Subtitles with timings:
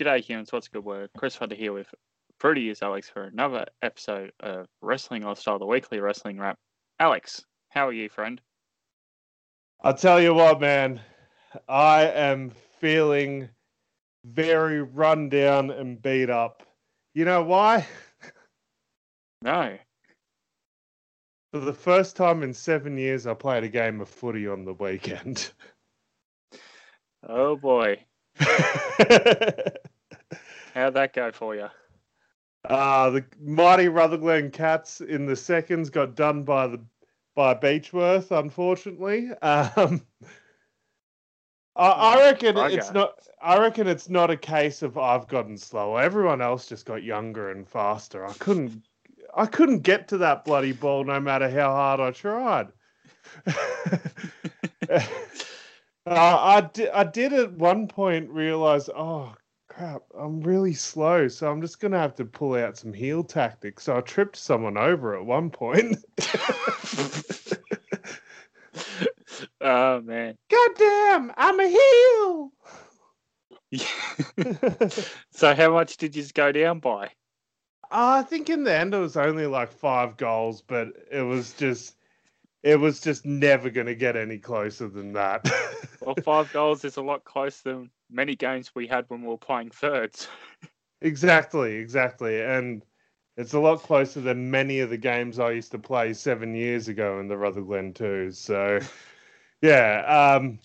[0.00, 0.50] G'day, humans.
[0.50, 1.10] What's a good word?
[1.14, 1.86] Chris Hunter here with
[2.38, 6.56] Fruity is Alex for another episode of Wrestling Aus Style, the weekly wrestling wrap.
[6.98, 8.40] Alex, how are you, friend?
[9.82, 11.02] I'll tell you what, man.
[11.68, 12.50] I am
[12.80, 13.50] feeling
[14.24, 16.62] very run down and beat up.
[17.14, 17.86] You know why?
[19.42, 19.76] No.
[21.52, 24.74] For the first time in seven years, I played a game of footy on the
[24.74, 25.50] weekend.
[27.28, 27.98] Oh boy.
[30.74, 31.68] How'd that go for you?
[32.64, 36.80] Uh, the mighty Rutherglen Cats in the seconds got done by the
[37.34, 39.30] by Beechworth, unfortunately.
[39.40, 40.02] Um,
[41.76, 42.76] I, I reckon Okay.
[42.76, 43.14] it's not.
[43.40, 46.02] I reckon it's not a case of I've gotten slower.
[46.02, 48.26] Everyone else just got younger and faster.
[48.26, 48.82] I couldn't.
[49.34, 52.68] I couldn't get to that bloody ball no matter how hard I tried.
[54.90, 55.06] uh,
[56.06, 56.90] I did.
[56.90, 59.34] I did at one point realize, oh
[59.80, 63.84] crap, I'm really slow, so I'm just gonna have to pull out some heel tactics.
[63.84, 65.96] So I tripped someone over at one point.
[69.62, 70.36] oh man.
[70.50, 72.52] God damn, I'm a heel.
[75.30, 77.06] so how much did you go down by?
[77.90, 81.54] Uh, I think in the end it was only like five goals, but it was
[81.54, 81.96] just
[82.62, 85.50] it was just never gonna get any closer than that.
[86.02, 89.38] Well, five goals is a lot closer than many games we had when we were
[89.38, 90.28] playing thirds.
[91.00, 92.42] exactly, exactly.
[92.42, 92.84] And
[93.36, 96.88] it's a lot closer than many of the games I used to play seven years
[96.88, 98.30] ago in the Rutherglen too.
[98.32, 98.80] So
[99.62, 100.34] yeah.
[100.36, 100.58] Um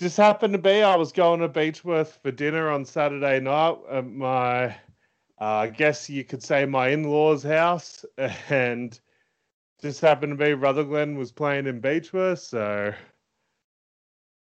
[0.00, 4.06] just happened to be I was going to Beechworth for dinner on Saturday night at
[4.06, 4.74] my
[5.42, 8.04] uh, I guess you could say my in-laws' house,
[8.48, 8.98] and
[9.80, 12.94] just happened to be Rutherglen was playing in Beechworth, so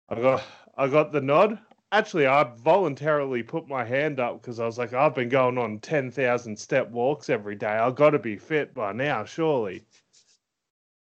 [0.08, 0.42] I got
[0.78, 1.58] I got the nod.
[1.92, 5.78] Actually, I voluntarily put my hand up because I was like, I've been going on
[5.78, 7.68] ten thousand step walks every day.
[7.68, 9.84] I've got to be fit by now, surely.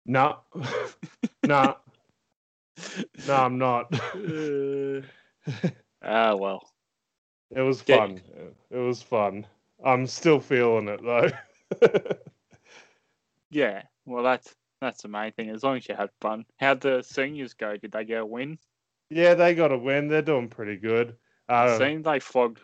[0.05, 0.39] No,
[1.43, 1.77] no,
[3.27, 3.91] no, I'm not.
[4.15, 5.01] Uh,
[6.03, 6.71] ah well.
[7.55, 7.97] It was Yeah.
[7.97, 8.21] fun.
[8.69, 9.47] It was fun.
[9.83, 11.29] I'm still feeling it though.
[13.49, 13.83] Yeah.
[14.05, 15.49] Well that's that's the main thing.
[15.49, 16.45] As long as you had fun.
[16.59, 17.77] How'd the seniors go?
[17.77, 18.59] Did they get a win?
[19.09, 20.07] Yeah, they got a win.
[20.07, 21.15] They're doing pretty good.
[21.47, 22.59] Uh, Seemed they flogged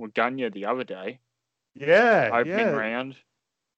[0.00, 1.20] Wahgunyah the other day.
[1.74, 3.16] yeah, Opening yeah, round.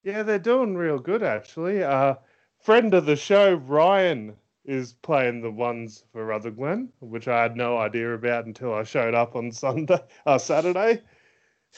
[0.04, 1.82] yeah, they're doing real good actually.
[1.82, 2.14] Uh,
[2.60, 7.78] friend of the show, Ryan, is playing the ones for Rutherglen, which I had no
[7.78, 11.02] idea about until I showed up on Sunday, uh, Saturday.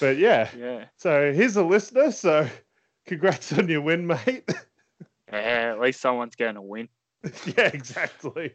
[0.00, 0.84] But yeah, Yeah.
[0.96, 2.10] so he's a listener.
[2.12, 2.46] So
[3.06, 4.48] congrats on your win, mate.
[5.32, 6.88] Yeah, at least someone's getting a win.
[7.56, 8.52] yeah, exactly.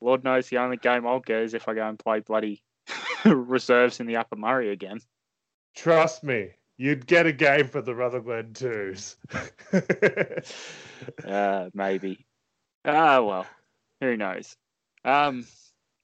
[0.00, 2.62] Lord knows the only game I'll get is if I go and play bloody
[3.24, 5.00] reserves in the Upper Murray again.
[5.76, 9.16] Trust me, you'd get a game for the Rutherglen twos.
[11.26, 12.26] Uh, maybe.
[12.84, 13.46] Ah, well,
[14.02, 14.54] who knows?
[15.02, 15.46] Um,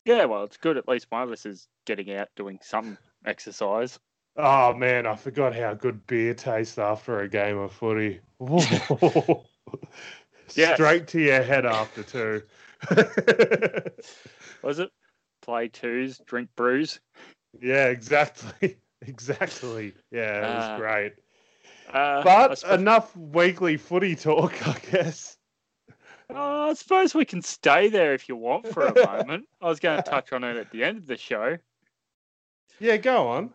[0.06, 0.78] yeah, well, it's good.
[0.78, 2.96] At least one of us is getting out doing some
[3.26, 3.98] exercise.
[4.36, 8.20] oh man, I forgot how good beer tastes after a game of footy.
[10.54, 10.74] Yes.
[10.76, 12.42] Straight to your head after two.
[14.62, 14.90] Was it?
[15.42, 17.00] Play twos, drink brews.
[17.60, 18.78] yeah, exactly.
[19.02, 19.92] Exactly.
[20.10, 21.12] Yeah, it was Ah, great.
[21.92, 25.36] Uh, But suppose, enough weekly footy talk, I guess.
[26.30, 29.46] oh, I suppose we can stay there if you want for a moment.
[29.60, 31.58] I was going to touch on it at the end of the show.
[32.80, 33.50] Yeah, go on.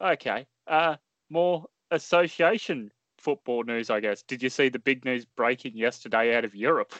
[0.00, 0.46] Okay.
[0.66, 0.96] Uh,
[1.30, 4.22] more association football news, I guess.
[4.22, 6.92] Did you see the big news breaking yesterday out of Europe?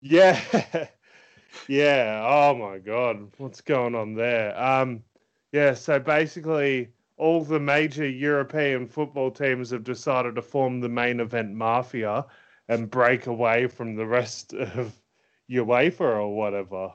[0.00, 0.40] Yeah.
[1.68, 2.22] yeah.
[2.26, 3.30] Oh my god.
[3.38, 4.58] What's going on there?
[4.60, 5.04] Um
[5.52, 11.20] yeah, so basically all the major European football teams have decided to form the main
[11.20, 12.26] event mafia
[12.68, 14.94] and break away from the rest of
[15.50, 16.94] UEFA or whatever.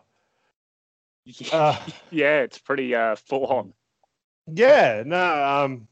[1.51, 1.75] Uh,
[2.11, 3.73] yeah, it's pretty uh, full on.
[4.47, 5.87] yeah, no, um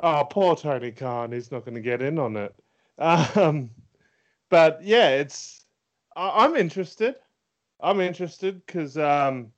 [0.00, 2.54] Oh, poor Tony Khan, he's not going to get in on it.
[2.98, 3.70] Um
[4.50, 5.66] but yeah, it's
[6.18, 7.14] I- I'm interested.
[7.80, 9.52] I'm interested because um,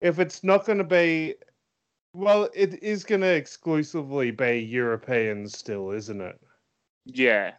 [0.00, 1.34] if it's not going to be,
[2.12, 6.40] well, it is going to exclusively be European still, isn't it?
[7.04, 7.54] Yeah.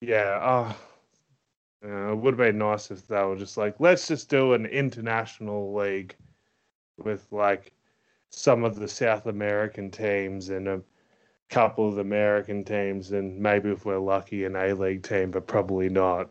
[0.00, 0.38] Yeah.
[0.42, 0.76] Oh,
[1.88, 4.66] uh, it would have been nice if they were just like, let's just do an
[4.66, 6.16] international league
[6.98, 7.72] with like
[8.30, 10.82] some of the South American teams and a
[11.50, 15.88] couple of American teams, and maybe if we're lucky, an A League team, but probably
[15.88, 16.30] not.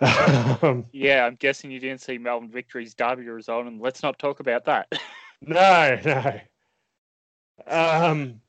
[0.62, 4.40] um, Yeah, I'm guessing you didn't see Melbourne Victory's derby result, and let's not talk
[4.40, 4.92] about that.
[5.40, 6.40] no, no.
[7.66, 8.40] Um,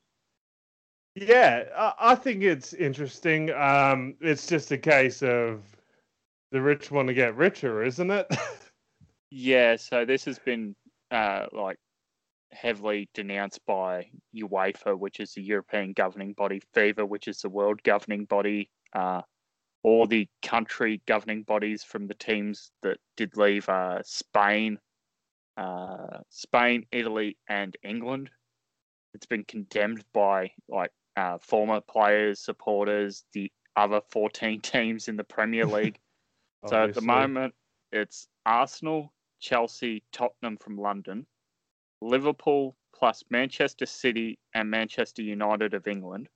[1.14, 3.50] yeah, I, I think it's interesting.
[3.52, 5.62] Um, it's just a case of
[6.50, 8.26] the rich want to get richer, isn't it?
[9.30, 10.76] Yeah, so this has been
[11.10, 11.78] uh, like
[12.56, 17.82] heavily denounced by UEFA, which is the European governing body, FIFA, which is the world
[17.82, 19.22] governing body, uh,
[19.82, 24.78] all the country governing bodies from the teams that did leave uh, Spain,
[25.56, 28.30] uh, Spain, Italy, and England.
[29.14, 35.24] It's been condemned by like uh, former players, supporters, the other 14 teams in the
[35.24, 35.98] Premier League.
[36.66, 37.54] so at the moment,
[37.92, 41.26] it's Arsenal, Chelsea, Tottenham from London,
[42.00, 46.28] Liverpool plus Manchester City and Manchester United of England.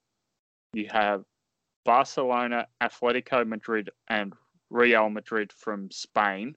[0.72, 1.24] You have
[1.84, 4.34] Barcelona, Atletico Madrid, and
[4.70, 6.54] Real Madrid from Spain,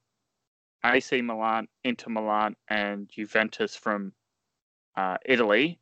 [0.85, 4.13] AC Milan, Inter Milan, and Juventus from
[4.95, 5.79] uh, Italy,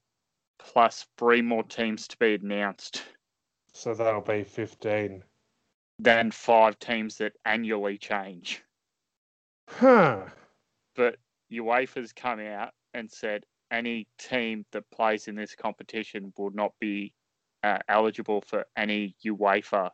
[0.59, 3.03] plus three more teams to be announced.
[3.73, 5.23] So that'll be 15.
[5.99, 8.63] Then five teams that annually change.
[9.69, 10.25] Huh.
[10.95, 11.15] but
[11.51, 17.13] UEFA's come out and said any team that plays in this competition will not be
[17.63, 19.89] uh, eligible for any UEFA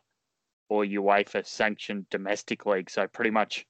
[0.68, 2.90] or UEFA sanctioned domestic league.
[2.90, 3.66] So pretty much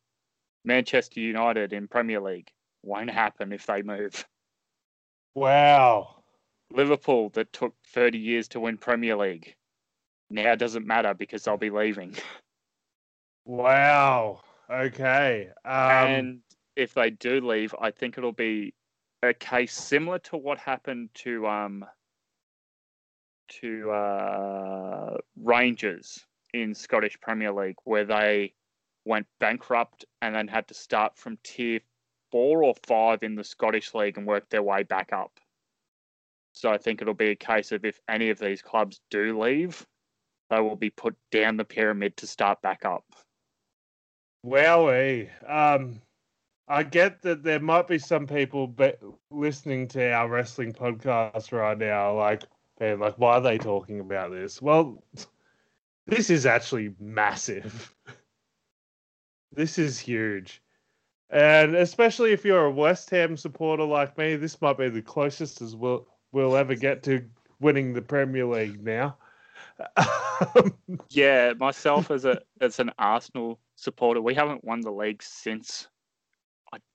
[0.65, 2.49] Manchester United in Premier League
[2.83, 4.27] won't happen if they move.
[5.35, 6.23] Wow.
[6.71, 9.55] Liverpool that took 30 years to win Premier League
[10.31, 12.15] now doesn't matter because they'll be leaving.
[13.45, 14.41] Wow.
[14.71, 15.49] Okay.
[15.65, 16.41] Um, and
[16.77, 18.75] if they do leave, I think it'll be
[19.23, 21.85] a case similar to what happened to um
[23.49, 28.55] to uh, Rangers in Scottish Premier League, where they
[29.05, 31.81] went bankrupt and then had to start from tier
[32.31, 35.33] four or five in the Scottish League and work their way back up.
[36.53, 39.87] So I think it'll be a case of if any of these clubs do leave,
[40.51, 43.05] they will be put down the pyramid to start back up.
[44.45, 45.31] Wowie.
[45.49, 46.01] Um,
[46.69, 48.93] I get that there might be some people be-
[49.31, 52.45] listening to our wrestling podcast right now, like,
[52.79, 54.61] man, like, why are they talking about this?
[54.61, 55.03] Well,
[56.07, 57.95] this is actually massive.
[59.53, 60.63] this is huge.
[61.31, 65.63] And especially if you're a West Ham supporter like me, this might be the closest
[65.63, 67.25] as we'll, we'll ever get to
[67.61, 69.17] winning the Premier League now.
[71.11, 75.89] Yeah, myself as a as an Arsenal supporter, we haven't won the league since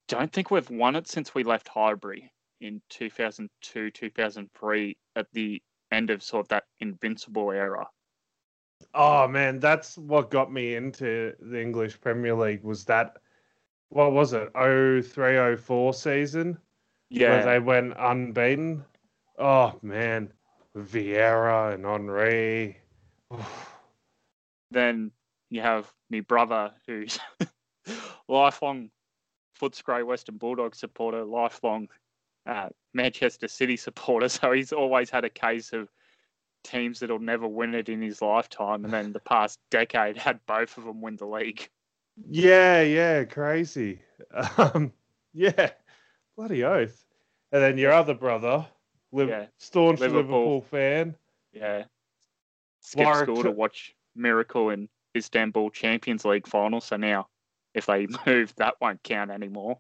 [0.07, 5.61] don't think we've won it since we left Highbury in 2002, 2003 at the
[5.91, 7.87] end of sort of that invincible era.
[8.93, 13.17] Oh man, that's what got me into the English Premier League was that
[13.89, 16.57] what was it, 03 04 season?
[17.09, 18.83] Where Yeah, they went unbeaten.
[19.37, 20.33] Oh man.
[20.75, 22.77] Vieira and Henry.
[24.71, 25.11] then
[25.49, 27.19] you have me brother who's
[28.27, 28.89] lifelong
[29.59, 31.87] Footscray Western Bulldog supporter, lifelong
[32.45, 34.27] uh, Manchester City supporter.
[34.29, 35.89] So he's always had a case of
[36.63, 40.77] teams that'll never win it in his lifetime, and then the past decade had both
[40.77, 41.67] of them win the league.
[42.29, 43.99] Yeah, yeah, crazy.
[44.57, 44.93] Um,
[45.33, 45.71] yeah,
[46.37, 47.05] bloody oath.
[47.51, 48.65] And then your other brother,
[49.11, 50.21] Liv- Yeah, staunch Liverpool.
[50.21, 51.15] Liverpool fan.
[51.51, 51.83] Yeah,
[52.81, 56.81] skip Warwick school to watch Miracle in Istanbul Champions League final.
[56.81, 57.27] So now,
[57.73, 59.79] if they move, that won't count anymore.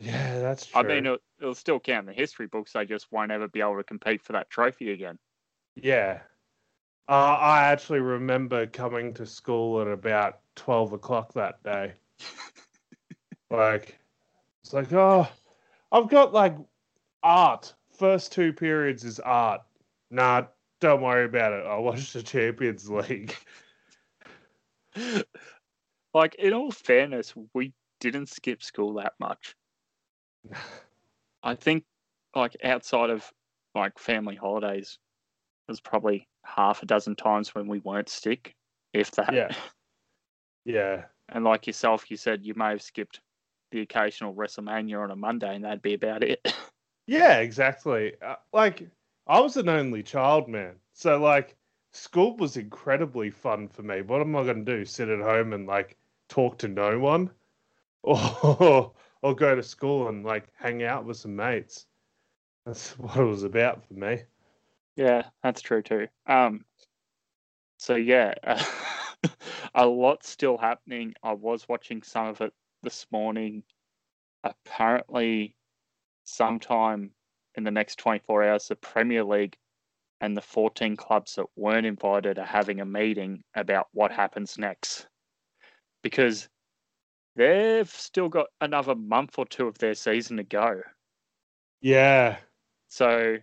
[0.00, 0.80] Yeah, that's true.
[0.80, 2.72] I mean, it'll, it'll still count in the history books.
[2.72, 5.18] They just won't ever be able to compete for that trophy again.
[5.76, 6.20] Yeah.
[7.08, 11.94] Uh, I actually remember coming to school at about 12 o'clock that day.
[13.50, 13.98] like,
[14.62, 15.26] it's like, oh,
[15.90, 16.54] I've got like
[17.22, 17.72] art.
[17.96, 19.62] First two periods is art.
[20.10, 20.44] Nah,
[20.80, 21.64] don't worry about it.
[21.66, 23.34] I'll watch the Champions League.
[26.18, 29.54] like, in all fairness, we didn't skip school that much.
[31.42, 31.84] I think,
[32.34, 33.30] like, outside of
[33.74, 34.98] like family holidays,
[35.66, 38.54] there's probably half a dozen times when we weren't sick,
[38.92, 39.32] if that.
[39.32, 39.54] Yeah.
[40.64, 41.04] yeah.
[41.28, 43.20] And like yourself, you said you may have skipped
[43.70, 46.40] the occasional WrestleMania on a Monday, and that'd be about it.
[47.10, 48.12] Yeah, exactly.
[48.20, 48.86] Uh, like,
[49.26, 50.74] I was an only child, man.
[50.92, 51.56] So, like,
[51.94, 54.02] school was incredibly fun for me.
[54.02, 54.84] What am I going to do?
[54.84, 55.96] Sit at home and, like,
[56.28, 57.30] talk to no one?
[58.04, 58.92] Or,
[59.22, 61.86] or go to school and, like, hang out with some mates?
[62.64, 64.22] That's what it was about for me.
[64.94, 66.06] Yeah, that's true too.
[66.26, 66.64] Um,
[67.78, 68.34] so yeah,
[69.74, 71.14] a lot still happening.
[71.22, 73.62] I was watching some of it this morning.
[74.44, 75.56] Apparently,
[76.24, 77.12] sometime
[77.54, 79.56] in the next 24 hours, the Premier League
[80.20, 85.06] and the 14 clubs that weren't invited are having a meeting about what happens next.
[86.02, 86.48] Because
[87.36, 90.80] they've still got another month or two of their season to go.
[91.80, 92.38] Yeah.
[92.88, 93.36] So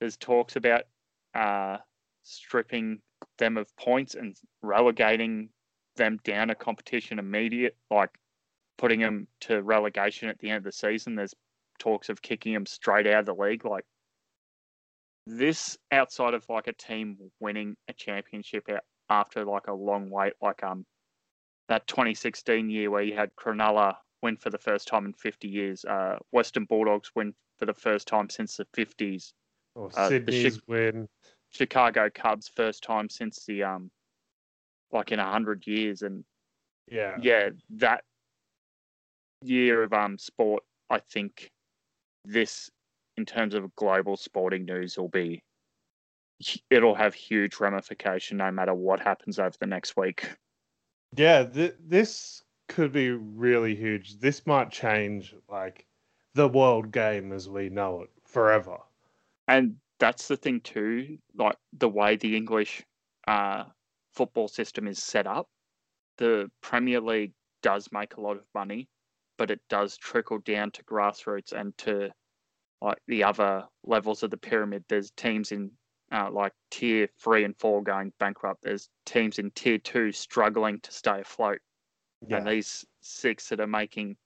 [0.00, 0.84] there's talks about
[1.34, 1.78] uh,
[2.22, 3.00] stripping
[3.38, 5.48] them of points and relegating
[5.96, 8.10] them down a competition immediate, like
[8.78, 11.14] putting them to relegation at the end of the season.
[11.14, 11.34] There's
[11.78, 13.64] talks of kicking them straight out of the league.
[13.64, 13.84] Like
[15.26, 18.68] this, outside of like a team winning a championship
[19.08, 20.84] after like a long wait, like um
[21.72, 25.86] that 2016 year where you had Cronulla win for the first time in 50 years,
[25.86, 29.32] uh, Western Bulldogs win for the first time since the 50s,
[29.74, 31.08] Or Uh, the Sydney's Chi- win.
[31.48, 33.90] Chicago Cubs first time since the um
[34.90, 36.26] like in a hundred years, and
[36.88, 37.16] Yeah.
[37.22, 38.04] yeah, that
[39.40, 41.50] year of um sport, I think
[42.26, 42.70] this
[43.16, 45.42] in terms of global sporting news will be
[46.68, 50.36] it'll have huge ramification no matter what happens over the next week.
[51.14, 54.18] Yeah, th- this could be really huge.
[54.18, 55.86] This might change like
[56.34, 58.78] the world game as we know it forever.
[59.48, 62.82] And that's the thing too, like the way the English
[63.28, 63.64] uh,
[64.14, 65.48] football system is set up.
[66.16, 68.88] The Premier League does make a lot of money,
[69.38, 72.10] but it does trickle down to grassroots and to
[72.80, 74.84] like the other levels of the pyramid.
[74.88, 75.70] There's teams in
[76.12, 78.62] uh, like tier three and four going bankrupt.
[78.62, 81.60] There's teams in tier two struggling to stay afloat.
[82.30, 84.16] And these six that are making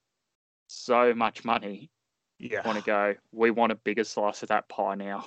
[0.66, 1.90] so much money
[2.38, 2.66] yeah.
[2.66, 5.26] want to go, we want a bigger slice of that pie now.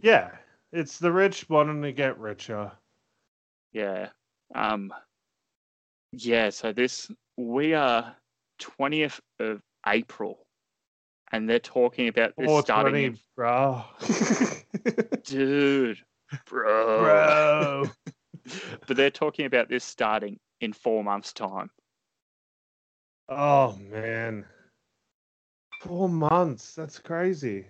[0.00, 0.30] Yeah.
[0.72, 2.72] It's the rich wanting to get richer.
[3.72, 4.08] Yeah.
[4.54, 4.92] Um
[6.12, 8.16] yeah, so this we are
[8.60, 10.46] 20th of April
[11.32, 13.84] and they're talking about this starting 20, in, bro.
[15.24, 15.98] dude
[16.46, 17.00] bro.
[17.00, 17.84] bro.
[18.86, 21.70] but they're talking about this starting in 4 months time.
[23.28, 24.44] Oh man.
[25.80, 26.74] Four months.
[26.74, 27.66] That's crazy.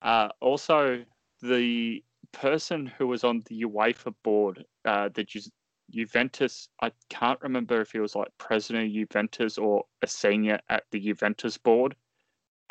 [0.00, 1.04] Uh also
[1.42, 5.50] the person who was on the UEFA board uh the Ju-
[5.90, 10.84] Juventus I can't remember if he was like president of Juventus or a senior at
[10.90, 11.94] the Juventus board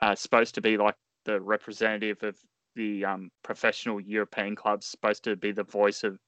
[0.01, 0.95] uh, supposed to be like
[1.25, 2.35] the representative of
[2.75, 6.20] the um, professional European clubs, supposed to be the voice of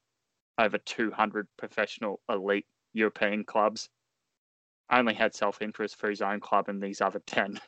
[0.58, 3.88] over 200 professional elite European clubs.
[4.90, 7.60] Only had self interest for his own club and these other 10.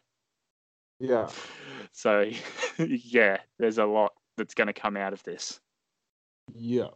[1.00, 1.28] Yeah.
[1.92, 2.28] So,
[2.78, 5.60] yeah, there's a lot that's going to come out of this.
[6.54, 6.88] Yeah.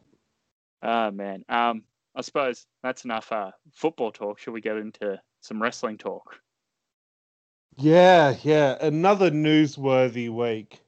[0.83, 1.43] Ah, man.
[1.49, 1.85] Um,
[2.15, 4.39] I suppose that's enough uh, football talk.
[4.39, 6.39] Should we get into some wrestling talk?
[7.77, 8.77] Yeah, yeah.
[8.81, 10.81] Another newsworthy week.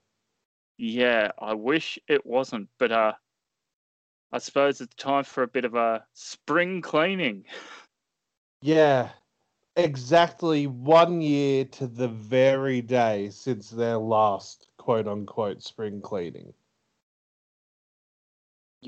[0.76, 3.14] Yeah, I wish it wasn't, but uh,
[4.33, 7.47] I suppose it's time for a bit of a spring cleaning.
[8.62, 9.11] Yeah.
[9.76, 16.55] Exactly one year to the very day since their last quote unquote spring cleaning.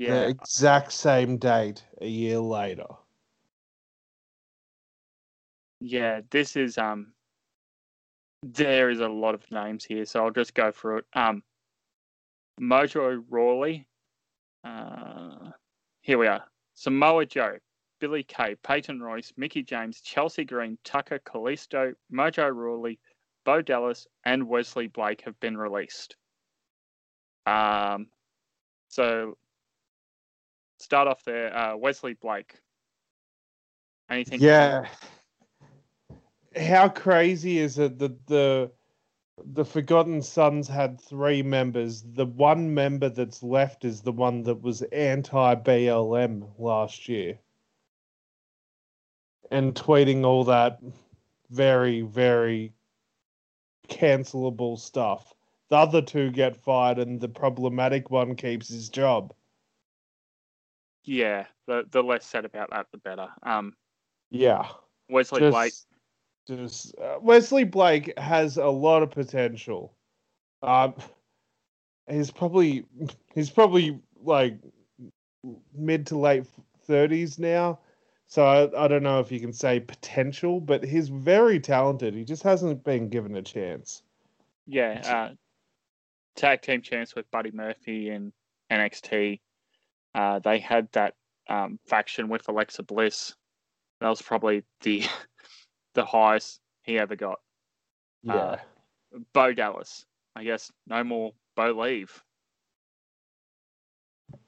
[0.05, 2.87] The Yeah, exact same date a year later.
[5.79, 6.21] yeah.
[6.29, 7.13] This is um,
[8.43, 11.05] there is a lot of names here, so I'll just go through it.
[11.13, 11.43] Um,
[12.59, 13.87] Mojo Rawley.
[14.63, 15.51] Uh,
[16.01, 16.43] here we are.
[16.73, 17.57] Samoa Joe,
[17.99, 22.99] Billie Kay, Peyton Royce, Mickie James, Chelsea Green, Tucker Kalisto, Mojo Rawley,
[23.45, 26.15] Bo Dallas, and Wesley Blake have been released.
[27.45, 28.07] Um,
[28.89, 29.37] so
[30.79, 31.55] start off there.
[31.55, 32.55] Uh, Wesley Blake.
[34.09, 34.41] Anything?
[34.41, 34.87] Yeah.
[36.55, 38.71] How crazy is it that the
[39.43, 42.03] the Forgotten Sons had three members?
[42.03, 47.37] The one member that's left is the one that was anti BLM last year.
[49.51, 50.79] And tweeting all that
[51.49, 52.73] very, very
[53.87, 55.33] cancelable stuff.
[55.69, 59.33] The other two get fired and the problematic one keeps his job.
[61.03, 61.45] Yeah.
[61.67, 63.29] The the less said about that, the better.
[63.43, 63.75] Um,
[64.31, 64.67] Yeah.
[65.09, 65.73] Wesley just, Blake.
[66.47, 69.93] Just uh, Wesley Blake has a lot of potential.
[70.61, 70.93] Um,
[72.09, 72.85] he's probably
[73.33, 74.57] he's probably like
[75.73, 76.45] mid to late
[76.85, 77.79] thirties now,
[78.27, 82.13] so I, I don't know if you can say potential, but he's very talented.
[82.13, 84.03] He just hasn't been given a chance.
[84.67, 85.01] Yeah.
[85.05, 85.35] Uh,
[86.35, 88.33] tag team chance with Buddy Murphy and
[88.71, 89.39] NXT.
[90.13, 91.13] Uh, they had that
[91.49, 93.35] um, faction with Alexa Bliss.
[94.01, 95.03] That was probably the
[95.95, 97.39] the highest he ever got.
[98.23, 98.59] Yeah,
[99.33, 100.05] Bo Dallas.
[100.35, 102.23] I guess no more Bo leave.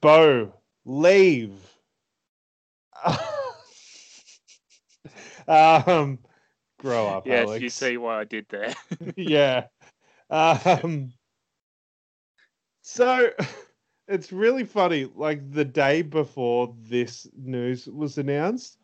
[0.00, 0.52] Bo,
[0.84, 1.52] leave.
[5.48, 6.18] um,
[6.78, 7.62] grow up, Yes, Alex.
[7.62, 8.74] you see what I did there.
[9.16, 9.66] yeah.
[10.30, 11.12] Um,
[12.82, 13.30] so
[14.08, 15.04] it's really funny.
[15.04, 18.78] Like the day before this news was announced,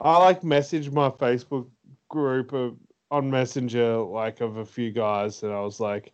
[0.00, 1.68] I like messaged my Facebook
[2.08, 2.76] group of
[3.10, 6.12] on Messenger, like of a few guys, and I was like,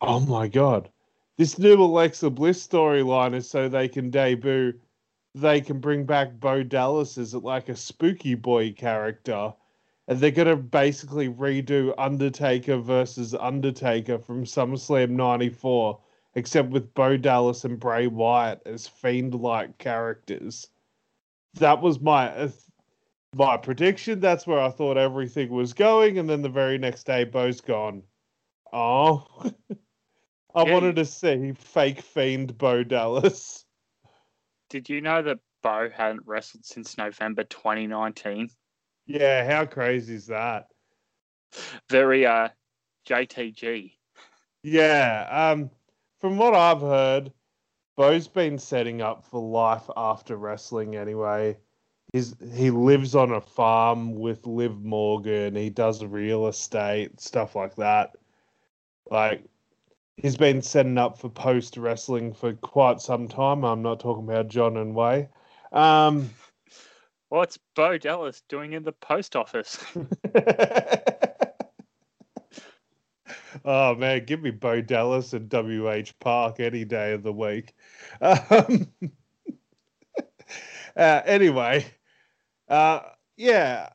[0.00, 0.90] "Oh my god,
[1.36, 4.74] this new Alexa Bliss storyline is so they can debut."
[5.34, 9.54] They can bring back Bo Dallas as like a spooky boy character
[10.08, 15.98] and they're gonna basically redo Undertaker versus Undertaker from SummerSlam '94,
[16.34, 20.68] except with Bo Dallas and Bray Wyatt as fiend-like characters.
[21.54, 22.50] That was my uh,
[23.34, 24.20] my prediction.
[24.20, 28.04] That's where I thought everything was going, and then the very next day, Bo's gone.
[28.72, 29.26] Oh,
[30.54, 33.64] I Yeah, wanted to see fake fiend Bo Dallas.
[34.70, 38.50] Did you know that Bo hadn't wrestled since November 2019?
[39.06, 40.68] Yeah, how crazy is that?
[41.88, 42.48] Very uh
[43.06, 43.98] JTG.
[44.64, 45.70] Yeah, um,
[46.20, 47.32] from what I've heard,
[47.96, 51.58] Bo's been setting up for life after wrestling anyway.
[52.12, 55.56] He's he lives on a farm with Liv Morgan.
[55.56, 58.16] He does real estate stuff like that.
[59.10, 59.44] Like
[60.18, 63.64] he's been setting up for post wrestling for quite some time.
[63.64, 65.30] I'm not talking about John and Way.
[65.72, 66.28] Um,
[67.30, 69.82] What's Bo Dallas doing in the post office?
[73.64, 77.74] oh man, give me Bo Dallas and WH Park any day of the week.
[78.20, 78.86] Um,
[80.94, 81.86] uh, anyway,
[82.72, 83.00] uh,
[83.36, 83.88] yeah,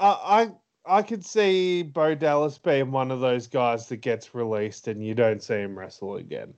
[0.00, 0.50] I,
[0.86, 5.04] I I could see Bo Dallas being one of those guys that gets released and
[5.04, 6.54] you don't see him wrestle again,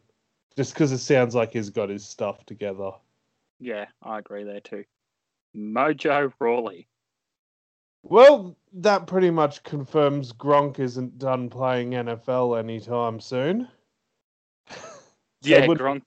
[0.57, 2.91] just because it sounds like he's got his stuff together.
[3.59, 4.85] yeah, I agree there too.
[5.57, 6.87] Mojo Rawley.
[8.03, 13.69] Well, that pretty much confirms Gronk isn't done playing NFL anytime soon.
[15.43, 16.03] Yeah, would- Gronk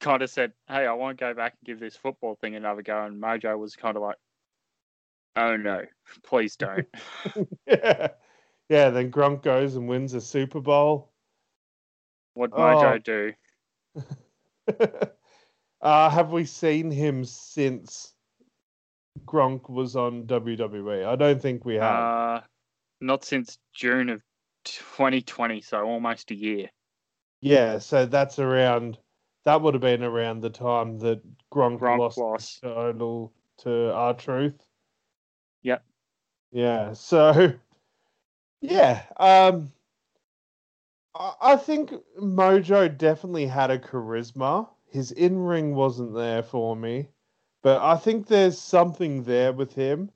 [0.00, 2.82] kind of said, "Hey, I want to go back and give this football thing another
[2.82, 4.16] go," and Mojo was kind of like,
[5.36, 5.82] "Oh no,
[6.22, 6.86] please don't."
[7.66, 8.08] yeah.
[8.68, 11.12] Yeah, then Gronk goes and wins a Super Bowl.
[12.32, 12.56] what Oh.
[12.56, 13.32] Mojo do?
[15.82, 18.14] uh, have we seen him since
[19.26, 21.04] Gronk was on WWE?
[21.04, 21.82] I don't think we have.
[21.82, 22.40] Uh,
[23.02, 24.22] not since June of
[24.64, 26.70] 2020, so almost a year.
[27.42, 28.98] yeah, so that's around.
[29.44, 31.20] That would have been around the time that
[31.52, 32.62] Gronk, Gronk lost lost.
[32.62, 34.64] title to R-Truth.
[35.62, 35.84] Yep.
[36.52, 36.92] Yeah.
[36.92, 37.54] So,
[38.60, 39.02] yeah.
[39.16, 39.72] Um,
[41.14, 44.68] I, I think Mojo definitely had a charisma.
[44.88, 47.08] His in ring wasn't there for me,
[47.62, 50.10] but I think there's something there with him.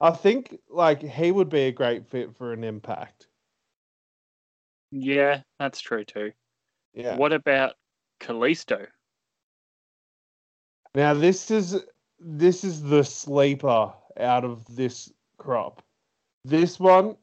[0.00, 3.28] I think like he would be a great fit for an impact.
[4.90, 6.32] Yeah, that's true too.
[6.92, 7.16] Yeah.
[7.16, 7.74] What about
[8.20, 8.86] Kalisto?
[10.94, 11.80] Now this is
[12.18, 15.82] this is the sleeper out of this crop.
[16.44, 17.16] This one,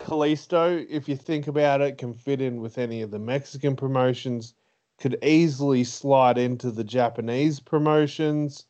[0.00, 4.54] Kalisto, if you think about it, can fit in with any of the Mexican promotions,
[4.98, 8.66] could easily slide into the Japanese promotions,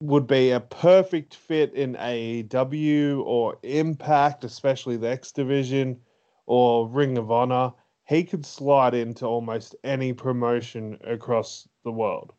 [0.00, 6.00] would be a perfect fit in AEW or Impact, especially the X Division
[6.46, 7.72] or Ring of Honor.
[8.06, 12.32] He could slide into almost any promotion across the world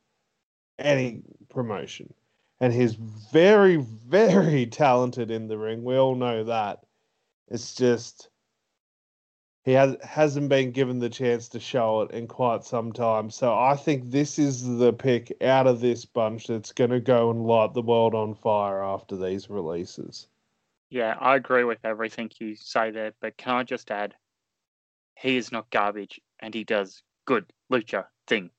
[0.80, 2.14] any promotion.
[2.60, 5.84] And he's very, very talented in the ring.
[5.84, 6.84] We all know that.
[7.48, 8.30] It's just
[9.64, 13.30] he has hasn't been given the chance to show it in quite some time.
[13.30, 17.30] So I think this is the pick out of this bunch that's going to go
[17.30, 20.28] and light the world on fire after these releases.
[20.90, 24.16] Yeah, I agree with everything you say there, but can I just add,
[25.16, 28.50] he is not garbage, and he does good lucha thing.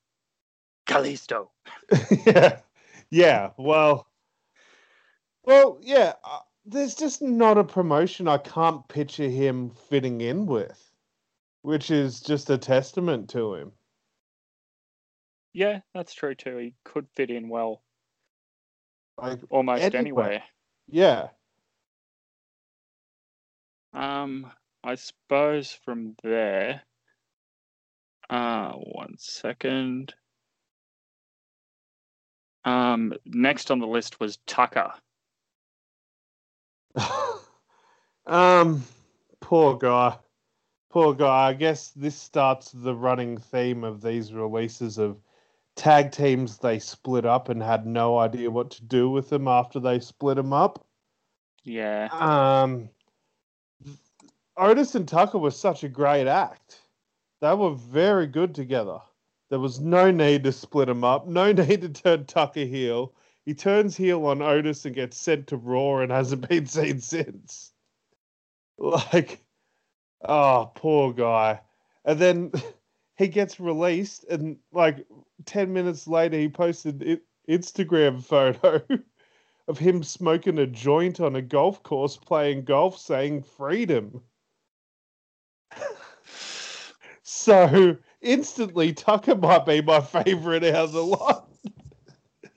[0.87, 1.49] Kalisto.
[2.27, 2.61] yeah,
[3.11, 3.51] yeah.
[3.57, 4.07] Well,
[5.45, 6.15] well, yeah.
[6.25, 10.93] Uh, there's just not a promotion I can't picture him fitting in with,
[11.63, 13.73] which is just a testament to him.
[15.53, 16.57] Yeah, that's true too.
[16.59, 17.83] He could fit in well
[19.19, 19.99] Like, almost Anywhere.
[19.99, 20.43] anywhere.
[20.89, 21.29] yeah,
[23.93, 24.53] Um,
[24.85, 26.83] I suppose from there.
[28.29, 30.15] Uh, one second.
[32.65, 34.93] Um, next on the list was Tucker.
[38.27, 38.85] um,
[39.41, 40.17] poor guy.
[40.91, 41.49] Poor guy.
[41.49, 45.19] I guess this starts the running theme of these releases of
[45.77, 49.81] tag teams they split up and had no idea what to do with them after
[49.81, 50.85] they split them up.
[51.65, 52.09] Yeah.
[52.13, 52.91] Um,
[54.57, 56.81] Otis and Tucker was such a great act.
[57.41, 58.99] They were very good together.
[59.51, 63.13] There was no need to split him up, no need to turn Tucker heel.
[63.45, 67.73] He turns heel on Otis and gets sent to Raw and hasn't been seen since.
[68.79, 69.45] Like,
[70.23, 71.61] oh, poor guy.
[72.05, 72.53] And then
[73.17, 75.05] he gets released, and like
[75.47, 78.81] 10 minutes later, he posted an Instagram photo
[79.67, 84.23] of him smoking a joint on a golf course playing golf, saying freedom.
[87.23, 91.49] so instantly, Tucker might be my favorite out of the lot.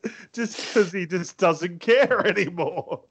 [0.34, 3.04] just because he just doesn't care anymore.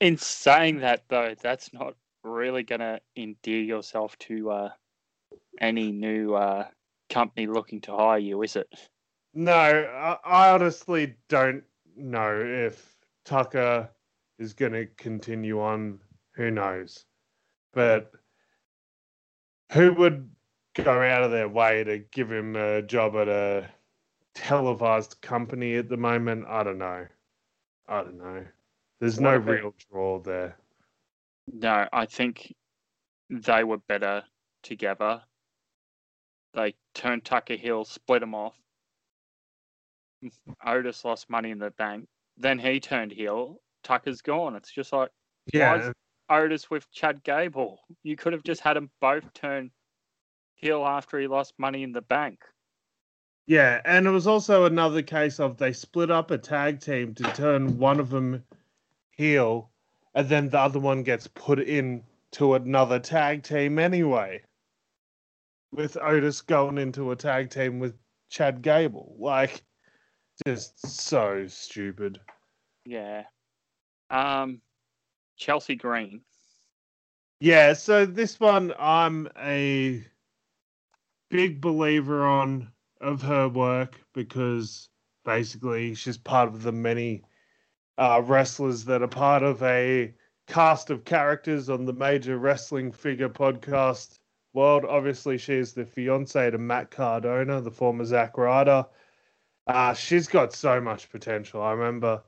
[0.00, 4.70] In saying that, though, that's not really going to endear yourself to uh,
[5.60, 6.66] any new uh,
[7.10, 8.68] company looking to hire you, is it?
[9.34, 11.64] No, I, I honestly don't
[11.96, 13.88] know if Tucker
[14.38, 15.98] is going to continue on.
[16.34, 17.04] Who knows?
[17.72, 18.12] But
[19.72, 20.30] who would
[20.74, 23.68] go out of their way to give him a job at a
[24.34, 26.46] televised company at the moment?
[26.48, 27.06] I don't know.
[27.88, 28.44] I don't know.
[29.00, 30.56] There's no real draw there.
[31.52, 32.54] No, I think
[33.28, 34.22] they were better
[34.62, 35.22] together.
[36.54, 38.54] They turned Tucker Hill, split him off.
[40.64, 42.06] Otis lost money in the bank.
[42.36, 43.60] Then he turned heel.
[43.82, 44.54] Tucker's gone.
[44.54, 45.10] It's just like
[45.52, 45.92] Yeah,
[46.28, 47.80] Otis with Chad Gable.
[48.02, 49.70] You could have just had them both turn
[50.62, 52.40] heel after he lost money in the bank.
[53.46, 57.24] Yeah, and it was also another case of they split up a tag team to
[57.34, 58.44] turn one of them
[59.10, 59.70] heel,
[60.14, 64.42] and then the other one gets put in to another tag team anyway.
[65.72, 67.94] With Otis going into a tag team with
[68.30, 69.16] Chad Gable.
[69.18, 69.62] Like,
[70.46, 72.20] just so stupid.
[72.84, 73.24] Yeah.
[74.10, 74.60] Um,
[75.36, 76.20] Chelsea Green.
[77.40, 80.04] Yeah, so this one I'm a
[81.32, 84.90] big believer on of her work because
[85.24, 87.22] basically she's part of the many
[87.96, 90.12] uh, wrestlers that are part of a
[90.46, 94.18] cast of characters on the major wrestling figure podcast
[94.52, 94.84] world.
[94.84, 98.84] Obviously, she's the fiance to Matt Cardona, the former Zack Ryder.
[99.66, 101.62] Uh, she's got so much potential.
[101.62, 102.22] I remember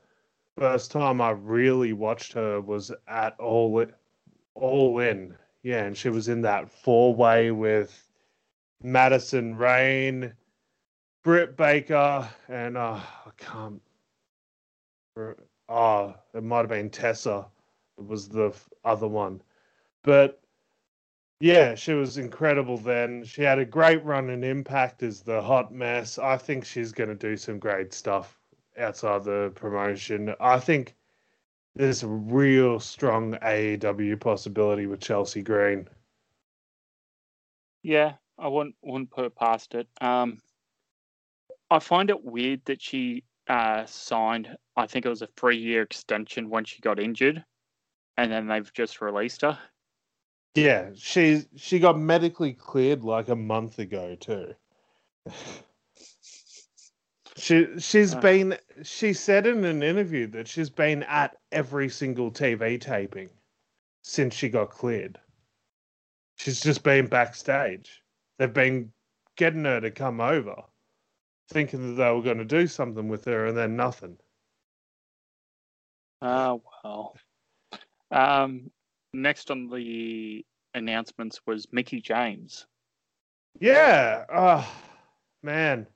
[0.56, 3.84] first time I really watched her was at All
[4.54, 5.36] All In.
[5.62, 8.00] Yeah, and she was in that four way with
[8.82, 10.32] Madison Rayne,
[11.22, 13.80] Britt Baker, and uh, I can't.
[15.68, 17.46] Oh, it might have been Tessa.
[17.98, 18.52] It was the
[18.84, 19.40] other one,
[20.02, 20.40] but
[21.40, 22.78] yeah, she was incredible.
[22.78, 26.18] Then she had a great run in Impact as the hot mess.
[26.18, 28.38] I think she's going to do some great stuff
[28.78, 30.34] outside the promotion.
[30.40, 30.94] I think
[31.74, 35.88] there's a real strong AEW possibility with Chelsea Green.
[37.82, 39.88] Yeah, I wouldn't wouldn't put it past it.
[40.00, 40.40] Um,
[41.70, 44.56] I find it weird that she uh, signed.
[44.76, 47.44] I think it was a three year extension when she got injured,
[48.16, 49.58] and then they've just released her.
[50.54, 54.54] Yeah, she she got medically cleared like a month ago too.
[57.36, 58.20] She she's Uh.
[58.20, 63.28] been she said in an interview that she's been at every single TV taping
[64.02, 65.18] since she got cleared.
[66.36, 68.03] She's just been backstage.
[68.38, 68.92] They've been
[69.36, 70.62] getting her to come over,
[71.50, 74.18] thinking that they were going to do something with her, and then nothing.
[76.22, 77.16] Oh well.
[78.10, 78.70] Um,
[79.12, 80.44] next on the
[80.74, 82.66] announcements was Mickie James.
[83.60, 84.24] Yeah.
[84.32, 84.68] Oh,
[85.42, 85.86] man.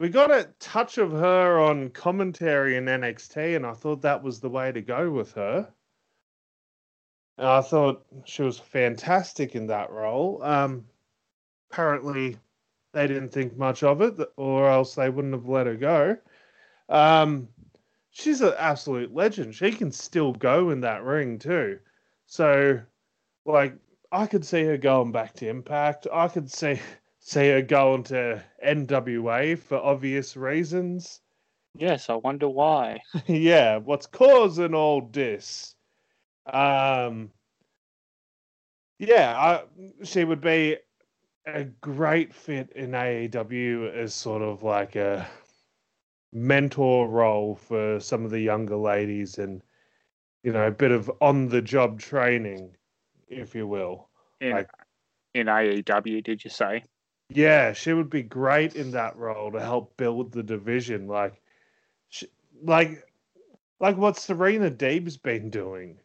[0.00, 4.40] We got a touch of her on commentary in NXT, and I thought that was
[4.40, 5.68] the way to go with her.
[7.36, 10.42] And I thought she was fantastic in that role.
[10.42, 10.84] Um,
[11.70, 12.36] apparently,
[12.92, 16.16] they didn't think much of it, or else they wouldn't have let her go.
[16.88, 17.48] Um,
[18.10, 19.54] she's an absolute legend.
[19.54, 21.78] She can still go in that ring, too.
[22.26, 22.80] So,
[23.44, 23.74] like,
[24.10, 26.06] I could see her going back to Impact.
[26.12, 26.80] I could see
[27.20, 31.20] see her going to NWA for obvious reasons.
[31.74, 33.00] Yes, I wonder why.
[33.26, 35.74] yeah, what's causing all this?
[36.50, 37.30] Um,
[38.98, 39.64] yeah, I,
[40.04, 40.78] she would be
[41.54, 45.26] a great fit in AEW as sort of like a
[46.32, 49.62] mentor role for some of the younger ladies and,
[50.42, 52.76] you know, a bit of on the job training,
[53.28, 54.08] if you will.
[54.40, 54.70] in Like-
[55.34, 56.84] in AEW, did you say?
[57.28, 61.42] Yeah, she would be great in that role to help build the division, like,
[62.08, 62.28] she,
[62.62, 63.04] like,
[63.80, 66.00] like what Serena Deeb's been doing.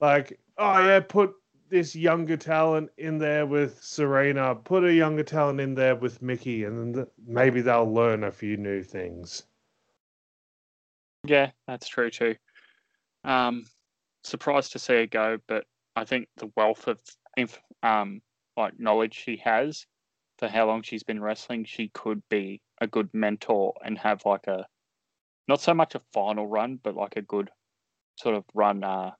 [0.00, 1.34] Like, oh yeah, put
[1.68, 6.64] this younger talent in there with Serena, put a younger talent in there with Mickie,
[6.64, 9.44] and maybe they'll learn a few new things.
[11.24, 12.36] Yeah, that's true too.
[13.24, 13.64] Um,
[14.22, 15.64] surprised to see her go, but
[15.96, 17.00] I think the wealth of
[17.36, 18.20] inf- um
[18.56, 19.86] like knowledge she has
[20.38, 24.46] for how long she's been wrestling, she could be a good mentor and have like
[24.46, 24.66] a
[25.46, 27.50] not so much a final run, but like a good
[28.16, 29.12] sort of run, uh,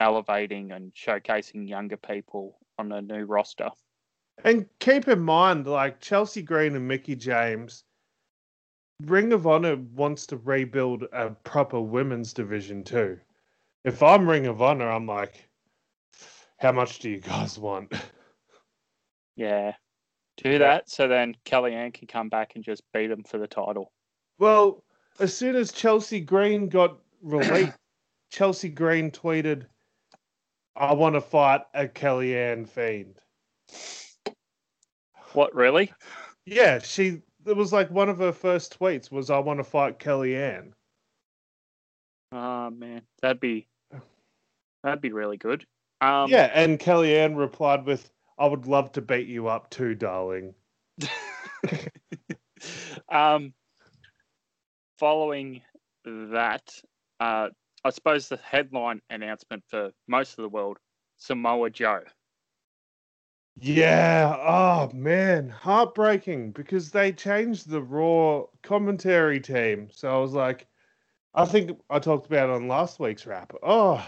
[0.00, 3.70] elevating and showcasing younger people on a new roster.
[4.42, 7.84] And keep in mind, like Chelsea Green and Mickie James,
[9.02, 13.18] Ring of Honor wants to rebuild a proper women's division too.
[13.84, 15.48] If I'm Ring of Honor, I'm like,
[16.58, 17.92] how much do you guys want?
[19.36, 19.72] Yeah,
[20.36, 23.92] do that so then Kellyanne can come back and just beat them for the title.
[24.38, 24.84] Well,
[25.18, 27.76] as soon as Chelsea Green got released,
[28.30, 29.66] Chelsea Green tweeted,
[30.80, 33.20] I want to fight a Kellyanne Fiend.
[35.34, 35.92] What really?
[36.46, 39.98] Yeah, she, it was like one of her first tweets was, I want to fight
[39.98, 40.72] Kellyanne.
[42.32, 43.66] Oh man, that'd be
[44.82, 45.66] that'd be really good.
[46.00, 50.54] Um, yeah, and Kellyanne replied with, I would love to beat you up too, darling.
[53.10, 53.52] um,
[54.98, 55.60] following
[56.04, 56.72] that,
[57.18, 57.48] uh,
[57.84, 60.78] I suppose the headline announcement for most of the world:
[61.16, 62.02] Samoa Joe.
[63.56, 69.88] Yeah, oh man, heartbreaking because they changed the Raw commentary team.
[69.92, 70.66] So I was like,
[71.34, 73.52] I think I talked about on last week's wrap.
[73.62, 74.04] Oh,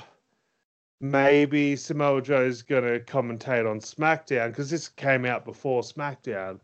[1.01, 6.61] maybe Samoa Joe's going to commentate on SmackDown because this came out before SmackDown.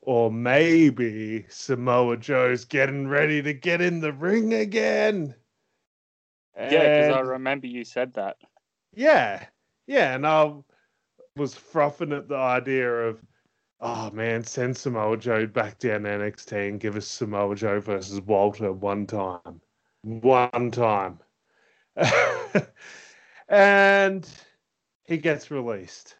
[0.00, 5.34] Or maybe Samoa Joe's getting ready to get in the ring again.
[6.56, 8.36] Yeah, because I remember you said that.
[8.94, 9.46] yeah,
[9.86, 10.54] yeah, and I
[11.36, 13.22] was frothing at the idea of,
[13.80, 18.72] oh man, send Samoa Joe back down NXT and give us Samoa Joe versus Walter
[18.72, 19.60] one time,
[20.02, 21.18] one time,
[23.48, 24.28] and
[25.04, 26.16] he gets released.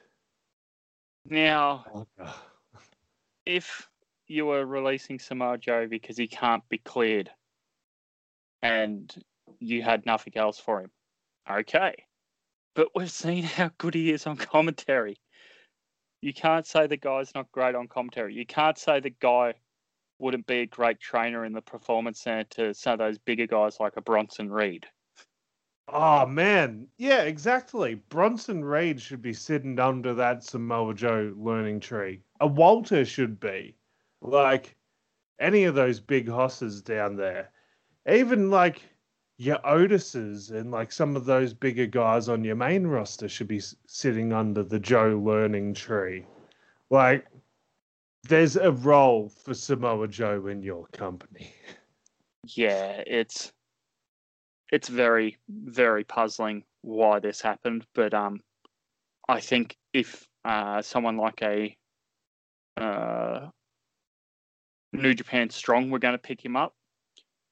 [1.28, 2.06] Now,
[3.46, 3.88] if
[4.28, 7.30] you were releasing Samoa Joe because he can't be cleared,
[8.62, 9.14] and
[9.60, 10.90] you had nothing else for him,
[11.50, 11.94] okay.
[12.74, 15.16] But we've seen how good he is on commentary.
[16.20, 18.34] You can't say the guy's not great on commentary.
[18.34, 19.54] You can't say the guy
[20.18, 23.78] wouldn't be a great trainer in the performance center to some of those bigger guys
[23.80, 24.86] like a Bronson Reed.
[25.88, 27.94] Oh man, yeah, exactly.
[27.94, 32.22] Bronson Reed should be sitting under that Samoa Joe learning tree.
[32.40, 33.76] A Walter should be.
[34.20, 34.74] Like
[35.38, 37.50] any of those big hosses down there.
[38.08, 38.82] Even like
[39.38, 43.60] your Otises and like some of those bigger guys on your main roster should be
[43.86, 46.24] sitting under the Joe learning tree.
[46.90, 47.26] Like
[48.28, 51.52] there's a role for Samoa Joe in your company.
[52.44, 53.52] Yeah, it's
[54.72, 58.40] it's very very puzzling why this happened, but um,
[59.28, 61.76] I think if uh someone like a
[62.76, 63.48] uh
[64.92, 66.74] New Japan Strong were going to pick him up,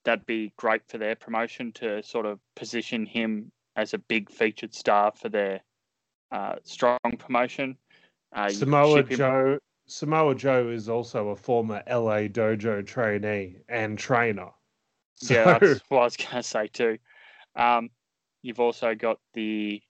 [0.05, 4.75] that'd be great for their promotion to sort of position him as a big featured
[4.75, 5.61] star for their
[6.31, 7.77] uh, strong promotion.
[8.35, 14.49] Uh, Samoa Joe Samoa Joe is also a former LA Dojo trainee and trainer.
[15.23, 16.99] Yeah, that's what I was going to say too.
[17.57, 17.91] Um,
[18.43, 19.83] you've also got the.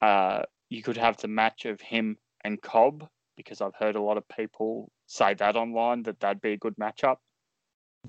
[0.00, 4.16] Uh, you could have the match of him and Cobb because I've heard a lot
[4.16, 7.16] of people say that online that that'd be a good matchup.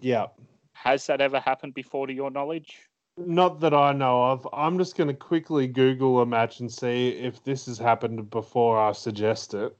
[0.01, 0.27] yeah.
[0.73, 2.77] Has that ever happened before, to your knowledge?
[3.17, 4.47] Not that I know of.
[4.53, 8.79] I'm just going to quickly Google a match and see if this has happened before
[8.79, 9.79] I suggest it.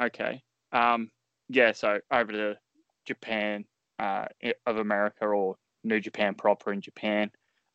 [0.00, 0.42] Okay.
[0.72, 1.10] Um,
[1.48, 2.58] yeah, so over to
[3.06, 3.64] Japan
[3.98, 4.26] uh,
[4.66, 7.30] of America or New Japan proper in Japan.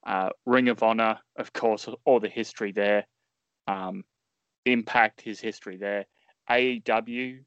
[0.06, 3.06] Uh, Ring of Honor, of course, all the history there.
[3.67, 4.04] Um,
[4.65, 6.06] Impact, his history there.
[6.50, 7.39] AEW,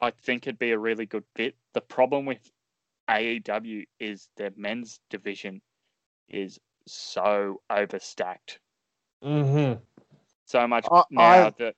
[0.00, 1.56] I think it'd be a really good fit.
[1.72, 2.50] The problem with
[3.08, 5.60] AEW is their men's division
[6.28, 8.58] is so overstacked.
[9.24, 9.80] Mm-hmm.
[10.46, 11.74] So much I- now I- that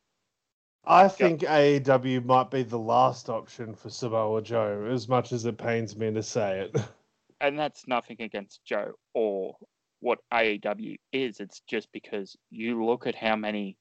[0.85, 5.59] I think AEW might be the last option for Samoa Joe, as much as it
[5.59, 6.77] pains me to say it.
[7.41, 9.57] and that's nothing against Joe or
[10.01, 11.41] what AEW is.
[11.41, 13.77] It's just because you look at how many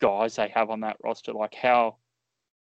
[0.00, 1.32] guys they have on that roster.
[1.32, 1.96] Like how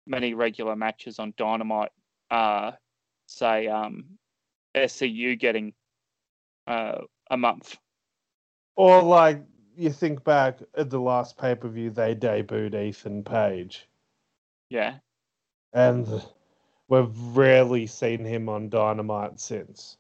[0.06, 1.92] many regular matches on Dynamite,
[2.30, 2.72] uh,
[3.32, 4.18] say um,
[4.76, 5.74] SCU getting
[6.68, 7.78] uh, a month.
[8.76, 9.44] Or like
[9.78, 13.88] you think back at the last pay per view, they debuted Ethan Page,
[14.70, 15.00] Yeah,
[15.74, 16.08] and
[16.88, 19.98] we've rarely seen him on Dynamite since.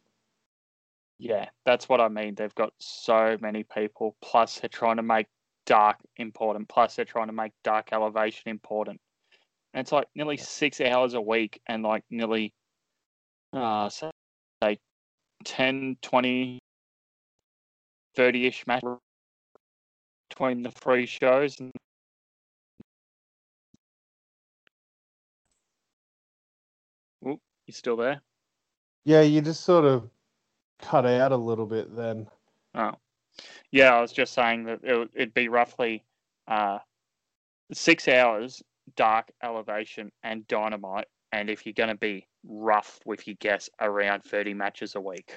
[1.19, 2.35] yeah, that's what I mean.
[2.35, 4.15] They've got so many people.
[4.21, 5.27] Plus, they're trying to make
[5.65, 6.67] dark important.
[6.67, 8.99] Plus, they're trying to make dark elevation important.
[9.73, 12.53] And it's like nearly six hours a week, and like nearly,
[13.53, 14.11] uh, say,
[15.43, 16.59] 10, 20,
[18.15, 18.97] 30 ish matches
[20.29, 21.59] between the three shows.
[21.59, 21.71] And
[27.27, 28.21] Oop, you still there?
[29.05, 30.09] Yeah, you just sort of
[30.81, 32.27] cut out a little bit then.
[32.75, 32.93] Oh,
[33.71, 33.95] yeah.
[33.95, 36.03] I was just saying that it, would- it'd be roughly
[36.47, 36.79] uh,
[37.73, 38.61] six hours
[38.95, 44.23] dark elevation and dynamite, and if you're going to be rough with your guess, around
[44.23, 45.33] thirty matches a week,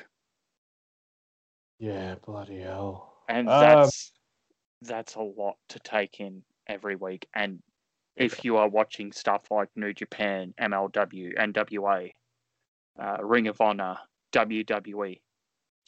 [1.79, 3.23] Yeah, bloody hell.
[3.29, 4.13] and Um, that's
[4.83, 7.27] that's a lot to take in every week.
[7.35, 7.63] And
[8.17, 12.11] if you are watching stuff like New Japan, MLW, NWA,
[12.99, 13.97] uh, Ring of Honor,
[14.33, 15.21] WWE,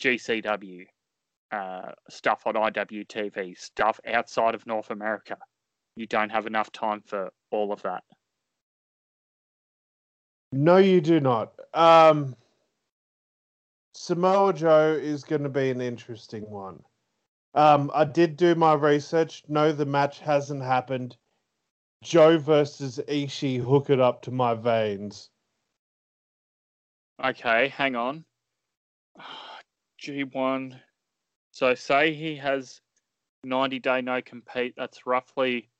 [0.00, 0.86] GCW,
[1.52, 5.36] uh, stuff on IWTV, stuff outside of North America,
[5.94, 8.02] you don't have enough time for all of that.
[10.52, 11.52] No, you do not.
[11.74, 12.36] Um,
[13.94, 16.82] Samoa Joe is going to be an interesting one.
[17.54, 19.42] Um, I did do my research.
[19.48, 21.16] No, the match hasn't happened.
[22.02, 25.30] Joe versus Ishii, hook it up to my veins.
[27.24, 28.24] Okay, hang on.
[30.02, 30.78] G1.
[31.52, 32.82] So say he has
[33.44, 34.74] 90 day no compete.
[34.76, 35.70] That's roughly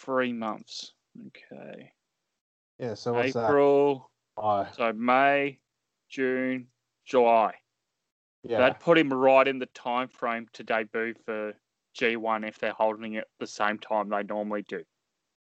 [0.00, 0.94] three months.
[1.28, 1.92] Okay.
[2.78, 4.10] Yeah, so what's April.
[4.36, 4.76] that?
[4.76, 5.58] So May,
[6.10, 6.66] June,
[7.04, 7.54] July.
[8.42, 8.58] Yeah.
[8.58, 11.52] That put him right in the time frame to debut for
[11.98, 14.82] G1 if they're holding it the same time they normally do.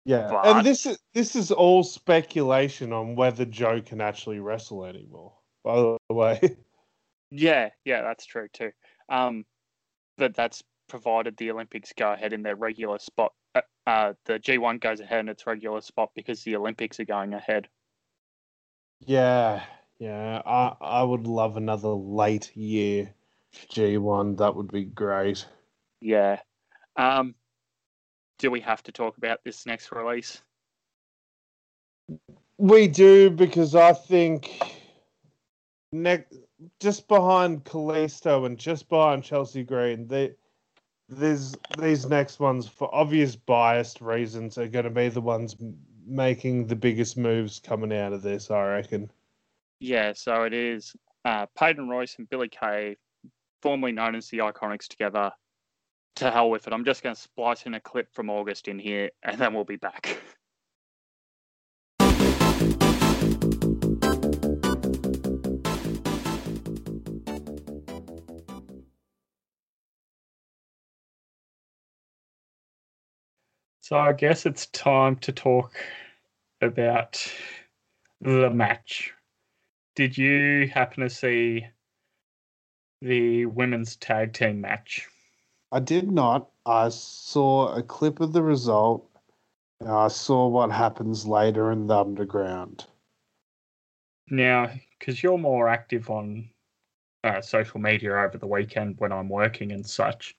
[0.04, 0.28] yeah.
[0.30, 5.34] but- And this is this is all speculation on whether Joe can actually wrestle anymore.
[5.64, 6.40] By the way.
[7.30, 8.70] Yeah, yeah, that's true too.
[9.10, 9.44] Um,
[10.16, 13.32] but that's provided the Olympics go ahead in their regular spot.
[13.86, 17.34] Uh, uh, the G1 goes ahead in its regular spot because the Olympics are going
[17.34, 17.68] ahead.
[19.00, 19.62] Yeah,
[19.98, 20.42] yeah.
[20.44, 23.14] I I would love another late year
[23.70, 24.38] G1.
[24.38, 25.46] That would be great.
[26.00, 26.40] Yeah.
[26.96, 27.34] Um,
[28.38, 30.42] do we have to talk about this next release?
[32.58, 34.50] We do because I think
[35.92, 36.34] next
[36.80, 40.32] just behind Kalisto and just behind Chelsea Green, they
[41.08, 45.56] there's these next ones for obvious biased reasons are going to be the ones
[46.06, 48.50] making the biggest moves coming out of this.
[48.50, 49.10] I reckon.
[49.80, 50.94] Yeah, so it is
[51.24, 52.96] uh, Peyton Royce and Billie Kay,
[53.62, 55.32] formerly known as the Iconics, together.
[56.16, 56.72] To hell with it.
[56.72, 59.62] I'm just going to splice in a clip from August in here, and then we'll
[59.62, 60.20] be back.
[73.88, 75.72] So I guess it's time to talk
[76.60, 77.26] about
[78.20, 79.14] the match.
[79.96, 81.66] Did you happen to see
[83.00, 85.08] the women's tag team match?
[85.72, 86.50] I did not.
[86.66, 89.08] I saw a clip of the result.
[89.80, 92.84] And I saw what happens later in the underground.
[94.28, 96.50] Now, because you're more active on
[97.24, 100.36] uh, social media over the weekend when I'm working and such,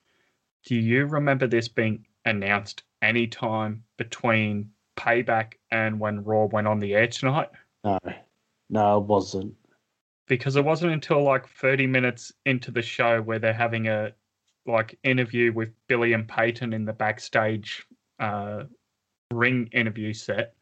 [0.65, 6.79] do you remember this being announced any time between Payback and when Raw went on
[6.79, 7.49] the air tonight?
[7.83, 7.97] No,
[8.69, 9.53] no, it wasn't.
[10.27, 14.11] because it wasn't until like 30 minutes into the show where they're having a
[14.65, 17.85] like interview with Billie and Peyton in the backstage
[18.19, 18.63] uh,
[19.31, 20.53] ring interview set,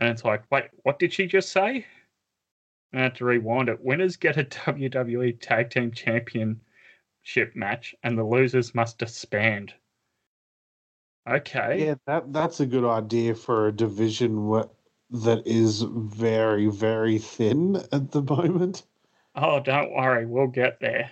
[0.00, 1.84] and it's like, wait, what did she just say?
[2.92, 3.82] And I had to rewind it.
[3.84, 6.60] Winners get a WWE Tag Team Championship
[7.54, 9.74] match, and the losers must disband.
[11.28, 11.84] Okay.
[11.86, 14.68] Yeah, that that's a good idea for a division wh-
[15.10, 18.84] that is very, very thin at the moment.
[19.34, 21.10] Oh, don't worry, we'll get there.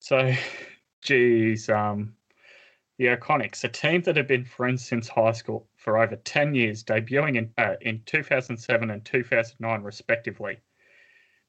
[0.00, 0.32] So,
[1.02, 2.14] geez, um,
[2.98, 6.84] the Iconics, a team that have been friends since high school for over 10 years,
[6.84, 10.58] debuting in, uh, in 2007 and 2009, respectively.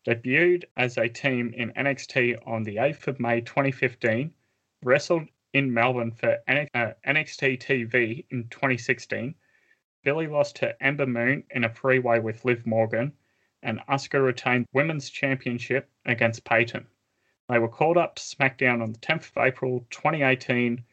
[0.08, 4.34] Debuted as a team in NXT on the 8th of May 2015,
[4.84, 9.36] wrestled in Melbourne for NXT uh, TV in 2016,
[10.04, 13.14] Billie lost to Ember Moon in a three way with Liv Morgan,
[13.62, 16.88] and Asuka retained Women's Championship against Peyton.
[17.48, 20.84] They were called up to SmackDown on the 10th of April 2018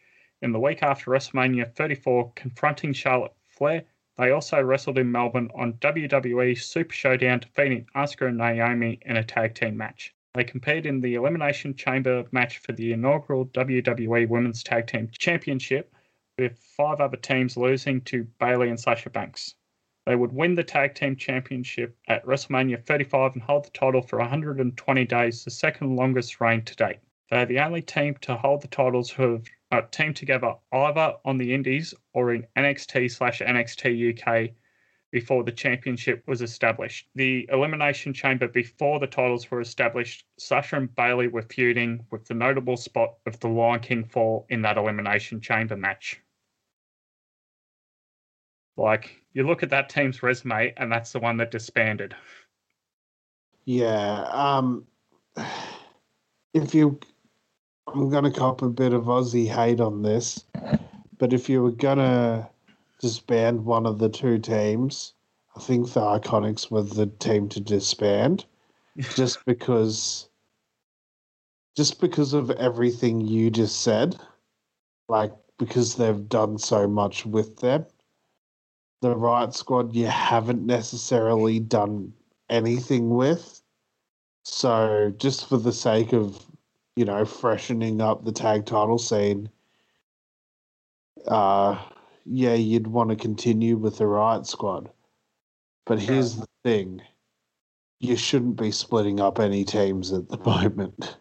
[0.42, 3.84] in the week after WrestleMania 34, confronting Charlotte Flair.
[4.16, 9.24] They also wrestled in Melbourne on WWE Super Showdown, defeating Asuka and Naomi in a
[9.24, 10.14] tag team match.
[10.34, 15.92] They competed in the Elimination Chamber match for the inaugural WWE Women's Tag Team Championship,
[16.38, 19.56] with five other teams losing to Bayley and Sasha Banks.
[20.06, 24.20] They would win the Tag Team Championship at WrestleMania 35 and hold the title for
[24.20, 27.00] 120 days, the second longest reign to date.
[27.28, 31.16] They are the only team to hold the titles who have uh, teamed together either
[31.24, 34.52] on the Indies or in NXT slash NXT UK
[35.10, 37.08] before the championship was established.
[37.14, 42.34] The Elimination Chamber before the titles were established, Sasha and Bayley were feuding with the
[42.34, 46.20] notable spot of the Lion King fall in that Elimination Chamber match.
[48.76, 52.14] Like, you look at that team's resume, and that's the one that disbanded.
[53.64, 54.22] Yeah.
[54.30, 54.86] Um,
[56.54, 56.98] if you,
[57.88, 60.44] I'm going to cop a bit of Aussie hate on this,
[61.18, 62.48] but if you were going to
[63.00, 65.14] disband one of the two teams.
[65.56, 68.44] I think the Iconics were the team to disband,
[69.16, 70.28] just because,
[71.76, 74.16] just because of everything you just said,
[75.08, 77.84] like because they've done so much with them.
[79.02, 82.12] The Riott Squad you haven't necessarily done
[82.48, 83.62] anything with,
[84.44, 86.44] so just for the sake of
[86.96, 89.48] you know freshening up the tag title scene,
[91.26, 91.82] uh
[92.32, 94.88] yeah, you'd want to continue with the Riott Squad.
[95.84, 97.02] But here's the thing
[97.98, 101.16] you shouldn't be splitting up any teams at the moment.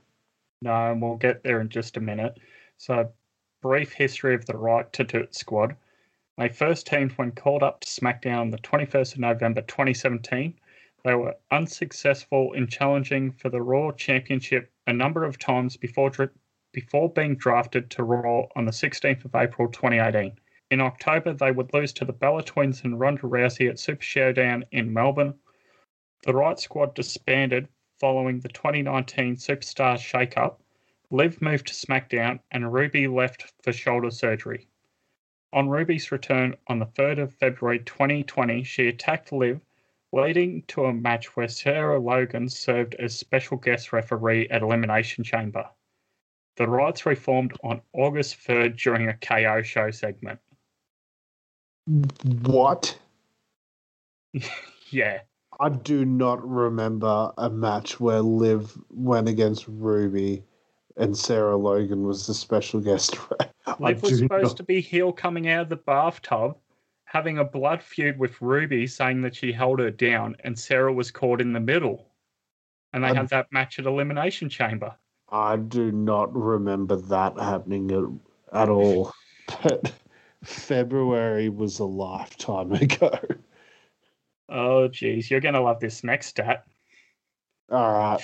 [0.62, 2.40] No, and we'll get there in just a minute.
[2.78, 3.12] So,
[3.62, 5.76] brief history of the Right to Do It squad.
[6.38, 10.54] They first teamed when called up to SmackDown on the 21st of November 2017.
[11.04, 16.12] They were unsuccessful in challenging for the Raw Championship a number of times before,
[16.72, 20.38] before being drafted to Raw on the 16th of April 2018.
[20.72, 24.66] In October, they would lose to the Bella Twins and Ronda Rousey at Super Showdown
[24.72, 25.34] in Melbourne.
[26.22, 27.68] The Riott Squad disbanded
[28.00, 30.62] following the 2019 Superstar shake-up.
[31.10, 34.68] Liv moved to SmackDown and Ruby left for shoulder surgery.
[35.54, 39.60] On Ruby's return on the 3rd of February 2020, she attacked Liv,
[40.12, 45.68] leading to a match where Sarah Logan served as special guest referee at Elimination Chamber.
[46.58, 50.40] The Riots reformed on August 3rd during a KO show segment.
[52.44, 52.98] What?
[54.92, 55.22] yeah.
[55.60, 60.44] I do not remember a match where Liv went against Ruby
[60.96, 63.18] and Sarah Logan was the special guest.
[63.80, 64.58] Liv was supposed not...
[64.58, 66.58] to be heel coming out of the bathtub,
[67.06, 71.12] having a blood feud with Ruby, saying that she held her down, and Sarah was
[71.12, 72.08] caught in the middle.
[72.94, 73.16] And they I...
[73.16, 74.96] had that match at Elimination Chamber.
[75.30, 79.14] I do not remember that happening at, at all.
[79.64, 79.92] But
[80.44, 83.20] February was a lifetime ago.
[84.48, 86.66] Oh, geez, you're gonna love this next stat.
[87.72, 88.22] All right,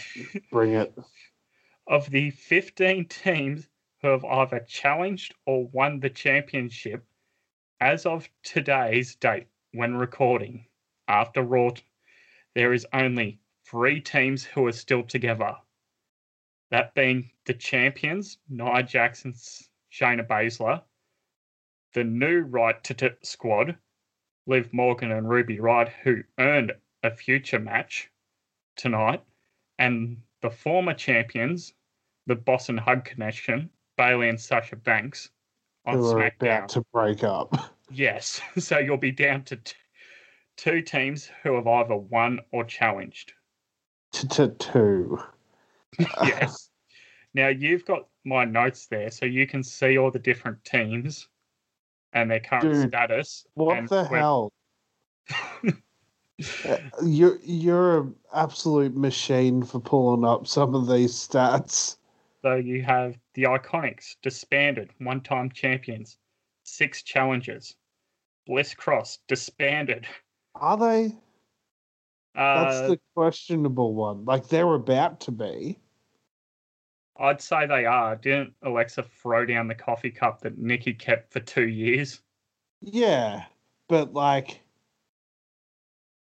[0.52, 0.98] bring it.
[1.88, 3.68] of the 15 teams
[4.02, 7.06] who have either challenged or won the championship,
[7.80, 10.66] as of today's date, when recording,
[11.08, 11.72] after Raw,
[12.56, 15.56] there is only three teams who are still together.
[16.72, 19.34] That being the champions, Nia Jackson,
[19.92, 20.82] Shayna Baszler,
[21.96, 23.78] the new Right to T squad,
[24.46, 26.74] Liv Morgan and Ruby Riott, who earned
[27.04, 28.12] a future match
[28.76, 29.24] tonight,
[29.80, 31.74] and the former champions,
[32.28, 35.30] the Boss and Hug Connection, Bayley and Sasha Banks,
[35.86, 36.42] on who SmackDown.
[36.42, 37.56] about to break up.
[37.92, 39.76] Yes, so you'll be down to t-
[40.58, 43.34] two teams who have either won or challenged.
[44.12, 45.20] To two.
[46.24, 46.72] yes.
[47.36, 51.28] Now you've got my notes there, so you can see all the different teams
[52.16, 53.46] and their current Dude, status.
[53.54, 54.52] What the hell?
[56.68, 61.96] Uh, you're you're an absolute machine for pulling up some of these stats.
[62.42, 66.18] So you have the Iconics disbanded, one-time champions,
[66.64, 67.74] six challenges.
[68.46, 70.06] Bliss Cross disbanded.
[70.56, 71.06] Are they?
[72.36, 74.26] Uh, That's the questionable one.
[74.26, 75.80] Like they're about to be.
[77.18, 78.16] I'd say they are.
[78.16, 82.20] Didn't Alexa throw down the coffee cup that Nikki kept for two years?
[82.82, 83.44] Yeah,
[83.88, 84.62] but like,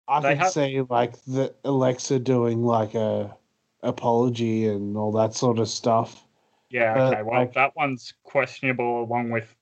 [0.08, 0.52] I they could have...
[0.52, 3.36] say like the Alexa doing like a
[3.82, 6.26] apology and all that sort of stuff.
[6.70, 7.22] Yeah, Uh, okay.
[7.22, 9.54] Well, like- that one's questionable along with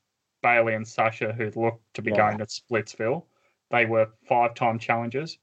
[0.43, 2.17] Bayley and Sasha, who look to be Yeah.
[2.17, 3.25] going to Splitsville.
[3.71, 5.39] They were five time challengers.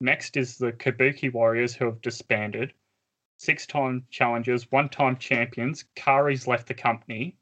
[0.00, 2.72] Next is the Kabuki Warriors, who have disbanded.
[3.38, 5.84] Six time challengers, one time champions.
[5.94, 7.36] Kairi's left the company.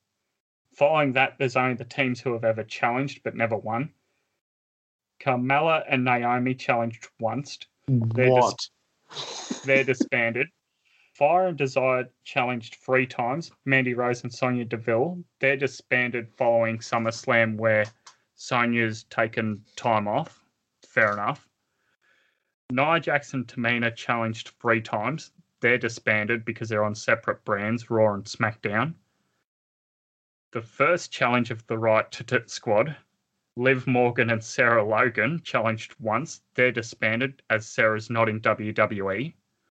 [0.74, 3.92] Following that, there's only the teams who have ever challenged but never won.
[5.20, 7.59] Carmella and Naomi challenged once.
[7.86, 8.59] They're what?
[9.64, 10.49] They're disbanded.
[11.14, 13.53] Fire and Desire challenged three times.
[13.64, 15.22] Mandy Rose and Sonya Deville.
[15.38, 17.84] They're disbanded following SummerSlam, where
[18.34, 20.45] Sonya's taken time off.
[20.84, 21.49] Fair enough.
[22.72, 25.30] Nia Jackson and Tamina challenged three times.
[25.64, 28.92] They're disbanded because they're on separate brands, Raw and SmackDown.
[30.52, 32.94] The first challenge of the Right to Tit Squad,
[33.56, 36.42] Liv Morgan and Sarah Logan challenged once.
[36.54, 39.32] They're disbanded as Sarah's not in WWE.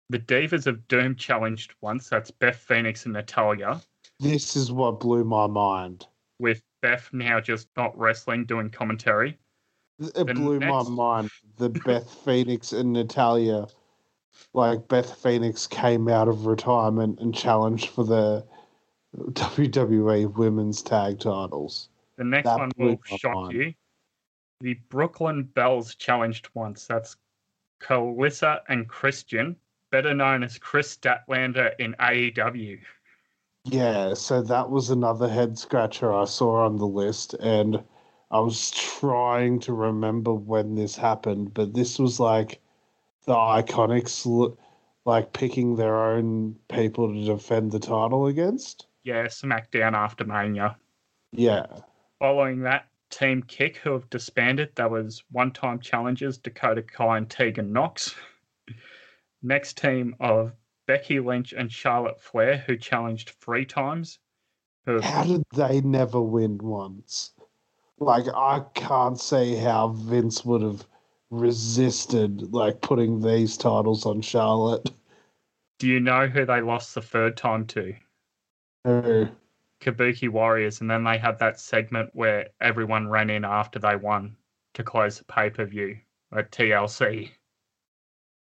[0.10, 2.08] The Divas of Doom challenged once.
[2.08, 3.82] That's Beth Phoenix and Natalya,
[4.18, 6.08] This is what blew my mind.
[6.40, 9.38] with Beth now just not wrestling, doing commentary.
[10.00, 11.30] It The blew my mind.
[11.58, 13.68] The Beth Phoenix and Natalya,
[14.54, 18.46] like Beth Phoenix came out of retirement and challenged for the
[19.16, 21.90] WWE Women's Tag Titles.
[22.18, 23.54] The next That one will shock mind.
[23.54, 23.74] you.
[24.62, 26.86] The Brooklyn Bells challenged once.
[26.86, 27.18] That's
[27.82, 29.56] Calissa and Christian,
[29.90, 32.80] better known as Kris Statlander in AEW.
[33.66, 37.84] Yeah, so that was another head scratcher I saw on the list, and
[38.32, 42.61] I was trying to remember when this happened, but this was like
[43.26, 44.58] the Iconics, l-
[45.06, 48.88] like picking their own people to defend the title against.
[49.04, 50.78] Yeah, SmackDown after Mania.
[51.32, 51.66] Yeah,
[52.22, 57.28] Following that, Team Kick, who have disbanded, that was one time challengers Dakota Kai and
[57.28, 58.14] Tegan Nox.
[59.42, 60.54] Next team of
[60.86, 64.20] Becky Lynch and Charlotte Flair, who challenged three times.
[64.86, 67.32] Who how did they never win once?
[67.98, 70.86] Like, I can't see how Vince would have
[71.32, 74.92] resisted like putting these titles on Charlotte.
[75.80, 77.96] do you know who they lost the third time to?
[78.84, 79.28] Who?
[79.82, 84.36] Kabuki Warriors, and then they had that segment where everyone ran in after they won
[84.76, 85.98] to close the pay per view
[86.32, 87.32] at TLC.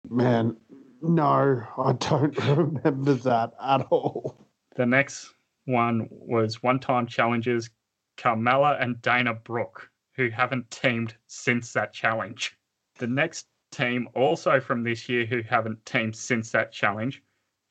[0.09, 0.57] Man,
[1.01, 4.35] no, I don't remember that at all.
[4.75, 5.33] The next
[5.65, 7.69] one was one time challengers
[8.17, 12.57] Carmella and Dana Brooke, who haven't teamed since that challenge.
[13.01, 17.23] The next team, also from this year, who haven't teamed since that challenge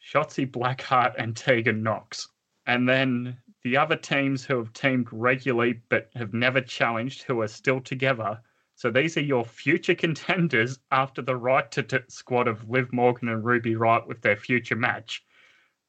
[0.02, 2.26] Shotzi Blackheart and Tegan Nox.
[2.66, 7.46] And then the other teams who have teamed regularly but have never challenged, who are
[7.46, 8.40] still together.
[8.74, 13.28] So these are your future contenders after the right to t- squad of Liv Morgan
[13.28, 15.24] and Ruby Riott with their future match.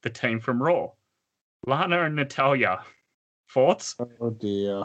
[0.02, 0.92] The team from Raw.
[1.66, 2.84] Lana and Natalya.
[3.50, 3.96] Thoughts?
[4.20, 4.84] Oh dear.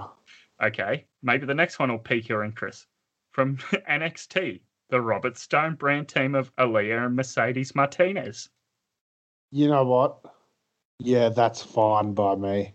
[0.63, 2.87] Okay, maybe the next one will pique your interest.
[3.37, 3.57] From
[3.87, 8.49] NXT, the Robert Stone brand team of Aaliyah and Mercedes Martinez.
[9.51, 10.17] You know what?
[10.97, 12.73] Yeah, that's fine by me.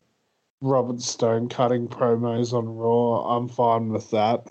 [0.60, 4.46] Robert Stone cutting promos on Raw, I'm fine with that.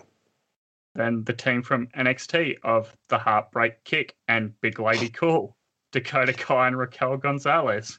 [0.94, 5.56] Then the team from NXT of the Heartbreak Kick and Big Lady Cool,
[5.92, 7.98] Dakota Kai and Raquel Gonzalez.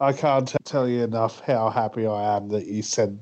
[0.00, 3.20] I can't t- tell you enough how happy I am that you said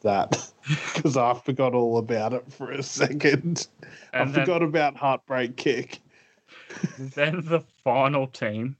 [0.00, 0.52] that
[0.94, 3.68] because I forgot all about it for a second.
[4.12, 6.00] I then, forgot about Heartbreak Kick.
[6.98, 8.76] then the final team,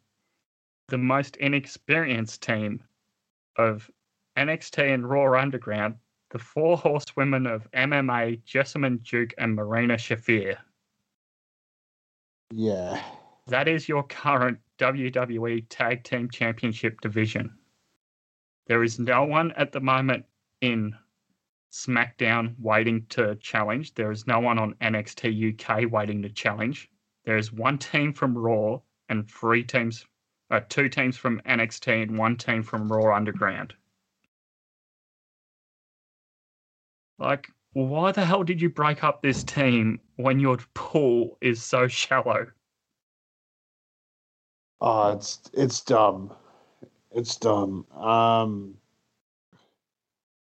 [0.88, 2.82] the most inexperienced team
[3.56, 3.90] of
[4.36, 5.96] NXT and Raw Underground,
[6.30, 10.56] the four horsewomen of MMA, Jessamyn Duke and Marina Shafir.
[12.52, 13.02] Yeah.
[13.46, 17.56] That is your current WWE Tag Team Championship division.
[18.66, 20.26] There is no one at the moment
[20.60, 20.94] in
[21.72, 23.94] SmackDown waiting to challenge.
[23.94, 26.90] There is no one on NXT UK waiting to challenge.
[27.24, 30.06] There is one team from Raw and three teams,
[30.50, 33.74] uh, two teams from NXT and one team from Raw Underground.
[37.18, 41.86] Like, why the hell did you break up this team when your pool is so
[41.88, 42.46] shallow?
[44.80, 46.32] Oh, it's it's dumb.
[47.10, 47.84] It's dumb.
[47.92, 48.78] Um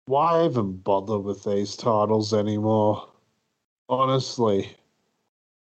[0.06, 3.08] why even bother with these titles anymore?
[3.89, 4.76] Honestly.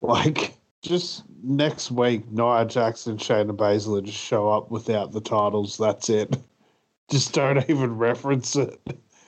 [0.02, 6.10] Like just next week Nia Jackson, Shayna Baszler just show up without the titles, that's
[6.10, 6.38] it.
[7.10, 8.82] Just don't even reference it.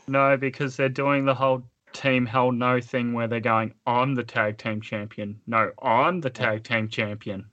[0.10, 4.24] No, because they're doing the whole Team Hell No thing where they're going, I'm the
[4.24, 5.40] tag team champion.
[5.48, 7.46] No, I'm the tag team champion.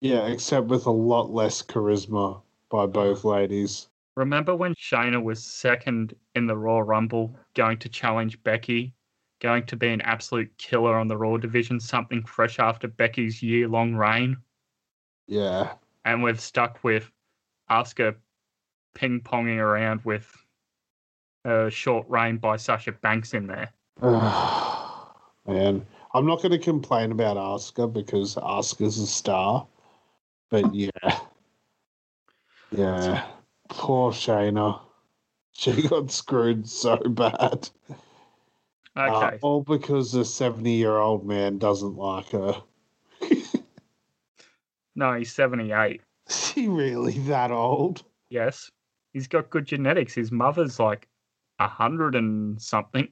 [0.00, 2.40] Yeah, except with a lot less charisma
[2.70, 3.87] by both ladies.
[4.18, 8.92] Remember when Shayna was second in the Raw Rumble, going to challenge Becky,
[9.38, 13.68] going to be an absolute killer on the Raw division, something fresh after Becky's year
[13.68, 14.36] long reign?
[15.28, 15.74] Yeah.
[16.04, 17.12] And we've stuck with
[17.70, 18.16] Asuka
[18.92, 20.36] ping ponging around with
[21.44, 23.70] a short reign by Sasha Banks in there.
[24.02, 29.64] Man, I'm not going to complain about Asuka because Asuka's a star.
[30.50, 30.88] But yeah.
[32.72, 33.24] Yeah.
[33.68, 34.80] Poor Shayna.
[35.52, 37.68] She got screwed so bad.
[38.96, 39.38] Uh, Okay.
[39.42, 42.62] all because a 70 year old man doesn't like her.
[44.96, 46.00] no, he's 78.
[46.28, 48.02] Is he really that old?
[48.28, 48.70] Yes.
[49.12, 50.14] He's got good genetics.
[50.14, 51.08] His mother's like
[51.58, 53.08] a hundred and something.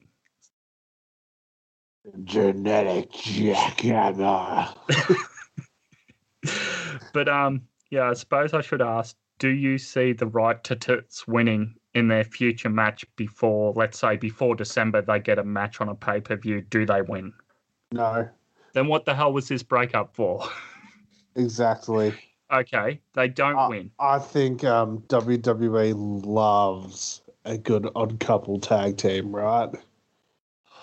[2.24, 4.72] Genetic jackhammer.
[7.12, 11.26] but um, yeah, I suppose I should ask: Do you see the right to tits
[11.28, 15.88] winning in their future match before, let's say, before December, they get a match on
[15.88, 16.62] a pay per view?
[16.62, 17.32] Do they win?
[17.92, 18.28] No,
[18.72, 20.42] Then what the hell was this breakup for?
[21.36, 22.14] exactly.
[22.52, 23.90] okay, they don't Uh, win.
[23.98, 25.94] I think um, WWE
[26.26, 29.70] loves a good odd couple tag team, right?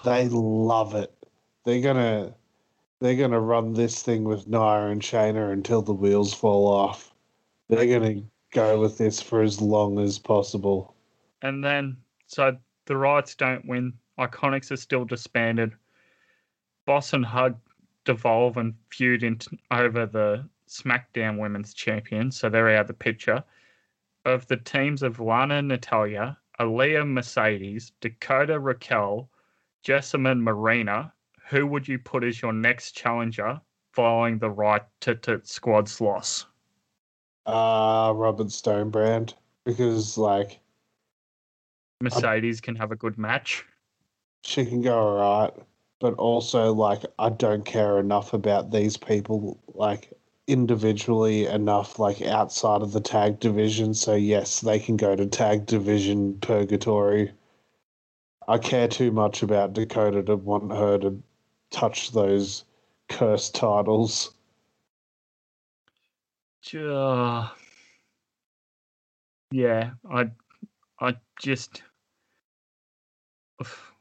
[0.06, 1.12] They love it.
[1.66, 2.34] They're gonna
[3.00, 7.14] they're gonna run this thing with Nia and Shayna until the wheels fall off.
[7.70, 8.22] They're gonna
[8.54, 10.96] go with this for as long as possible.
[11.42, 11.98] And then,
[12.28, 13.94] so the rights don't win.
[14.20, 15.74] Iconics are still disbanded.
[16.86, 17.58] Boss and Hug
[18.06, 23.44] devolve and feud into, over the SmackDown Women's Champion, so they're out of the picture.
[24.26, 29.30] Of the teams of Lana Natalya, Aaliyah Mercedes, Dakota Raquel,
[29.84, 31.14] Jessamyn Marina,
[31.50, 33.60] who would you put as your next challenger
[33.92, 36.46] following the right to, to squad's loss?
[37.46, 39.34] Uh Robert Stonebrand.
[39.66, 40.60] Because like
[42.02, 43.66] Mercedes can have a good match.
[44.44, 45.54] she can go alright,
[46.00, 50.12] but also like I don't care enough about these people like
[50.48, 53.94] individually enough like outside of the tag division.
[53.94, 57.32] So yes, they can go to tag division purgatory.
[58.48, 61.24] I care too much about Dakota to want her to
[61.72, 62.66] touch those
[63.08, 64.34] cursed titles.
[69.52, 70.32] Yeah, I,
[71.00, 71.84] I just.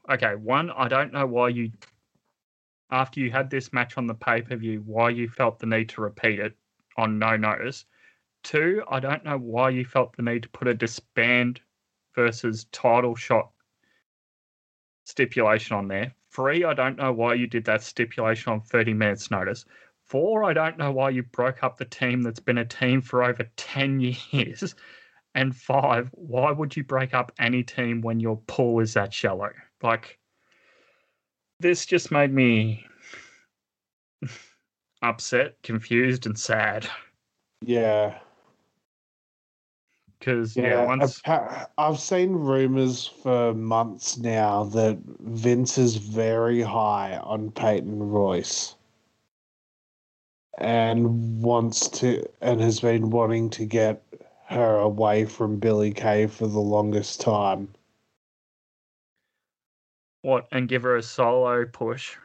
[0.09, 1.71] Okay, one, I don't know why you,
[2.91, 5.89] after you had this match on the pay per view, why you felt the need
[5.89, 6.55] to repeat it
[6.97, 7.85] on no notice.
[8.43, 11.61] Two, I don't know why you felt the need to put a disband
[12.15, 13.51] versus title shot
[15.05, 16.13] stipulation on there.
[16.31, 19.65] Three, I don't know why you did that stipulation on 30 minutes notice.
[20.13, 23.23] Four, I don't know why you broke up the team that's been a team for
[23.23, 23.99] over 10
[24.29, 24.75] years.
[25.33, 29.49] And five, why would you break up any team when your pool is that shallow?
[29.81, 30.19] Like,
[31.59, 32.85] this just made me
[35.01, 36.87] upset, confused, and sad.
[37.63, 38.19] Yeah.
[40.19, 41.19] Because, yeah, Yeah, once.
[41.79, 48.75] I've seen rumors for months now that Vince is very high on Peyton Royce
[50.57, 54.03] and wants to and has been wanting to get
[54.47, 57.69] her away from Billie Kay for the longest time.
[60.21, 60.47] What?
[60.51, 62.15] And give her a solo push.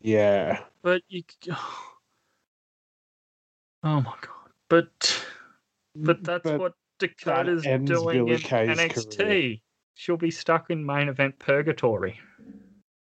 [0.00, 0.60] Yeah.
[0.82, 1.22] But you.
[3.84, 4.50] Oh my god!
[4.68, 5.24] But
[5.94, 9.16] but that's But what Dakota's ends doing Billie in Kay's NXT.
[9.18, 9.56] career.
[9.94, 12.18] She'll be stuck in main event purgatory.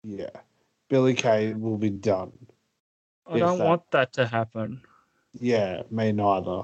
[0.05, 0.29] Yeah.
[0.91, 2.33] Billie Kay will be done.
[3.29, 4.81] I don't that- want that to happen.
[5.39, 6.63] Yeah, me neither.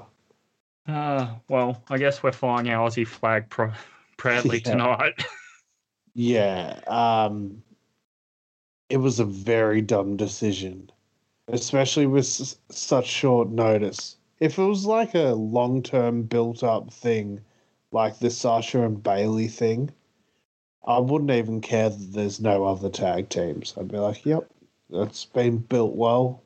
[0.87, 3.71] Uh, well, I guess we're flying our Aussie flag pro-
[4.17, 4.71] proudly Yeah.
[4.71, 5.13] tonight.
[6.15, 7.63] Yeah, um,
[8.89, 10.91] it was a very dumb decision,
[11.47, 14.17] especially with s- such short notice.
[14.39, 17.41] If it was like a long term built up thing,
[17.91, 19.89] like the Sasha and Bayley thing,
[20.85, 23.73] I wouldn't even care that there's no other tag teams.
[23.75, 24.47] I'd be like, yep,
[24.91, 26.43] that's been built well.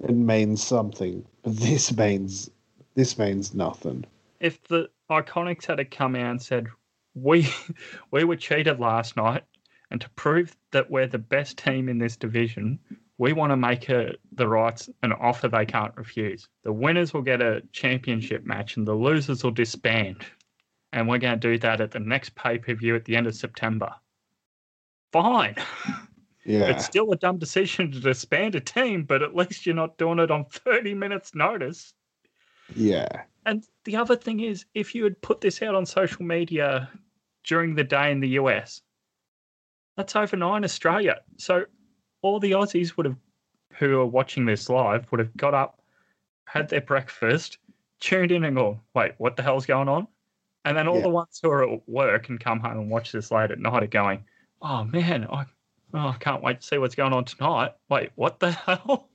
[0.00, 1.24] It means something.
[1.42, 2.50] But this means
[2.94, 4.04] this means nothing.
[4.40, 6.66] if the Iconics had to come out and said,
[7.14, 7.48] "We
[8.10, 9.44] we were cheated last night,
[9.90, 12.78] and to prove that we're the best team in this division,
[13.18, 16.48] we want to make a, the rights an offer they can't refuse.
[16.62, 20.24] The winners will get a championship match, and the losers will disband.
[20.92, 23.26] And we're going to do that at the next pay per view at the end
[23.26, 23.94] of September.
[25.12, 25.56] Fine.
[26.48, 26.64] Yeah.
[26.70, 30.18] It's still a dumb decision to disband a team, but at least you're not doing
[30.18, 31.92] it on 30 minutes' notice.
[32.74, 33.06] Yeah.
[33.44, 36.90] And the other thing is, if you had put this out on social media
[37.44, 38.80] during the day in the US,
[39.96, 41.16] that's overnight in Australia.
[41.36, 41.64] So
[42.22, 43.16] all the Aussies would have,
[43.74, 45.80] who are watching this live, would have got up,
[46.46, 47.58] had their breakfast,
[48.00, 50.06] tuned in and gone, wait, what the hell's going on?
[50.64, 51.02] And then all Yeah.
[51.02, 53.82] the ones who are at work and come home and watch this late at night
[53.82, 54.24] are going,
[54.62, 55.46] oh man, I,
[55.94, 57.72] oh, I can't wait to see what's going on tonight.
[57.88, 59.08] Wait, what the hell?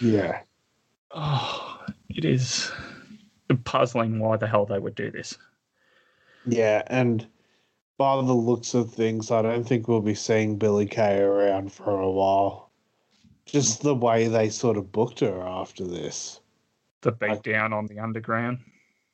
[0.00, 0.40] Yeah.
[1.10, 2.70] Oh, it is
[3.64, 5.36] puzzling why the hell they would do this.
[6.46, 6.82] Yeah.
[6.86, 7.26] And
[7.98, 12.00] by the looks of things, I don't think we'll be seeing Billie Kay around for
[12.00, 12.70] a while.
[13.44, 16.40] Just the way they sort of booked her after this.
[17.02, 18.60] The beat down on the underground.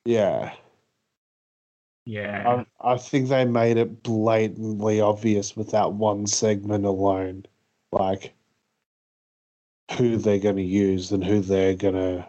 [0.05, 0.53] Yeah.
[2.05, 2.63] Yeah.
[2.81, 7.45] I, I think they made it blatantly obvious with that one segment alone.
[7.91, 8.33] Like,
[9.97, 12.27] who they're going to use and who they're going to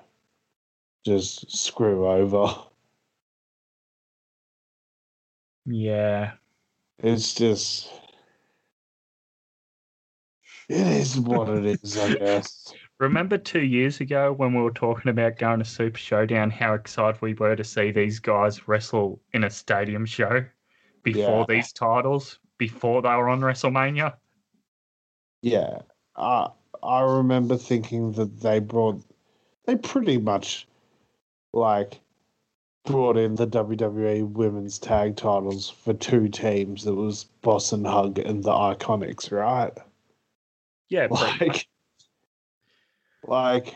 [1.05, 2.55] just screw over.
[5.67, 6.33] yeah.
[6.99, 7.91] It's just.
[10.69, 12.73] It is what it is, I guess.
[13.01, 17.23] Remember two years ago when we were talking about going to Super Showdown, how excited
[17.23, 20.45] we were to see these guys wrestle in a stadium show
[21.03, 21.57] before Yeah.
[21.57, 24.17] these titles, before they were on WrestleMania?
[25.43, 25.81] Yeah.
[26.17, 26.51] I
[26.83, 29.03] I remember thinking that they brought.
[29.65, 30.67] They pretty much,
[31.55, 32.01] like,
[32.85, 36.87] brought in the WWE Women's Tag titles for two teams.
[36.87, 39.73] It was Boss and Hug and the Iconics, right?
[40.91, 41.67] Yeah, like
[43.27, 43.75] like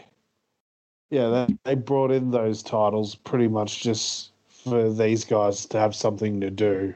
[1.11, 5.95] yeah they, they brought in those titles pretty much just for these guys to have
[5.95, 6.95] something to do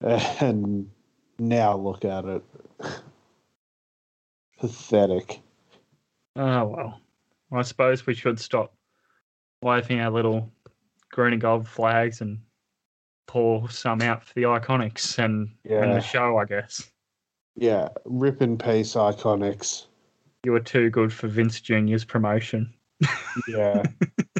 [0.00, 0.88] and
[1.38, 2.42] now look at it
[4.58, 5.40] pathetic
[6.36, 7.00] Oh well.
[7.52, 8.72] I suppose we should stop
[9.60, 10.50] waving our little
[11.10, 12.38] green and gold flags and
[13.26, 15.94] pour some out for the iconics and, and Yeah.
[15.94, 16.90] the show, I guess.
[17.56, 19.86] yeah rip in peace iconics
[20.44, 22.72] You were too good for Vince Jr.'s promotion.
[23.48, 23.82] yeah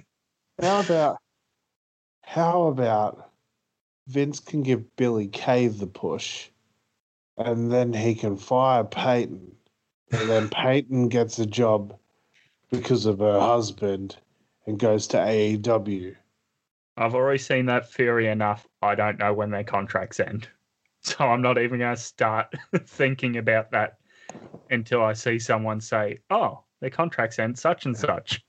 [0.60, 1.16] how about
[2.22, 3.30] how about
[4.06, 6.48] vince can give billie kay the push
[7.36, 9.52] and then he can fire peyton
[10.12, 11.98] and then peyton gets a job
[12.70, 14.16] because of her husband
[14.66, 16.16] and goes to aew
[16.96, 18.66] I've already seen that theory enough.
[18.82, 20.48] I don't know when their contracts end.
[21.04, 22.54] So I'm not even going to start
[22.86, 23.96] thinking about that
[24.70, 28.42] until I see someone say, oh, their contracts end such and such.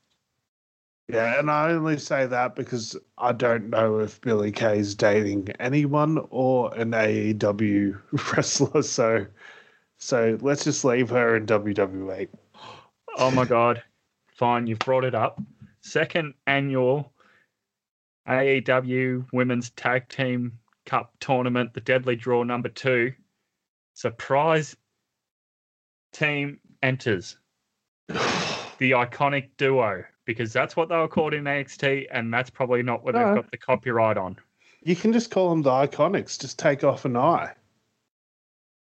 [1.09, 6.17] yeah and i only say that because i don't know if billie kay's dating anyone
[6.29, 7.99] or an aew
[8.33, 9.25] wrestler so
[9.97, 12.27] so let's just leave her in wwe
[13.15, 13.83] Oh my God.
[14.31, 15.39] Fine, you've brought it up.
[15.81, 17.13] Second annual
[18.27, 23.13] AEW Women's Tag Team Cup Tournament, the Deadly Draw number two.
[23.93, 24.75] Surprise
[26.13, 27.37] team enters
[28.07, 33.03] the iconic duo because that's what they were called in NXT, and that's probably not
[33.03, 33.25] what No.
[33.25, 34.37] they've got the copyright on.
[34.81, 36.39] You can just call them the Iconics.
[36.39, 37.53] Just take off an eye.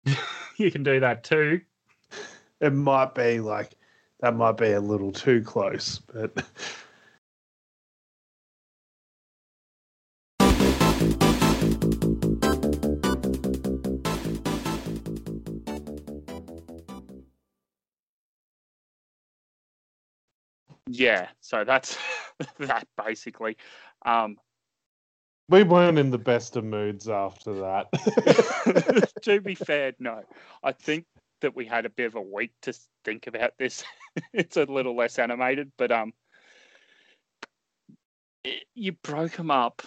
[0.57, 1.59] You can do that too.
[2.61, 3.71] It might be like
[4.21, 6.31] that might be a little too close, but
[20.97, 21.97] Yeah, so that's
[22.59, 23.57] that basically.
[24.05, 24.37] Um,
[25.49, 29.11] We weren't in the best of moods after that.
[29.23, 30.23] to be fair, no.
[30.63, 31.05] I think
[31.41, 32.73] that we had a bit of a week to
[33.03, 33.83] think about this.
[34.33, 36.13] it's a little less animated, but um,
[38.43, 39.81] it, you broke them up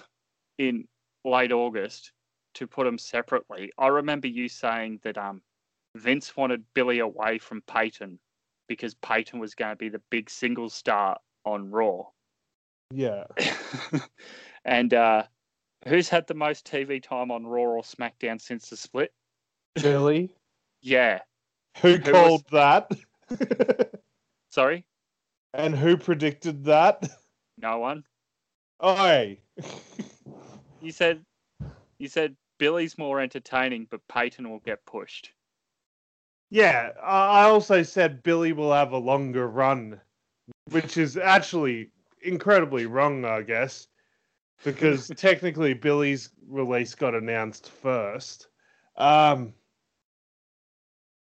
[0.59, 0.87] in
[1.25, 2.13] late August
[2.55, 3.73] to put them separately.
[3.79, 5.41] I remember you saying that um,
[5.97, 8.19] Vince wanted Billie away from Peyton
[8.69, 12.05] because Peyton was going to be the big single star on Raw.
[12.93, 13.25] yeah.
[14.65, 15.23] and uh,
[15.87, 19.13] who's had the most TV time on Raw or SmackDown since the split?
[19.75, 20.31] Billie,
[20.83, 21.21] Yeah.
[21.81, 22.91] who was- called that?
[24.51, 24.85] Sorry,
[25.55, 27.09] and who predicted that?
[27.59, 28.05] no one.
[28.83, 29.39] Oi.
[30.81, 31.25] You said
[31.99, 35.33] you said Billie's more entertaining, but Peyton will get pushed.
[36.51, 40.01] Yeah, I I also said Billie will have a longer run,
[40.71, 41.91] which is actually
[42.23, 43.89] incredibly wrong, I guess,
[44.65, 48.49] because technically Billie's release got announced first.
[48.97, 49.55] Um,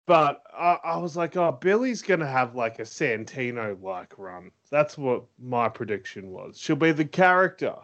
[0.07, 4.51] But I, I was like, oh, Billie's gonna have like a Santino like run.
[4.71, 6.59] That's what my prediction was.
[6.59, 7.77] She'll be the character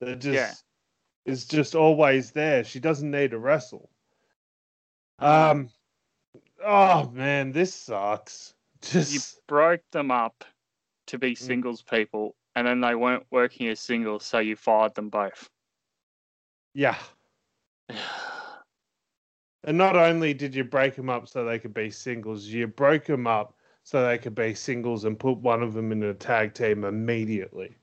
[0.00, 0.64] that just
[1.26, 1.32] Yeah.
[1.32, 2.64] is just always there.
[2.64, 3.90] She doesn't need to wrestle.
[5.18, 5.70] Um.
[6.64, 8.54] Oh man, this sucks.
[8.80, 9.12] Just...
[9.12, 10.44] you broke them up
[11.06, 11.20] to Mm.
[11.20, 15.48] be singles people, and then they weren't working as singles, so you fired them both.
[16.74, 16.98] yeah.
[19.66, 23.06] And not only did you break them up so they could be singles, you broke
[23.06, 26.52] them up so they could be singles and put one of them in a tag
[26.52, 27.74] team immediately.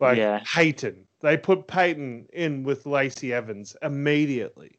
[0.00, 0.42] Like Yeah.
[0.44, 1.06] Peyton.
[1.20, 4.78] They put Peyton in with Lacey Evans immediately.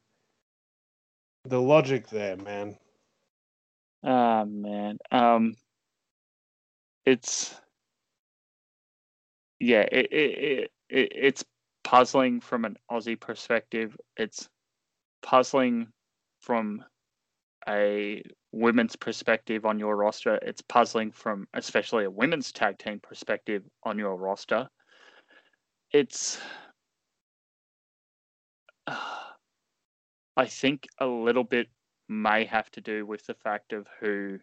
[1.45, 2.77] The logic there, man.
[4.03, 4.97] Ah man.
[5.11, 5.55] Um
[7.05, 7.55] it's
[9.59, 11.45] yeah, it, it, it, it it's
[11.83, 13.95] puzzling from an Aussie perspective.
[14.17, 14.49] It's
[15.21, 15.87] puzzling
[16.39, 16.83] from
[17.67, 20.39] a women's perspective on your roster.
[20.41, 24.67] It's puzzling from especially a women's tag team perspective on your roster.
[25.91, 26.39] It's
[30.37, 31.67] I think a little bit
[32.09, 34.39] may have to do with the fact of who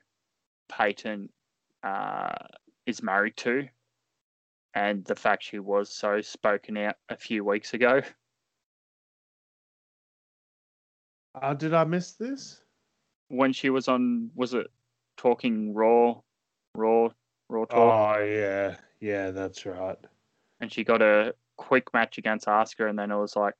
[0.68, 1.28] Peyton
[1.82, 2.32] uh,
[2.86, 3.68] is married to
[4.74, 8.00] and the fact she was so spoken out a few weeks ago.
[11.40, 12.62] Uh, did I miss this?
[13.28, 14.66] When she was on, was it
[15.16, 16.20] talking Raw,
[16.74, 17.08] Raw,
[17.48, 18.18] Raw Talk?
[18.18, 19.98] Oh yeah, yeah, that's right.
[20.60, 23.54] And she got a quick match against Asuka, and then it was like,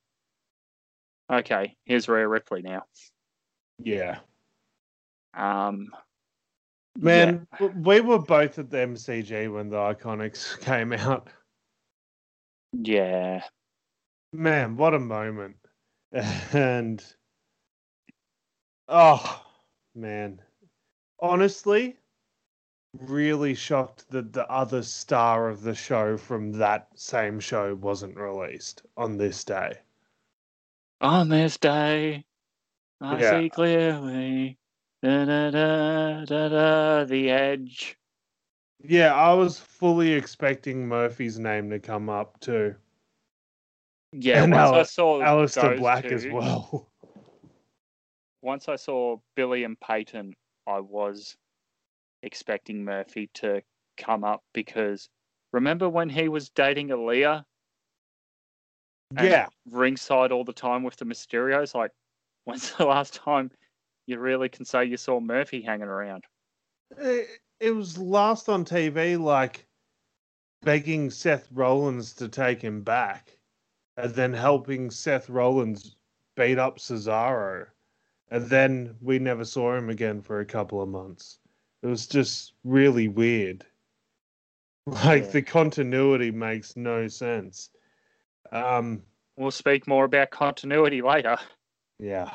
[1.32, 2.82] okay, here's Rhea Ripley now.
[3.78, 4.18] Yeah,
[5.34, 5.90] Um,
[6.98, 11.28] man, w we were both at the MCG when the Iconics came out.
[12.72, 13.42] yeah,
[14.32, 15.56] Man, what a moment!
[16.52, 17.04] And
[18.88, 19.42] oh
[19.94, 20.40] man,
[21.20, 21.96] honestly,
[22.92, 28.82] really shocked that the other star of the show from that same show wasn't released
[28.96, 29.78] on this day.
[31.02, 32.24] On this day,
[33.00, 33.40] I Yeah.
[33.40, 34.56] see clearly.
[35.02, 37.98] Da, da, da, da, da, the edge.
[38.84, 42.76] Yeah, I was fully expecting Murphy's name to come up too.
[44.12, 46.88] Yeah, And once I saw Aleister Black as well.
[48.42, 50.34] Once I saw Billie and Peyton,
[50.66, 51.36] I was
[52.22, 53.62] expecting Murphy to
[53.96, 55.08] come up because
[55.52, 57.44] remember when he was dating Aaliyah
[59.18, 61.74] Yeah, ringside all the time with the Mysterios?
[61.74, 61.92] Like,
[62.44, 63.50] when's the last time
[64.06, 66.24] you really can say you saw Murphy hanging around?
[66.98, 67.28] it,
[67.60, 69.66] it was last on TV like
[70.62, 73.38] begging Seth Rollins to take him back
[73.96, 75.96] and then helping Seth Rollins
[76.36, 77.66] beat up Cesaro.
[78.30, 81.38] And then we never saw him again for a couple of months.
[81.82, 83.66] It was just really weird.
[84.86, 85.30] Like Yeah.
[85.30, 87.70] the continuity makes no sense.
[88.52, 89.02] Um
[89.36, 91.38] We'll speak more about continuity later.
[91.98, 92.32] yeah.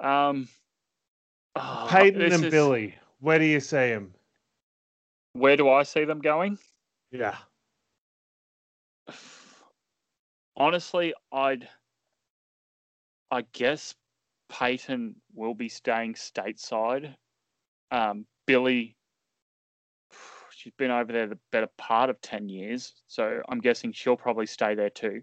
[0.00, 0.48] Um,
[1.54, 4.12] oh, Peyton and is- Billie, where do you see them?
[5.32, 6.58] Where do I see them going?
[7.12, 7.36] Yeah.
[10.56, 11.68] Honestly, I'd.
[13.30, 13.94] I guess
[14.48, 17.14] Peyton will be staying stateside.
[17.90, 18.95] Um, Billie,
[20.66, 24.46] she's been over there the better part of 10 years, so I'm guessing she'll probably
[24.46, 25.22] stay there too.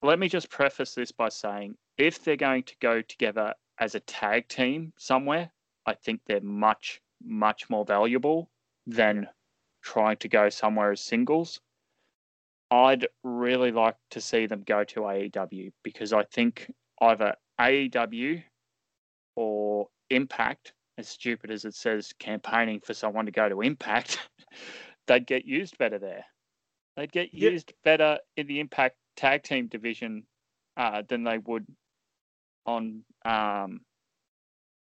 [0.00, 4.00] Let me just preface this by saying if they're going to go together as a
[4.00, 5.50] tag team somewhere,
[5.86, 8.48] I think they're much, much more valuable
[8.86, 9.26] than
[9.82, 11.60] trying to go somewhere as singles.
[12.70, 18.44] I'd really like to see them go to AEW because I think either AEW
[19.34, 24.18] or Impact, as stupid as it says, campaigning for someone to go to Impact,
[25.06, 26.24] they'd get used better there.
[26.96, 30.24] They'd get used better in the Impact tag team division
[30.76, 31.66] uh, than they would
[32.66, 33.80] on, um,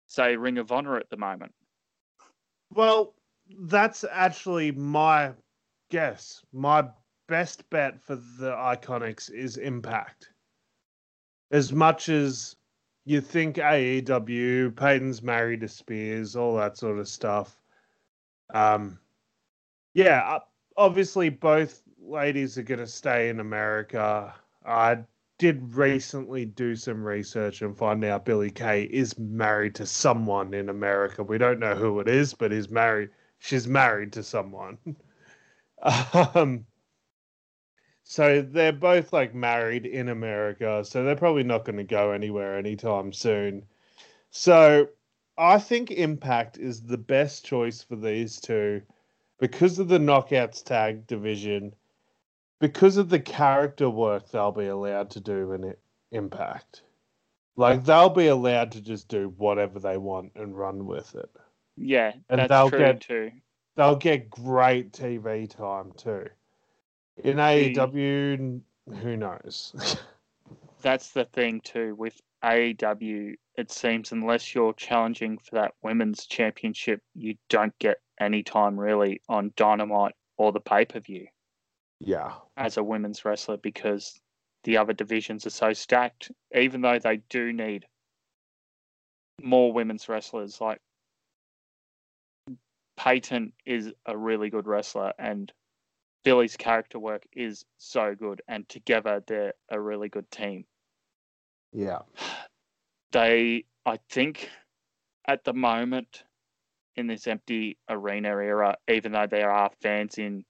[0.08, 1.52] say, Ring of Honor at the moment.
[2.72, 3.14] Well,
[3.62, 5.32] that's actually my
[5.90, 6.42] guess.
[6.52, 6.88] My
[7.28, 10.28] best bet for the Iconics is Impact.
[11.52, 12.56] As much as
[13.04, 17.56] you think AEW, Peyton's married to Spears, all that sort of stuff.
[18.52, 18.98] Um,
[19.94, 20.40] yeah, uh,
[20.76, 24.34] obviously both ladies are going to stay in America.
[24.64, 24.98] I
[25.38, 30.68] did recently do some research and find out Billie Kay is married to someone in
[30.68, 31.22] America.
[31.22, 33.10] We don't know who it is, but is married.
[33.38, 34.76] She's married to someone.
[36.34, 36.66] um,
[38.10, 42.58] so they're both like married in America, so they're probably not going to go anywhere
[42.58, 43.64] anytime soon.
[44.30, 44.88] So
[45.38, 48.82] I think Impact is the best choice for these two
[49.38, 51.72] because of the knockouts tag division,
[52.58, 55.78] because of the character work they'll be allowed to do in it,
[56.10, 56.82] Impact.
[57.54, 61.30] Like they'll be allowed to just do whatever they want and run with it.
[61.76, 63.30] Yeah, And that's they'll true get- too.
[63.76, 66.26] They'll get great TV time too.
[67.24, 68.60] In AEW,
[69.02, 69.74] who knows?
[70.82, 73.34] That's the thing too with AEW.
[73.56, 79.20] It seems unless you're challenging for that women's championship, you don't get any time really
[79.28, 81.26] on Dynamite or the pay per view
[82.00, 82.32] yeah.
[82.56, 84.18] as a women's wrestler because
[84.64, 86.30] the other divisions are so stacked.
[86.54, 87.86] Even though they do need
[89.42, 90.80] more women's wrestlers, like
[92.96, 95.52] Peyton is a really good wrestler and
[96.24, 100.64] Billie's character work is so good, and together they're a really good team.
[101.72, 102.00] Yeah.
[103.12, 104.50] they I think
[105.26, 106.24] at the moment
[106.96, 110.44] in this empty arena era, even though there are fans in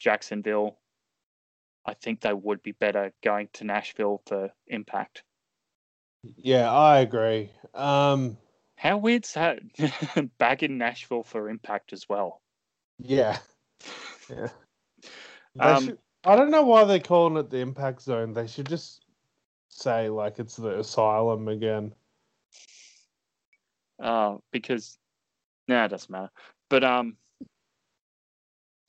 [0.00, 0.78] Jacksonville,
[1.84, 5.22] I think they would be better going to Nashville for impact.
[6.36, 7.52] Yeah, I agree.
[7.74, 8.36] Um,
[8.76, 9.60] How weird's that?
[10.38, 12.40] Back in Nashville for impact as well.
[12.98, 13.38] yeah.
[14.28, 14.48] Yeah.
[15.60, 18.32] Um, should- I don't know why they're calling it the impact zone.
[18.32, 19.04] They should just
[19.68, 21.94] say like it's the asylum again.
[24.02, 24.98] Uh, because
[25.68, 26.30] no, it doesn't matter.
[26.68, 27.16] But um,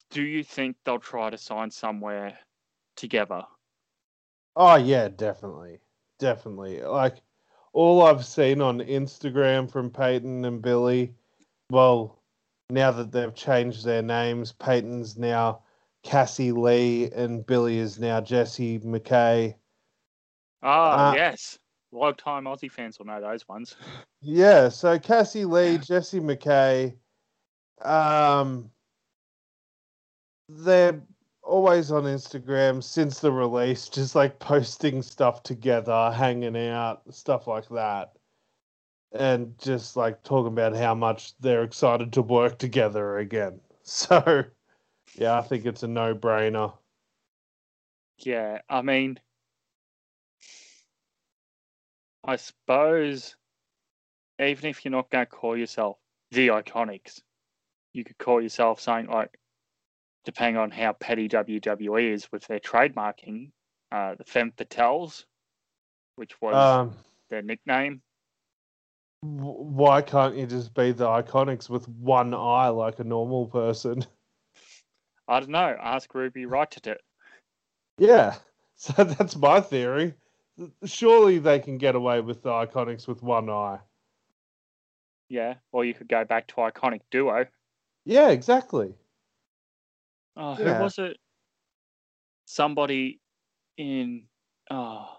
[0.10, 2.38] do you think they'll try to sign somewhere
[2.96, 3.44] together?
[4.56, 5.80] Oh yeah, definitely.
[6.20, 6.82] Definitely.
[6.82, 7.18] Like
[7.74, 11.14] all I've seen on Instagram from Peyton and Billie,
[11.70, 12.20] well,
[12.72, 15.62] now that they've changed their names, Peyton's now
[16.04, 19.56] Cassie Lee and Billie is now Jessie McKay.
[20.64, 21.60] Ah, Uh, yes.
[21.92, 23.76] Long time Aussie fans will know those ones.
[24.22, 26.96] Yeah, so Cassie Lee, Jessie McKay,
[27.82, 28.70] um,
[30.50, 31.02] they're
[31.44, 37.68] always on Instagram since the release, just like posting stuff together, hanging out, stuff like
[37.70, 38.12] that.
[39.14, 43.62] And just like talking about how much they're excited to work together again.
[43.90, 44.44] So,
[45.16, 46.74] yeah, I think it's a no brainer.
[48.20, 49.20] Yeah, I mean,
[52.24, 53.36] I suppose
[54.40, 55.98] even if you're not going to call yourself
[56.32, 57.22] the Iconics,
[57.94, 59.38] you could call yourself something like,
[60.26, 63.52] depending on how petty WWE is with their trademarking,
[63.92, 65.26] uh, the Femme Fatales,
[66.16, 66.96] which was Um,
[67.30, 68.02] their nickname.
[69.22, 74.06] why can't you just be the Iconics with one eye like a normal person?
[75.28, 75.76] I don't know.
[75.82, 77.02] Ask Ruby Riott to it.
[77.98, 78.36] Yeah,
[78.76, 80.14] so that's my theory.
[80.86, 83.80] Surely they can get away with the Iconics with one eye.
[85.30, 87.46] Yeah, or you could go back to Iconic Duo.
[88.06, 88.94] Yeah, exactly.
[90.36, 90.82] Oh, who Yeah.
[90.82, 91.18] was it?
[92.46, 93.20] Somebody
[93.78, 94.24] in
[94.72, 95.18] oh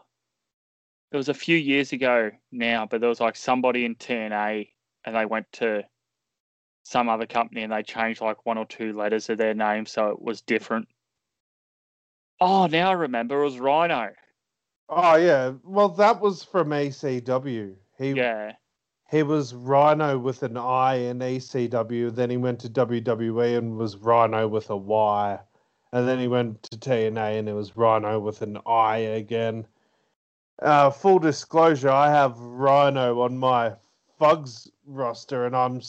[1.13, 4.69] it was a few years ago now, but there was like somebody in TNA
[5.05, 5.85] and they went to
[6.89, 10.09] some other company and they changed like one or two letters of their name so
[10.09, 10.89] it was different.
[12.41, 14.13] Oh, now I remember it was Rhino.
[14.89, 15.53] Oh yeah.
[15.65, 17.75] Well, that was from ECW.
[17.99, 18.53] He Yeah.
[19.11, 22.15] he was Rhino with an I in ECW.
[22.15, 25.39] Then he went to WWE and was Rhino with a Y.
[25.93, 29.67] And then he went to TNA and it was Rhino with an I again.
[30.63, 33.75] Uh, full disclosure, I have Rhino on my
[34.19, 35.81] Fugs roster and I'm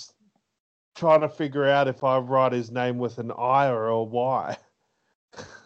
[0.96, 4.58] trying to figure out if I write his name with an I or a Y.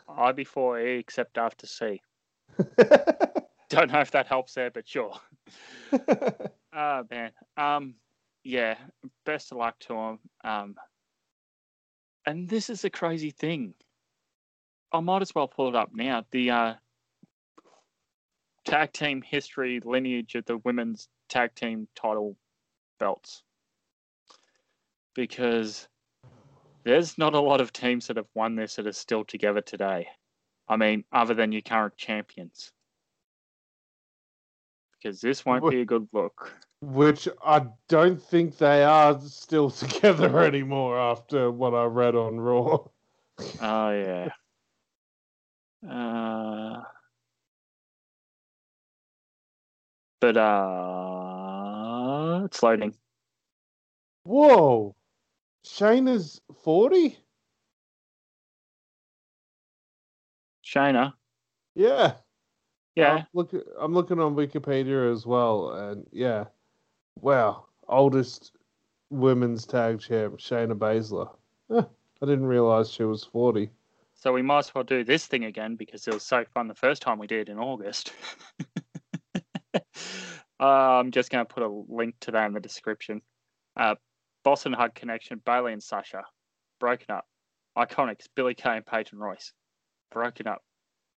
[0.07, 2.01] I before E except after C.
[3.69, 5.19] Don't know if that helps there, but sure.
[6.73, 7.31] Oh man.
[7.57, 7.95] Um
[8.43, 8.75] yeah,
[9.25, 10.19] best of luck to him.
[10.43, 10.75] Um
[12.25, 13.73] and this is a crazy thing.
[14.91, 16.23] I might as well pull it up now.
[16.31, 16.73] The uh
[18.65, 22.37] tag team history lineage of the women's tag team title
[22.99, 23.43] belts.
[25.15, 25.87] Because
[26.83, 30.07] there's not a lot of teams that have won this that are still together today.
[30.67, 32.71] I mean, other than your current champions.
[35.01, 36.53] Because this won't be a good look.
[36.81, 42.85] Which I don't think they are still together anymore after what I read on Raw.
[43.61, 44.29] Oh yeah.
[45.89, 46.81] Uh,
[50.21, 52.93] but uh, it's loading.
[54.23, 54.95] Whoa.
[55.65, 57.17] Shayna's 40?
[60.63, 61.13] Shayna,
[61.75, 62.13] Yeah.
[62.95, 63.13] Yeah.
[63.13, 66.45] I'm, look, I'm looking on Wikipedia as well, and yeah,
[67.19, 68.51] wow, oldest
[69.09, 71.29] women's tag champ Shayna Baszler.
[71.71, 71.85] Huh,
[72.21, 73.71] I didn't realize she was forty.
[74.13, 76.75] So we might as well do this thing again because it was so fun the
[76.75, 78.13] first time we did in August.
[79.75, 79.81] uh,
[80.59, 83.21] I'm just going to put a link to that in the description.
[83.75, 83.95] Uh,
[84.43, 86.23] Boss 'n' Hug Connection, Bayley and Sasha,
[86.79, 87.25] broken up.
[87.77, 89.53] Iconics, Billie Kay and Peyton Royce,
[90.11, 90.63] broken up.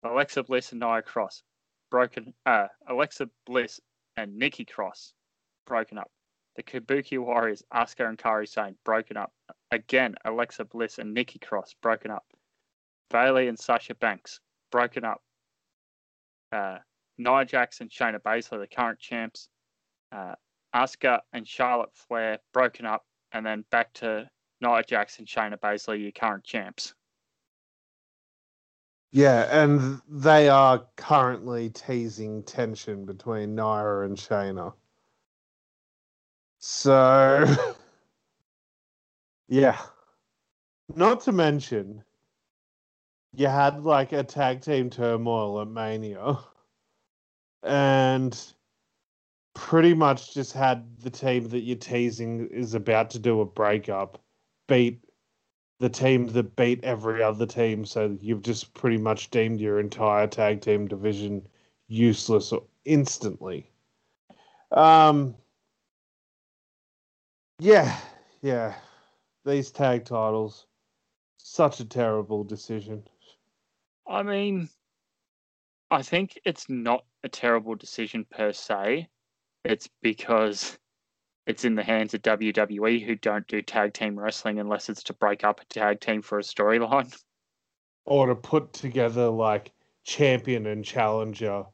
[0.03, 1.43] Alexa Bliss and Nia Cross,
[1.89, 2.33] broken.
[2.45, 3.79] Uh, Alexa Bliss
[4.17, 5.13] and Nikki Cross,
[5.65, 6.11] broken up.
[6.55, 9.33] The Kabuki Warriors, Asuka and Kairi Sane, broken up.
[9.71, 12.25] Again, Alexa Bliss and Nikki Cross, broken up.
[13.09, 15.23] Bayley and Sasha Banks, broken up.
[16.51, 16.79] Uh,
[17.17, 19.47] Nia Jax and Shayna Baszler, the current champs.
[20.11, 20.35] Uh,
[20.75, 23.05] Asuka and Charlotte Flair, broken up.
[23.33, 24.29] And then back to
[24.61, 24.85] Nia and
[25.27, 26.93] Shayna Baszler, your current champs.
[29.11, 34.73] Yeah, and they are currently teasing tension between Nia and Shayna.
[36.59, 37.45] So,
[39.47, 39.79] yeah.
[40.95, 42.03] Not to mention,
[43.35, 46.39] you had like a tag team turmoil at Mania,
[47.63, 48.53] and
[49.53, 54.21] pretty much just had the team that you're teasing is about to do a breakup
[54.67, 54.99] beat
[55.79, 57.85] the team that beat every other team.
[57.85, 61.45] So you've just pretty much deemed your entire tag team division
[61.87, 62.53] useless
[62.85, 63.69] instantly.
[64.71, 65.35] Um,
[67.59, 67.97] yeah,
[68.41, 68.75] yeah.
[69.45, 70.67] These tag titles,
[71.37, 73.03] such a terrible decision.
[74.07, 74.69] I mean,
[75.91, 79.09] I think it's not a terrible decision per se.
[79.63, 80.77] It's because
[81.45, 85.13] it's in the hands of WWE who don't do tag team wrestling unless it's to
[85.13, 87.15] break up a tag team for a storyline.
[88.05, 89.71] Or to put together like
[90.03, 91.65] champion and challenger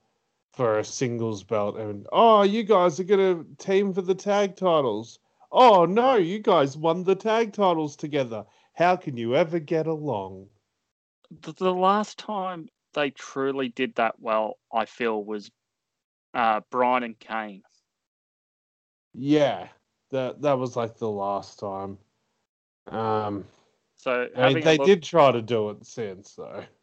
[0.54, 5.20] for a singles belt and oh you guys are gonna team for the tag titles.
[5.52, 8.46] Oh no, you guys won the tag titles together.
[8.74, 10.48] How can you ever get along?
[11.42, 15.52] The, last time they truly did that well, I feel, was
[16.34, 17.62] uh, Bryan and Kane.
[19.14, 19.68] Yeah,
[20.12, 21.98] that that was like the last time.
[22.88, 23.46] Um,
[23.96, 26.64] So I mean, having they look- did try to do it since though.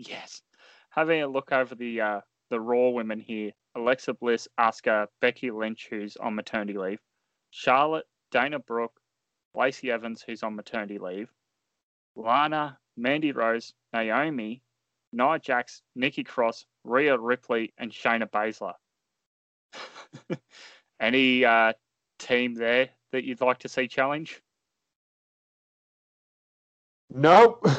[0.00, 0.42] Yes.
[0.90, 5.88] Having a look over the uh, the Raw women here Alexa Bliss, Asuka, Becky Lynch,
[5.90, 7.00] who's on maternity leave,
[7.50, 8.98] Charlotte, Dana Brooke,
[9.54, 11.28] Lacey Evans, who's on maternity leave,
[12.16, 14.62] Lana, Mandy Rose, Naomi,
[15.12, 18.74] Nia Jax, Nikki Cross, Rhea Ripley, and Shayna Baszler.
[21.00, 21.72] Any uh,
[22.18, 24.42] team there that you'd like to see challenge?
[27.10, 27.66] Nope.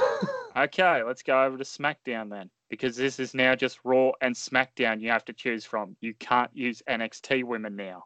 [0.57, 4.99] Okay, let's go over to SmackDown then, because this is now just Raw and SmackDown
[4.99, 5.95] you have to choose from.
[6.01, 8.03] You can't use NXT women now.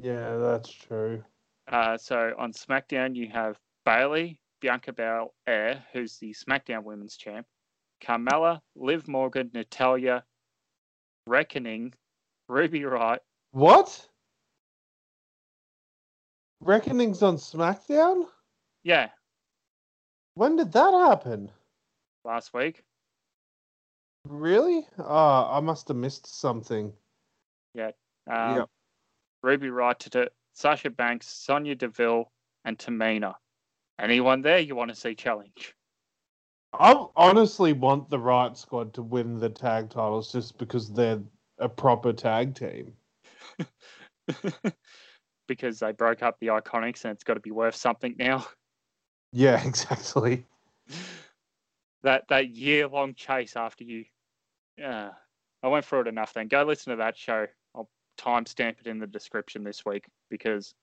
[0.00, 1.22] yeah, that's true.
[1.70, 7.46] Uh, so on SmackDown, you have Bayley, Bianca Belair, who's the SmackDown Women's Champ,
[8.02, 10.24] Carmella, Liv Morgan, Natalya,
[11.26, 11.92] Reckoning,
[12.48, 13.18] Ruby Riott.
[13.50, 14.08] What?
[16.60, 18.26] Reckoning's on SmackDown?
[18.82, 19.08] Yeah,
[20.34, 21.50] When did that happen?
[22.24, 22.82] last week.
[24.24, 24.86] Really?
[24.98, 26.92] Oh, I must have missed something.
[28.28, 28.68] Um, Yep.
[29.42, 32.32] Ruby Riott to do, Sasha Banks, Sonya Deville,
[32.64, 33.36] and Tamina.
[34.00, 35.76] Anyone there you want to see challenge?
[36.72, 41.22] I honestly want the Riott Squad to win the tag titles just because they're
[41.58, 42.92] a proper tag team.
[45.46, 48.46] because they broke up the Iconics and it's got to be worth something now.
[49.32, 50.46] Yeah, exactly.
[52.04, 54.04] that that year long chase after you.
[54.78, 55.10] Yeah,
[55.62, 56.32] I went through it enough.
[56.32, 57.46] Then go listen to that show.
[57.74, 60.74] I'll timestamp it in the description this week because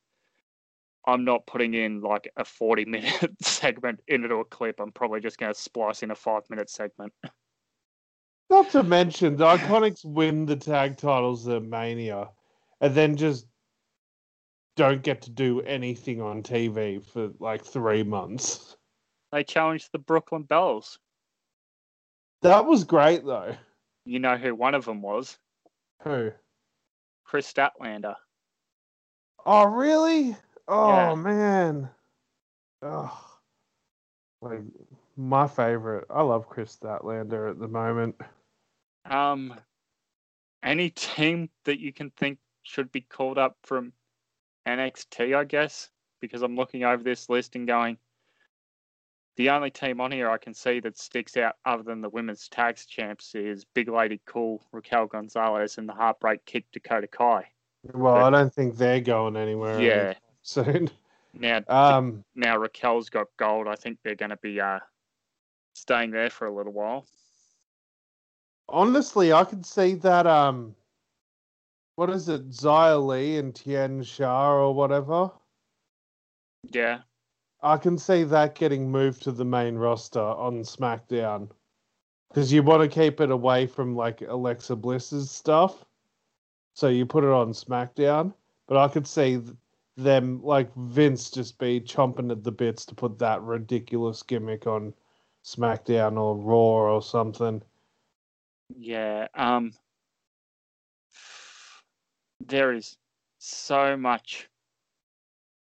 [1.07, 4.79] I'm not putting in like a 40 minute segment into a clip.
[4.79, 7.13] I'm probably just going to splice in a five minute segment.
[8.49, 12.29] Not to mention, the Iconics win the tag titles at Mania
[12.81, 13.47] and then just
[14.75, 18.75] don't get to do anything on TV for like three months.
[19.31, 20.99] They challenged the Brooklyn Bells.
[22.41, 23.55] That was great though.
[24.05, 25.37] You know who one of them was?
[26.03, 26.31] Who?
[27.23, 28.15] Kris Statlander.
[29.45, 30.35] Oh, really?
[30.67, 31.15] Oh, Yeah.
[31.15, 31.89] man.
[32.81, 33.37] Oh,
[34.41, 34.61] like
[35.15, 36.05] my favorite.
[36.09, 38.15] I love Kris Statlander at the moment.
[39.05, 39.53] Um,
[40.63, 43.93] any team that you can think should be called up from
[44.67, 45.89] NXT, I guess,
[46.21, 47.97] because I'm looking over this list and going,
[49.35, 52.47] the only team on here I can see that sticks out other than the women's
[52.47, 57.47] tags champs is Big Lady Cool, Raquel Gonzalez, and the Heartbreak Kick Dakota Kai.
[57.93, 60.13] Well, I don't think they're going anywhere Yeah.
[60.43, 60.89] soon.
[61.33, 63.67] Now, Um, now Raquel's got gold.
[63.67, 64.79] I think they're going to be uh,
[65.73, 67.07] staying there for a little while.
[68.69, 70.27] honestly, I could see that.
[70.27, 70.75] Um,
[71.95, 75.31] what is it, Xia Li and Tian Sha or whatever?
[76.71, 76.99] Yeah,
[77.61, 81.49] I can see that getting moved to the main roster on SmackDown
[82.29, 85.85] because you want to keep it away from like Alexa Bliss's stuff.
[86.73, 88.33] So you put it on SmackDown,
[88.67, 89.39] but I could see
[89.95, 94.93] them like Vince just be chomping at the bits to put that ridiculous gimmick on
[95.43, 97.61] SmackDown or Raw or something.
[98.75, 99.27] yeah.
[99.35, 99.73] Um,
[102.47, 102.97] there is
[103.39, 104.49] so much,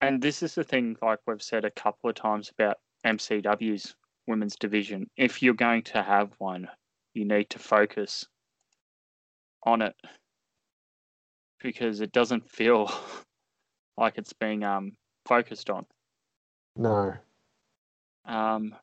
[0.01, 0.97] and this is the thing.
[1.01, 3.95] Like we've said a couple of times about MCW's
[4.27, 5.09] women's division.
[5.17, 6.67] If you're going to have one,
[7.13, 8.25] you need to focus
[9.63, 9.95] on it
[11.61, 12.91] because it doesn't feel
[13.97, 14.93] like it's being um
[15.25, 15.85] focused on.
[16.75, 17.13] No.
[18.25, 18.75] Um,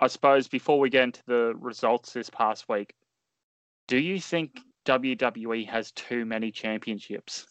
[0.00, 2.94] I suppose before we get into the results this past week,
[3.88, 7.46] do you think WWE has too many championships?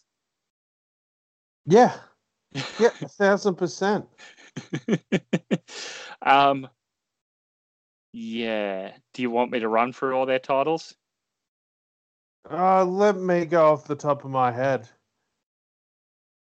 [1.66, 1.94] Yeah.
[2.78, 4.06] Yeah, a thousand percent.
[6.22, 6.66] um,
[8.14, 8.92] yeah.
[9.12, 10.94] Do you want me to run through all their titles?
[12.50, 14.88] Uh, let me go off the top of my head.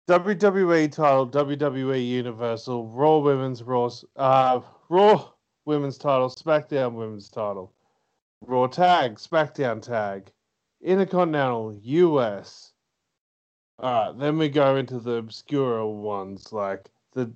[0.10, 5.30] WWE title, WWE Universal, Raw Women's Raw, uh, Raw
[5.65, 7.72] Women's title, SmackDown Women's title,
[8.41, 10.30] Raw Tag, SmackDown Tag,
[10.84, 12.73] Intercontinental US.
[13.81, 17.31] Alright, then we go into the obscure ones like the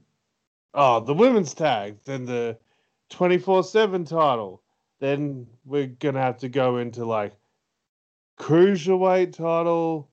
[0.74, 2.58] oh the women's tag, then the
[3.10, 4.62] twenty four seven title.
[5.00, 7.36] Then we're gonna have to go into like
[8.40, 10.10] cruiserweight title,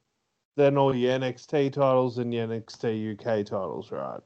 [0.56, 4.20] then all your NXT titles and your NXT UK titles, right?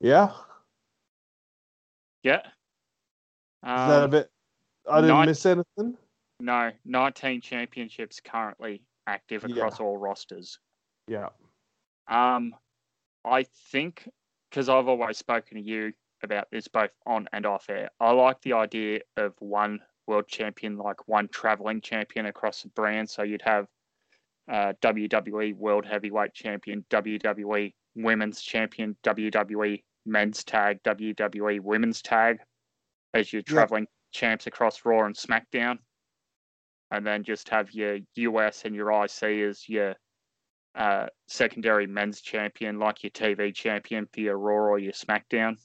[0.00, 0.32] Yeah,
[2.22, 2.42] Yeah.
[3.66, 4.30] Is that a Um, bit?
[4.88, 5.98] I didn't nine- miss anything.
[6.40, 9.56] no, 19 championships currently active Yeah.
[9.56, 10.58] across all rosters.
[11.08, 11.28] Yeah,
[12.08, 12.54] Um,
[13.24, 14.08] I think
[14.50, 17.90] because I've always spoken to you about this both on and off air.
[18.00, 23.10] I like the idea of one world champion, like one traveling champion across the brand.
[23.10, 23.68] So you'd have
[24.48, 32.38] uh, WWE World Heavyweight Champion, WWE Women's Champion, WWE Men's Tag, WWE Women's Tag
[33.14, 33.66] as your Yeah.
[33.66, 35.78] traveling champs across Raw and SmackDown.
[36.90, 39.96] And then just have your US and your IC as your
[40.74, 45.56] uh, secondary men's champion, like your TV champion for your Raw or your SmackDown,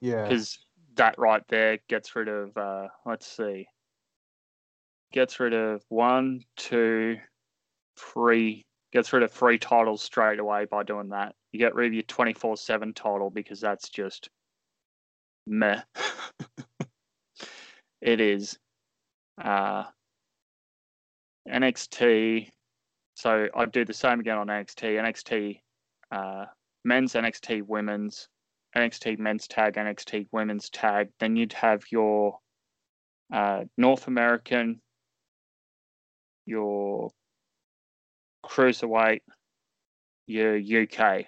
[0.00, 0.58] yeah, because
[0.94, 2.56] that right there gets rid of.
[2.56, 3.68] Uh, let's see,
[5.12, 7.18] gets rid of one, two,
[7.96, 8.66] three.
[8.92, 11.34] Gets rid of three titles straight away by doing that.
[11.52, 14.28] You get rid of your twenty four seven title because that's just
[15.46, 15.80] meh.
[18.00, 18.58] it is.
[19.42, 19.84] Uh,
[21.48, 22.48] NXT.
[23.14, 24.98] So I'd do the same again on NXT.
[24.98, 25.60] NXT
[26.10, 26.46] uh,
[26.84, 28.28] men's, NXT women's,
[28.76, 31.08] NXT men's tag, NXT women's tag.
[31.18, 32.38] Then you'd have your
[33.32, 34.80] uh, North American,
[36.46, 37.10] your
[38.44, 39.20] cruiserweight,
[40.26, 41.26] your UK.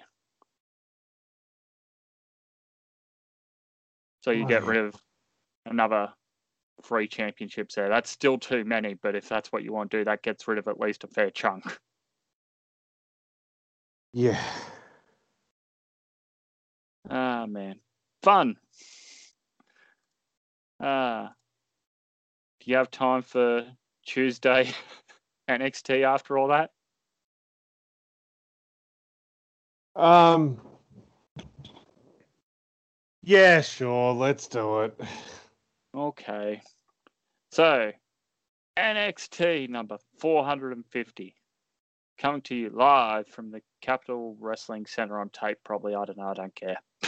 [4.23, 4.67] So you get Wow.
[4.67, 4.95] rid of
[5.65, 6.13] another
[6.83, 7.89] three championships there.
[7.89, 10.57] That's still too many, but if that's what you want to do, that gets rid
[10.57, 11.77] of at least a fair chunk.
[14.13, 14.41] yeah.
[17.09, 17.79] Ah, man.
[18.23, 18.57] Fun.
[20.79, 21.33] Ah.
[22.61, 23.65] Do you have time for
[24.05, 24.73] Tuesday
[25.47, 26.71] and NXT after all that?
[29.95, 30.59] Um.
[33.25, 34.13] Yeah, sure.
[34.13, 34.99] Let's do it.
[35.95, 36.61] Okay.
[37.51, 37.91] So,
[38.77, 41.35] NXT number 450.
[42.17, 45.95] Coming to you live from the Capitol Wrestling Center on tape, probably.
[45.95, 46.27] I don't know.
[46.27, 46.77] I don't care.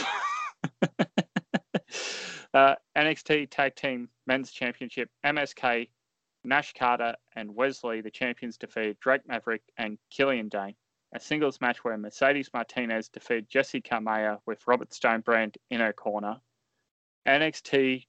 [2.54, 5.90] uh, NXT Tag Team Men's Championship, MSK,
[6.44, 10.74] Nash Carter, and Wes Lee, the champions, defeated Drake Maverick and Killian Dain.
[11.12, 16.40] A singles match where Mercedes Martinez defeated Jessi Kamea with Robert Stonebrand in her corner.
[17.26, 18.06] NXT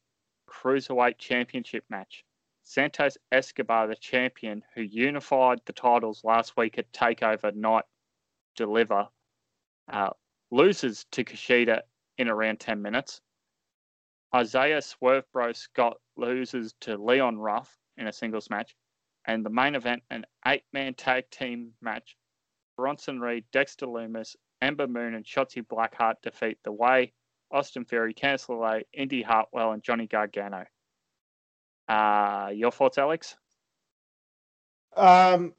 [0.49, 2.25] Cruiserweight Championship match.
[2.63, 7.85] Santos Escobar, the champion, who unified the titles last week at Takeover Night
[8.55, 9.07] Deliver,
[9.87, 10.09] uh,
[10.51, 11.81] loses to Kushida
[12.17, 13.21] in around 10 minutes.
[14.35, 18.75] Isaiah Swerve Bro Scott loses to Leon Ruff in a singles match.
[19.25, 22.17] And the main event, an eight man tag team match.
[22.77, 27.13] Bronson Reed, Dexter Lumis, Ember Moon, and Shotzi Blackheart defeat The Way,
[27.51, 30.65] Austin Theory, Candice LeRae, Indi Hartwell, and Johnny Gargano.
[31.89, 33.35] Uh, your thoughts, Alex?
[34.95, 35.53] Um,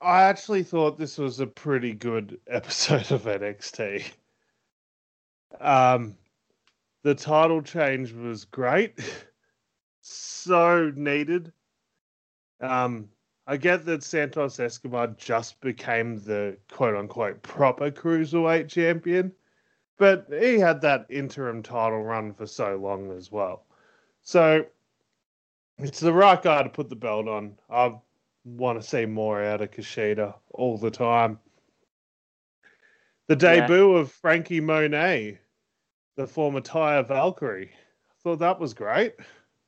[0.00, 4.10] I actually thought this was a pretty good episode of NXT.
[5.60, 6.16] Um,
[7.02, 9.00] the title change was great,
[10.00, 11.52] so needed.
[12.60, 13.08] Um,
[13.50, 19.32] I get that Santos Escobar just became the quote unquote proper cruiserweight champion,
[19.98, 23.64] but he had that interim title run for so long as well.
[24.22, 24.64] So
[25.78, 27.58] it's the right guy to put the belt on.
[27.68, 27.92] I
[28.44, 31.40] want to see more out of Kushida all the time.
[33.26, 33.66] The Yeah.
[33.66, 35.40] debut of Frankie Monet,
[36.14, 37.72] the former Taya Valkyrie.
[37.72, 39.16] I thought that was great.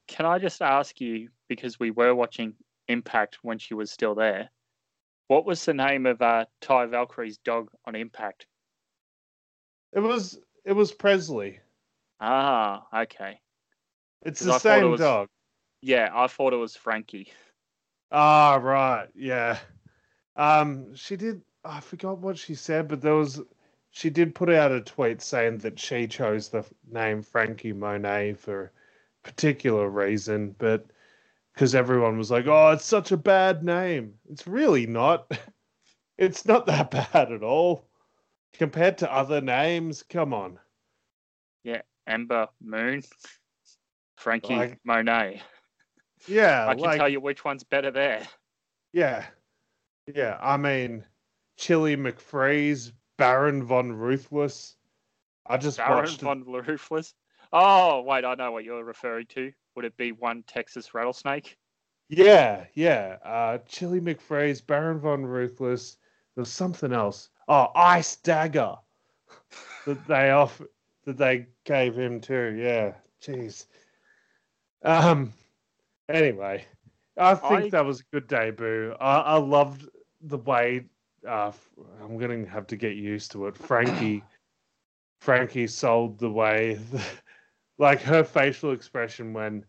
[0.06, 2.54] Can I just ask you, because we were watching
[2.93, 4.51] Impact when she was still there,
[5.28, 8.47] what was the name of uh, Ty Valkyrie's dog on Impact?
[9.93, 11.59] It was it was Presley.
[12.20, 13.40] Ah, okay.
[14.24, 15.28] It's the I thought it same was- dog.
[15.85, 17.32] Yeah, I thought it was Frankie.
[18.12, 19.09] Ah, right.
[19.16, 19.59] Yeah.
[20.36, 21.43] Um, she did.
[21.64, 23.40] I forgot what she said, but there was.
[23.90, 28.64] She did put out a tweet saying that she chose the name Frankie Monet for
[28.64, 30.86] a particular reason, but
[31.54, 35.30] because everyone was like, "Oh, it's such a bad name." It's really not.
[36.18, 37.88] It's not that bad at all
[38.52, 40.04] compared to other names.
[40.04, 40.58] Come on.
[41.64, 43.02] Yeah, Ember Moon,
[44.18, 45.42] Frankie Like- Monet.
[46.28, 48.28] Yeah, I can like tell you which one's better there.
[48.92, 49.24] Yeah.
[50.14, 50.38] Yeah.
[50.40, 51.04] I mean,
[51.56, 54.76] Chilly McFreeze, Baron Von Ruthless.
[55.46, 56.20] I just Baron watched.
[56.20, 57.14] von Ruthless.
[57.52, 59.50] Oh, wait, I know what you're referring to.
[59.74, 61.57] Would it be one Texas rattlesnake?
[62.09, 62.65] Yeah.
[62.74, 63.16] Yeah.
[63.24, 65.97] Uh, Chilly McFreeze, Baron Von Ruthless.
[66.35, 67.31] There was something else.
[67.49, 68.74] Oh, Ice Dagger.
[69.86, 70.61] that they off
[71.05, 72.55] that they gave him too.
[72.59, 72.93] Yeah.
[73.23, 73.66] Jeez.
[74.85, 75.32] Um.
[76.09, 76.65] Anyway,
[77.16, 78.94] I think I- that was a good debut.
[79.01, 79.89] I, I loved
[80.23, 80.86] the way.
[81.27, 81.53] Uh,
[82.03, 83.57] I'm gonna have to get used to it.
[83.57, 84.24] Frankie,
[85.20, 86.81] Frankie sold the way,
[87.82, 89.66] like her facial expression when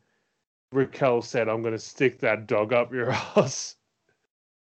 [0.72, 3.76] Raquel said, "I'm gonna stick that dog up your ass."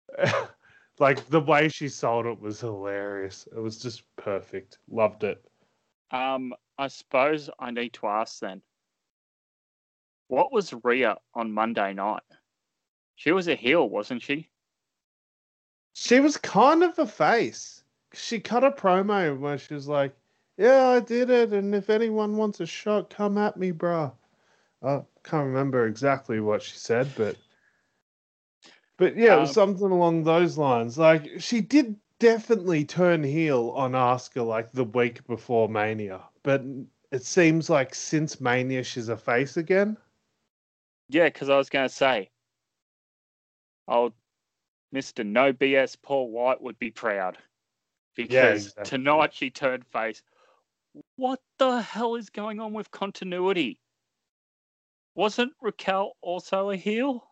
[0.98, 3.46] like the way she sold it was hilarious.
[3.54, 4.78] It was just perfect.
[4.90, 5.44] Loved it.
[6.10, 8.62] Um, I suppose I need to ask then.
[10.28, 12.22] What was Rhea on Monday night?
[13.16, 14.48] She was a heel, wasn't she?
[15.92, 17.84] She was kind of a face.
[18.14, 20.16] She cut a promo where she was like,
[20.56, 24.12] "Yeah, I did it, and if anyone wants a shot, come at me, bruh."
[24.82, 27.36] I can't remember exactly what she said, but
[28.98, 30.98] but yeah, it was Um, something along those lines.
[30.98, 36.62] Like she did definitely turn heel on Asuka like the week before Mania, but
[37.12, 39.96] it seems like since Mania she's a face again.
[41.08, 42.30] Yeah, because I was going to say,
[43.88, 44.12] old
[44.92, 47.38] Mister No BS Paul Wight would be proud
[48.14, 48.84] because exactly.
[48.84, 50.22] tonight she turned face.
[51.16, 53.80] What the hell is going on with continuity?
[55.14, 57.26] Wasn't Raquel also a heel?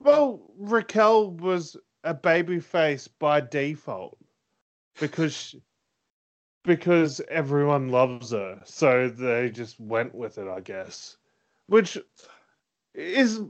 [0.00, 4.18] Well, Raquel was a babyface by default
[4.98, 5.62] because she-
[6.62, 11.16] because everyone loves her, so they just went with it, I guess.
[11.66, 11.98] Which
[12.94, 13.40] is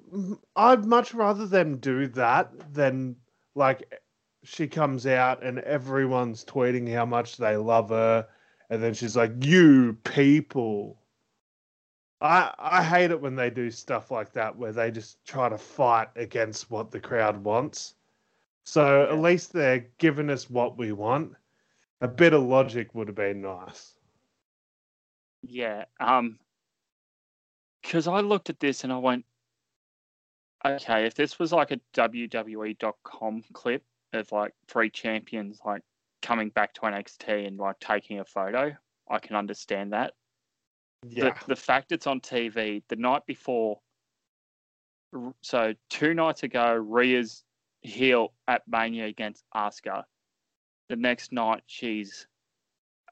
[0.56, 3.16] I'd much rather them do that than
[3.54, 4.00] like
[4.42, 8.28] she comes out and everyone's tweeting how much they love her,
[8.70, 10.96] and then she's like, "You people."
[12.20, 15.58] I I hate it when they do stuff like that where they just try to
[15.58, 17.94] fight against what the crowd wants.
[18.64, 21.34] So at least they're giving us what we want.
[22.00, 23.94] A bit of logic would have been nice.
[25.42, 25.84] Yeah.
[25.98, 26.38] Um.
[27.82, 29.24] Because I looked at this and I went,
[30.64, 33.82] okay, if this was like a WWE.com clip
[34.12, 35.82] of like three champions like
[36.22, 38.72] coming back to NXT and like taking a photo,
[39.10, 40.14] I can understand that.
[41.06, 41.24] Yeah.
[41.24, 43.78] the, the fact it's on TV the night before.
[45.42, 47.42] So two nights ago, Rhea's
[47.82, 50.04] heel at Mania against Asuka.
[50.88, 52.26] The next night, she's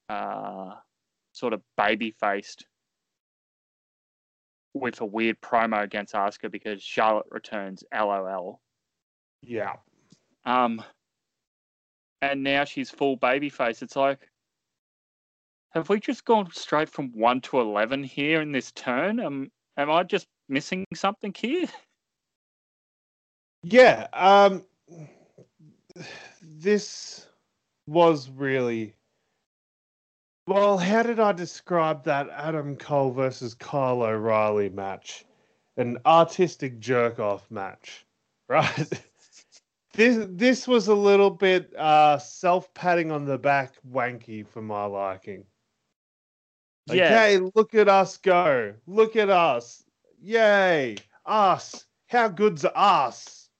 [0.08, 0.74] uh,
[1.32, 2.66] sort of baby faced
[4.74, 8.60] with a weird promo against Asuka because Charlotte returns LOL.
[9.42, 9.74] Yeah.
[10.44, 10.82] Um,
[12.22, 13.82] and now she's full babyface.
[13.82, 14.28] It's like,
[15.70, 19.20] have we just gone straight from one to eleven here in this turn?
[19.20, 21.66] Am I just missing something here?
[23.64, 24.06] Yeah.
[24.12, 24.64] Um,
[26.40, 27.26] this
[27.86, 28.94] was really
[30.46, 30.78] well.
[30.78, 35.24] How did I describe that Adam Cole versus Kyle O'Reilly match?
[35.76, 38.06] An artistic jerk off match,
[38.48, 38.88] right?
[39.98, 44.84] This this was a little bit uh, self patting on the back, wanky for my
[44.84, 45.44] liking.
[46.86, 47.08] Like, Yeah.
[47.08, 48.74] hey, look at us go!
[48.86, 49.82] Look at us!
[50.22, 50.96] Yay!
[51.26, 51.84] Us!
[52.06, 53.50] How good's us?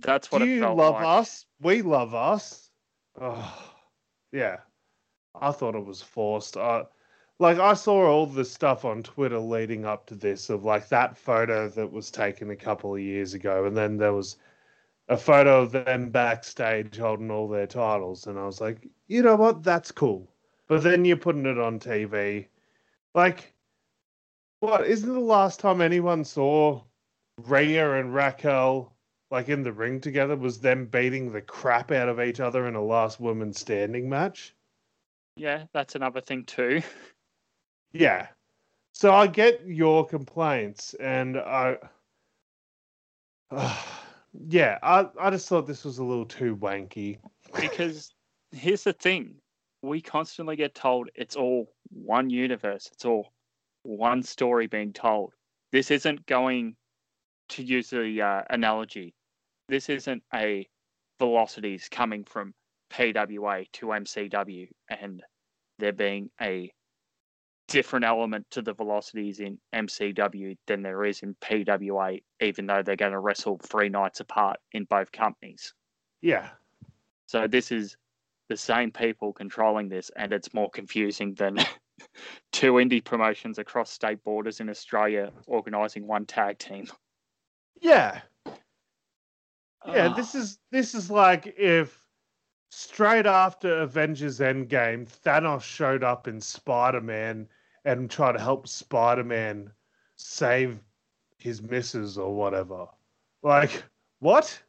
[0.00, 1.04] That's what you love like.
[1.04, 1.44] us?
[1.60, 2.70] We love us.
[3.20, 3.74] Oh,
[4.32, 4.56] yeah.
[5.38, 6.56] I thought it was forced.
[6.56, 6.84] I,
[7.38, 11.16] like I saw all the stuff on Twitter leading up to this of like that
[11.16, 14.38] photo that was taken a couple of years ago, and then there was
[15.12, 19.36] a photo of them backstage holding all their titles, and I was like, you know
[19.36, 19.62] what?
[19.62, 20.30] That's cool.
[20.68, 22.46] But then you're putting it on TV,
[23.14, 23.52] like,
[24.60, 24.86] what?
[24.86, 26.82] Isn't the last time anyone saw
[27.38, 28.92] Rhea and Raquel
[29.32, 32.74] like in the ring together was them beating the crap out of each other in
[32.74, 34.54] a last woman standing match.
[35.36, 36.82] Yeah, that's another thing too.
[37.94, 38.28] Yeah.
[38.92, 41.78] So I get your complaints and I
[44.32, 47.18] yeah, I I just thought this was a little too wanky.
[47.60, 48.12] because
[48.52, 49.36] here's the thing.
[49.82, 52.88] We constantly get told it's all one universe.
[52.92, 53.32] It's all
[53.82, 55.32] one story being told.
[55.72, 56.76] This isn't going
[57.50, 59.14] to use the uh, analogy.
[59.68, 60.68] This isn't a
[61.18, 62.54] velocities coming from
[62.92, 65.22] pwa to mcw and
[65.78, 66.70] there being a
[67.72, 72.96] different element to the velocities in mcw than there is in pwa even though they're
[72.96, 75.74] going to wrestle three nights apart in both companies
[76.20, 76.50] Yeah.
[77.26, 77.96] so this is
[78.48, 81.56] the same people controlling this, and it's more confusing than
[82.52, 86.86] two indie promotions across state borders in Australia organising one tag team.
[87.80, 88.20] Yeah.
[89.86, 91.98] Yeah, Ah, this is this is like if
[92.70, 97.48] straight after Avengers Endgame, Thanos showed up in Spider-Man
[97.84, 99.70] and try to help Spider-Man
[100.16, 100.78] save
[101.38, 102.86] his missus or whatever.
[103.42, 103.84] Like,
[104.20, 104.60] what?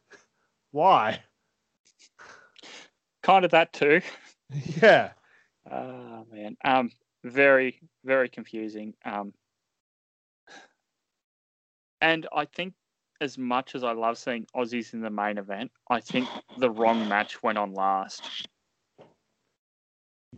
[0.72, 1.20] Why?
[3.24, 4.00] kind of that too.
[4.80, 5.10] Yeah.
[5.68, 6.90] Oh man, um,
[7.24, 8.94] very very confusing.
[9.04, 9.32] Um,
[12.02, 12.74] and I think
[13.22, 16.28] as much as I love seeing Aussies in the main event, I think
[16.58, 18.46] the wrong match went on last.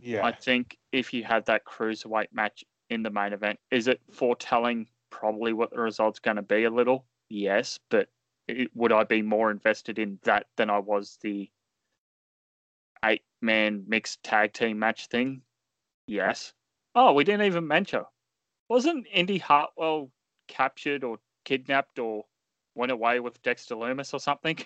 [0.01, 0.25] Yeah.
[0.25, 4.87] I think if you had that cruiserweight match in the main event, is it foretelling
[5.09, 7.05] probably what the result's going to be a little?
[7.29, 8.07] Yes, but
[8.47, 11.49] it, would I be more invested in that than I was the
[13.03, 15.41] eight man mixed tag team match thing?
[16.07, 16.53] Yes.
[16.95, 18.03] Oh, we didn't even mention.
[18.69, 20.09] Wasn't Indi Hartwell
[20.47, 22.25] captured or kidnapped or
[22.75, 24.57] went away with Dexter Lumis or something?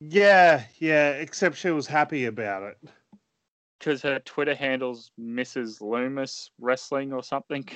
[0.00, 2.78] yeah, yeah, except she was happy about it.
[3.84, 5.82] Because her Twitter handle's Mrs.
[5.82, 7.68] Lumis Wrestling or something.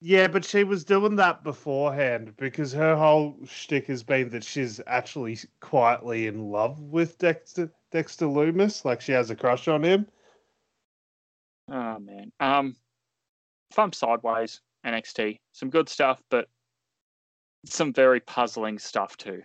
[0.00, 4.80] Yeah, but she was doing that beforehand because her whole shtick has been that she's
[4.86, 10.06] actually quietly in love with Dexter Dexter Lumis, like she has a crush on him.
[11.70, 12.32] Oh man.
[12.40, 12.74] Um
[13.74, 15.40] Fun Sideways, NXT.
[15.52, 16.48] Some good stuff, but
[17.66, 19.42] some very puzzling stuff too.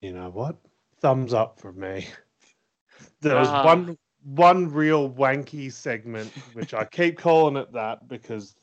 [0.00, 0.56] You know what?
[1.00, 2.08] Thumbs up for me.
[3.20, 3.64] There was Ah.
[3.64, 8.56] one one real wanky segment, which I keep calling it that because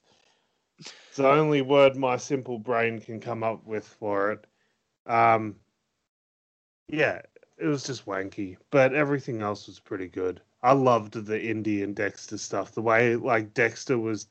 [0.78, 4.48] it's the only word my simple brain can come up with for it.
[5.06, 5.56] Um,
[6.88, 7.22] yeah,
[7.58, 10.42] it was just wanky, but everything else was pretty good.
[10.62, 12.74] I loved the Indi and Dexter stuff.
[12.74, 14.28] The way like Dexter was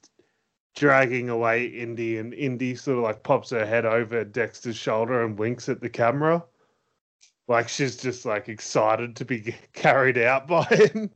[0.77, 5.39] dragging away Indi, and Indi sort of like pops her head over Dexter's shoulder and
[5.39, 6.45] winks at the camera.
[7.49, 11.11] Like she's just like excited to be carried out by him.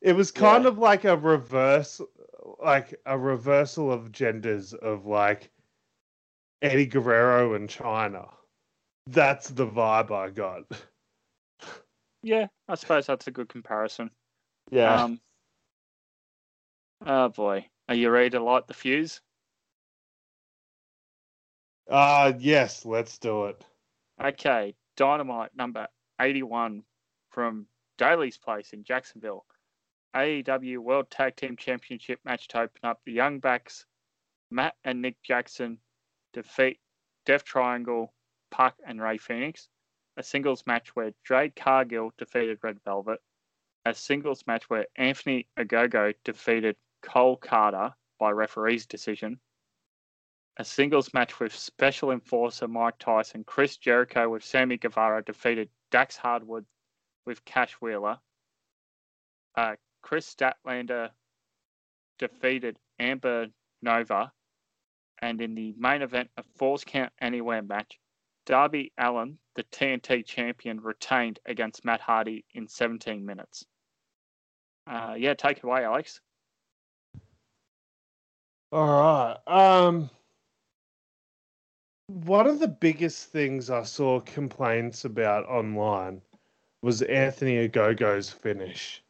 [0.00, 0.66] It was kind Yeah.
[0.66, 2.00] of like a reverse,
[2.62, 5.50] like a reversal of genders of like
[6.62, 8.32] Eddie Guerrero and Chyna.
[9.06, 10.64] That's the vibe I got.
[12.22, 14.10] Yeah, I suppose that's a good comparison.
[14.70, 15.02] Yeah.
[15.02, 15.20] Um
[17.04, 17.68] Oh boy.
[17.90, 19.20] Are you ready to light the fuse?
[21.88, 23.66] Uh yes, let's do it.
[24.20, 25.88] Okay, Dynamite number
[26.20, 26.84] 81
[27.30, 27.66] from
[27.96, 29.46] Daly's Place in Jacksonville.
[30.14, 33.00] AEW World Tag Team Championship match to open up.
[33.06, 33.86] The Young Bucks,
[34.50, 35.78] Matt and Nick Jackson
[36.34, 36.80] defeat
[37.24, 38.12] Death Triangle,
[38.50, 39.68] PAC and Rey Fénix.
[40.18, 43.22] A singles match where Jade Cargill defeated Red Velvet.
[43.86, 49.40] A singles match where Anthony Ogogo defeated Cole Karter by referee's decision.
[50.60, 56.18] A singles match with Special Enforcer Mike Tyson, Chris Jericho with Sammy Guevara defeated Dax
[56.18, 56.66] Harwood
[57.24, 58.18] with Cash Wheeler.
[59.54, 61.12] Uh, Kris Statlander
[62.18, 63.46] defeated Amber
[63.80, 64.30] Nova.
[65.22, 67.98] And in the main event, a Falls Count Anywhere match,
[68.44, 73.64] Darby Allin, the TNT champion, retained against Matt Hardy in 17 minutes.
[74.86, 76.20] Uh, yeah, take it away, Alex.
[78.72, 79.36] All right.
[79.46, 80.10] Um,
[82.10, 86.20] one of the biggest things I saw complaints about online
[86.82, 89.02] was Anthony Ogogo's finish.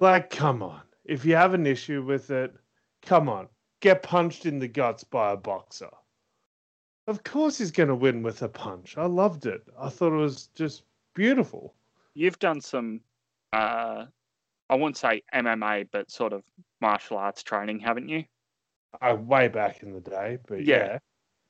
[0.00, 0.80] Like, come on.
[1.04, 2.54] If you have an issue with it,
[3.02, 3.48] come on.
[3.80, 5.90] Get punched in the guts by a boxer.
[7.06, 8.96] Of course he's going to win with a punch.
[8.96, 9.62] I loved it.
[9.78, 10.82] I thought it was just
[11.14, 11.74] beautiful.
[12.14, 13.00] You've done some,
[13.52, 14.06] uh,
[14.70, 16.44] I wouldn't say MMA, but sort of
[16.80, 18.24] martial arts training, haven't you?
[19.00, 20.76] Uh, way back in the day, but yeah.
[20.76, 20.98] Yeah.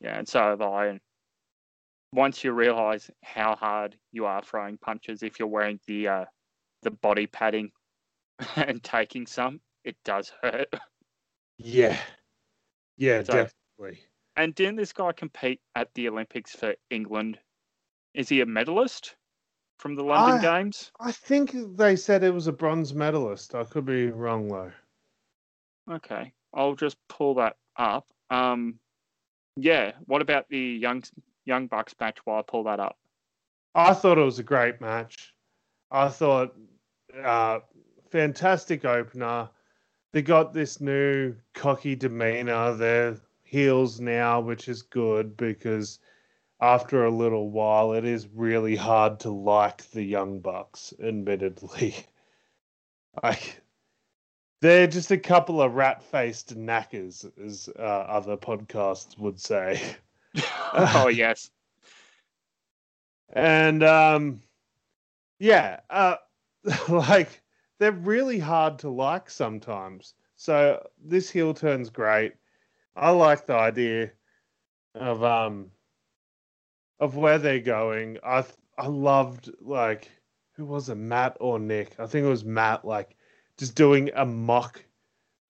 [0.00, 0.86] Yeah, and so have I.
[0.86, 1.00] And
[2.12, 6.24] once you realise how hard you are throwing punches, if you're wearing the uh,
[6.82, 7.70] the body padding
[8.56, 10.68] and taking some, it does hurt.
[11.60, 11.98] Yeah.
[12.98, 13.32] Yeah, So-
[13.78, 14.04] definitely.
[14.36, 17.40] And didn't this guy compete at the Olympics for England?
[18.14, 19.16] Is he a medalist
[19.80, 20.92] from the London I- Games?
[21.00, 23.56] I think they said it was a bronze medalist.
[23.56, 24.70] I could be wrong though.
[25.90, 28.06] Okay, I'll just pull that up.
[28.30, 28.78] Um,
[29.58, 29.92] yeah.
[30.06, 31.02] What about the young
[31.44, 32.18] young Bucks match?
[32.24, 32.98] While I pull that up.
[33.74, 35.34] I thought it was a great match.
[35.90, 36.54] I thought
[37.22, 37.60] uh,
[38.10, 39.48] fantastic opener.
[40.12, 42.74] They got this new cocky demeanor.
[42.74, 45.98] They're heels now, which is good because
[46.60, 51.94] after a little while, it is really hard to like the Young Bucks, admittedly.
[53.20, 53.62] Like,
[54.60, 59.80] they're just a couple of rat faced knackers, as uh, other podcasts would say.
[60.74, 61.50] oh yes.
[63.32, 64.40] and um
[65.38, 66.16] yeah uh
[66.88, 67.42] like
[67.78, 72.34] they're really hard to like sometimes so this heel turn's great
[72.96, 74.10] i like the idea
[74.94, 75.70] of um
[77.00, 80.10] of where they're going i th- i loved like
[80.52, 83.16] who was it matt or nick i think it was matt like
[83.58, 84.82] just doing a mock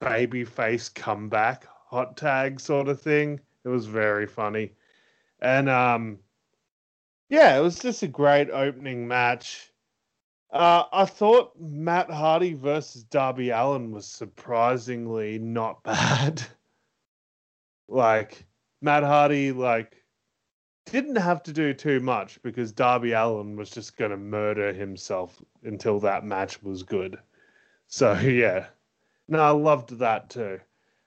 [0.01, 4.73] baby face comeback hot tag sort of thing it was very funny
[5.41, 6.19] and um
[7.29, 9.71] yeah, it was just a great opening match.
[10.51, 16.43] Uh, I thought Matt Hardy versus Darby Allin was surprisingly not bad.
[17.87, 18.47] like
[18.81, 20.03] Matt Hardy, like
[20.87, 25.43] didn't have to do too much because Darby Allin was just going to murder himself
[25.65, 27.19] until that match was good.
[27.89, 28.67] So yeah,
[29.27, 30.61] no, I loved that too.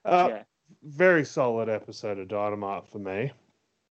[0.04, 0.42] Uh, yeah.
[0.82, 3.32] Very solid episode of Dynamite for me.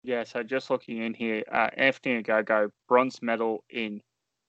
[0.03, 4.01] Yeah, so just looking in here, uh, Anthony Ogogo, bronze medal in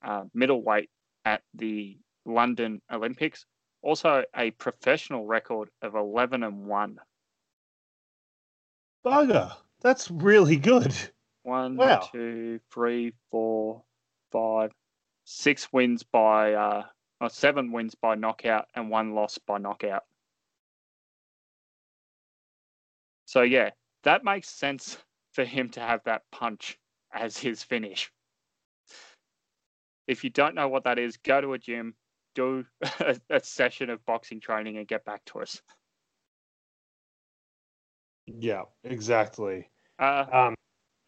[0.03, 0.89] uh, middleweight
[1.25, 3.45] at the London Olympics.
[3.83, 6.99] Also, a professional record of 11 and 1.
[9.05, 10.95] Bugger, that's really good.
[11.43, 12.09] One, Wow.
[12.13, 13.83] two, three, four,
[14.31, 14.73] five,
[15.25, 16.85] six wins by, uh,
[17.23, 20.05] or seven wins by knockout and one loss by knockout.
[23.27, 23.71] So, yeah,
[24.03, 24.99] that makes sense
[25.33, 26.79] for him to have that punch
[27.13, 28.13] as his finish.
[30.09, 31.95] If you don't know what that is, go to a gym,
[32.35, 32.67] do
[33.01, 35.63] a, a session of boxing training, and get back to us.
[38.27, 39.71] Yeah, exactly.
[39.99, 40.55] Uh, Um,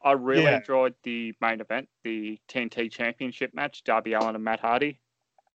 [0.03, 0.55] I really Yeah.
[0.55, 5.01] enjoyed the main event, the TNT Championship match, Darby Allin and Matt Hardy.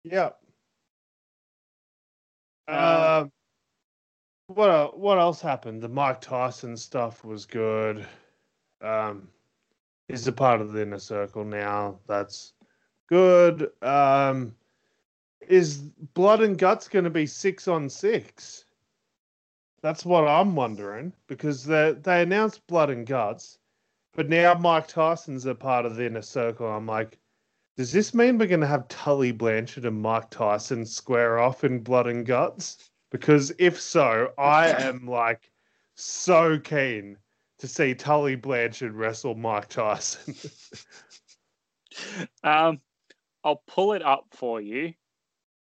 [0.05, 0.31] yeah.
[2.69, 3.24] Um, Uh,
[4.47, 5.82] what el- what else happened?
[5.82, 8.07] The Mike Tyson stuff was good.
[8.81, 9.28] Um,
[10.09, 12.01] he's a part of the inner circle now.
[12.07, 12.53] That's
[13.09, 13.70] good.
[13.82, 14.55] Um,
[15.49, 15.78] is
[16.15, 18.65] Blood and Guts going to be six on six?
[19.82, 23.59] That's what I'm wondering because they they announced Blood and Guts,
[24.15, 26.66] but now Mike Tyson's a part of the inner circle.
[26.66, 27.19] I'm like,
[27.76, 31.80] does this mean we're going to have Tully Blanchard and Mike Tyson square off in
[31.80, 32.90] Blood and Guts?
[33.10, 35.51] Because if so, I am like
[35.94, 37.16] so keen
[37.59, 40.34] to see Tully Blanchard wrestle Mike Tyson.
[42.42, 42.80] Um,
[43.44, 44.94] I'll pull it up for you.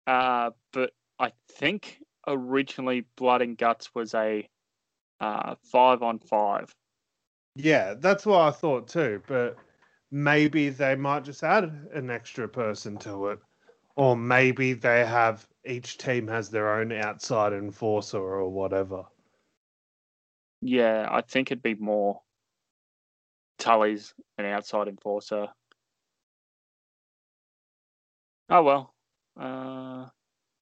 [0.07, 4.47] Uh, but I think originally Blood and Guts was a
[5.19, 6.73] uh, five on five.
[7.55, 9.21] Yeah, that's what I thought too.
[9.27, 9.57] But
[10.15, 13.39] maybe they might just add an extra person to it,
[13.97, 19.03] or maybe they have each team has their own outside enforcer or whatever.
[20.61, 22.21] Yeah, I think it'd be more
[23.59, 25.47] Tully's an outside enforcer.
[28.49, 28.93] Oh well.
[29.37, 30.05] Uh,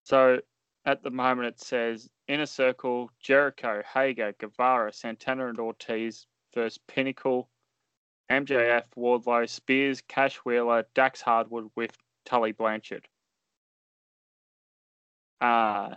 [0.03, 0.39] so
[0.84, 6.25] at the moment it says Inner Circle, Jericho, Hager, Guevara, Santana, and Ortiz
[6.55, 7.49] versus Pinnacle,
[8.41, 11.95] MJF, Wardlow, Spears, Cash Wheeler, Dax Harwood with
[12.26, 13.07] Tully Blanchard.
[15.41, 15.95] Uh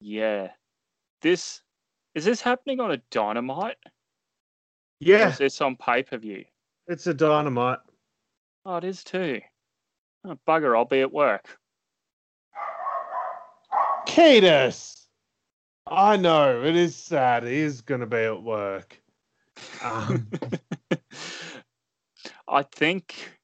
[0.00, 0.48] yeah.
[1.22, 1.62] This
[2.14, 3.76] is this happening on a dynamite?
[3.86, 3.90] Or
[5.00, 6.44] Yeah, is this on pay per view?
[6.88, 7.78] it's a dynamite.
[8.66, 9.40] Oh, it is too.
[10.24, 11.58] Oh, bugger, I'll be at work.
[14.06, 15.06] Cadus!
[15.86, 17.44] I know, it is sad.
[17.44, 19.00] He is going to be at work.
[19.82, 20.28] Um,
[22.52, 23.38] I think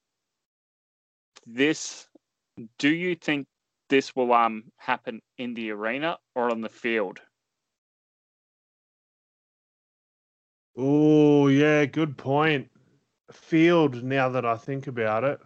[1.46, 2.06] this.
[2.78, 3.46] Do you think
[3.88, 7.20] this will um happen in the arena or on the field?
[10.78, 12.70] oh, yeah, good point.
[13.32, 15.40] Field, now that I think about it.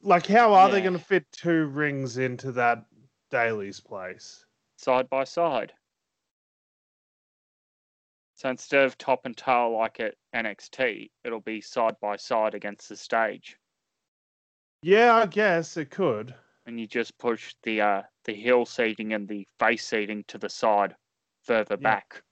[0.00, 2.84] Like, how are they going to fit two rings into that
[3.30, 4.46] Daily's place?
[4.76, 5.72] Side by side.
[8.38, 12.88] So instead of top and tail like at NXT, it'll be side by side against
[12.88, 13.58] the stage,
[14.80, 16.36] Yeah, I guess it could.
[16.64, 20.48] and you just push the uh the heel seating and the face seating to the
[20.48, 20.94] side,
[21.42, 21.82] further Yeah.
[21.82, 22.22] back.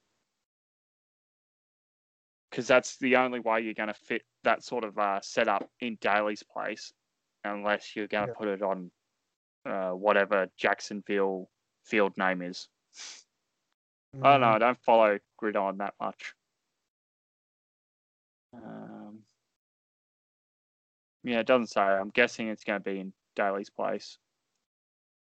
[2.52, 5.98] Because that's the only way you're going to fit that sort of uh, setup in
[6.00, 6.92] Daily's place,
[7.42, 8.38] unless you're going to Yeah.
[8.38, 8.92] put it on
[9.64, 11.50] uh, whatever Jacksonville
[11.84, 12.68] field name is.
[14.22, 14.48] I don't know.
[14.48, 16.34] I don't follow Gridiron that much.
[18.54, 19.20] Um,
[21.24, 21.80] yeah, it doesn't say.
[21.80, 24.18] I'm guessing it's going to be in Daily's place.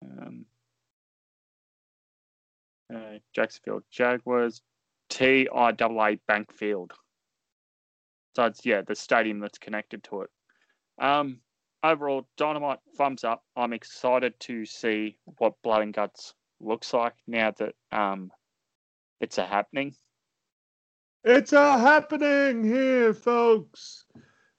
[0.04, 0.46] Um,
[2.94, 4.62] uh, Jacksonville Jaguars,
[5.10, 6.92] TIAA Bank Field.
[8.36, 10.30] So it's yeah, the stadium that's connected to it.
[11.00, 11.40] Um,
[11.84, 13.44] overall, Dynamite thumbs up.
[13.56, 18.32] I'm excited to see what Blood and Guts looks like now that um,
[19.22, 19.96] it's a happening.
[21.24, 24.06] It's a happening here, folks.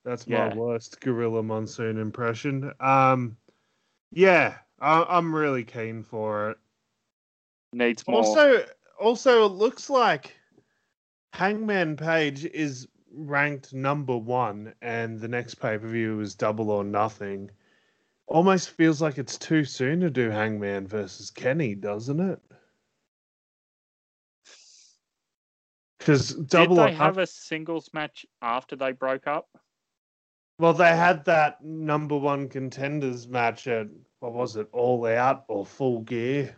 [0.04, 0.54] That's my Yeah.
[0.54, 2.72] worst Gorilla Monsoon impression.
[2.80, 3.36] Um,
[4.12, 6.58] yeah, I, I'm really keen for it.
[7.72, 8.18] Needs more.
[8.18, 8.64] Also,
[9.00, 10.36] also, it looks like
[11.32, 16.84] Hangman Page is ranked number one, and the next pay per view is Double or
[16.84, 17.50] Nothing.
[18.26, 22.40] Almost feels like it's too soon to do Hangman versus Kenny, doesn't it?
[26.02, 29.48] Because Did Double or they have a singles match after they broke up?
[30.58, 33.86] Well, they had that number one contenders match at
[34.18, 36.56] what was it, All Out or Full Gear?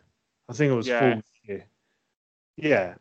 [0.48, 1.14] I think it was Yeah.
[1.14, 1.66] Full Gear.
[2.56, 2.94] Yeah,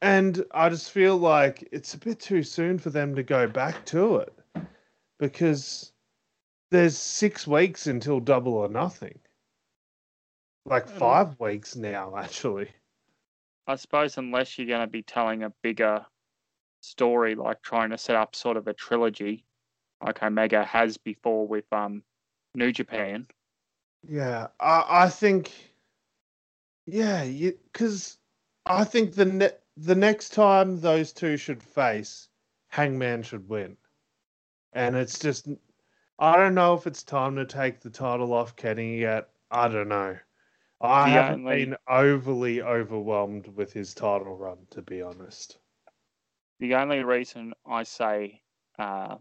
[0.00, 3.84] and I just feel like it's a bit too soon for them to go back
[3.86, 4.32] to it
[5.18, 5.92] because
[6.70, 9.18] there's six weeks until Double or Nothing.
[10.64, 12.70] Like five weeks now, actually.
[13.66, 16.06] I suppose unless you're going to be telling a bigger
[16.80, 19.44] story, like trying to set up sort of a trilogy,
[20.04, 22.02] like Omega has before with um
[22.54, 23.26] New Japan.
[24.08, 25.52] Yeah, I, I think,
[26.86, 28.18] yeah, because
[28.66, 32.28] I think the ne- the next time those two should face,
[32.68, 33.76] Hangman should win,
[34.72, 35.48] and it's just,
[36.18, 39.28] I don't know if it's time to take the title off Kenny yet.
[39.50, 40.16] I don't know.
[40.80, 45.58] I The haven't only- been overly overwhelmed with his title run, to be honest.
[46.58, 48.42] The only reason I say
[48.78, 49.16] uh,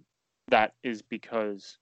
[0.47, 1.77] that is because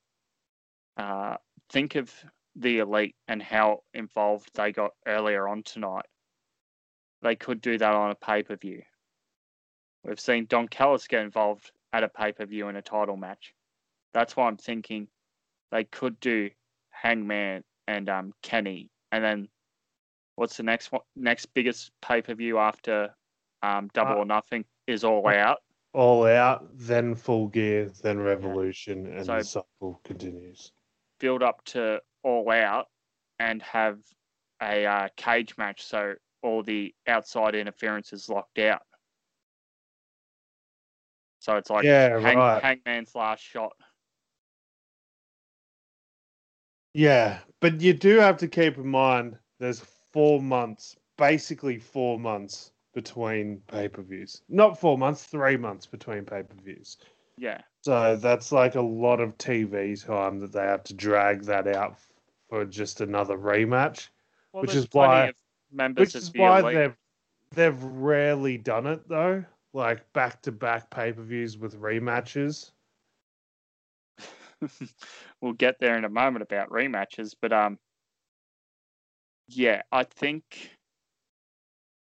[0.97, 1.37] uh,
[1.69, 2.13] think of
[2.55, 6.05] the elite and how involved they got earlier on tonight.
[7.23, 8.83] They could do that on a pay per view.
[10.03, 13.53] We've seen Don Callis get involved at a pay per view in a title match.
[14.13, 15.07] That's why I'm thinking
[15.71, 16.51] they could do
[16.91, 19.49] Hangman and um, Kenny, and then
[20.35, 21.01] what's the next one?
[21.15, 23.13] Next biggest pay per view after
[23.61, 25.59] um, Double Uh, or Nothing is All Out.
[25.93, 30.71] All out, then full gear, then revolution, and So- the cycle continues.
[31.19, 32.89] build up to all out
[33.39, 33.99] and have
[34.61, 38.81] a uh, cage match so all the outside interference is locked out.
[41.39, 42.61] So it's like Yeah, hang, right.
[42.61, 43.73] Hangman's last shot.
[46.93, 49.79] Yeah, but you do have to keep in mind there's
[50.13, 54.41] four months, basically four months between pay per views.
[54.47, 56.97] Not four months, three months between pay per views.
[57.37, 57.61] Yeah.
[57.81, 61.97] So that's like a lot of TV time that they have to drag that out
[62.49, 64.09] for just another rematch.
[64.53, 65.33] Well, Which is why-
[65.71, 66.75] members Which is why elite.
[66.75, 66.95] they've
[67.51, 72.71] they've rarely done it though, like back to back pay per views with rematches.
[75.41, 77.77] we'll get there in a moment about rematches, but um,
[79.55, 80.77] yeah, I think,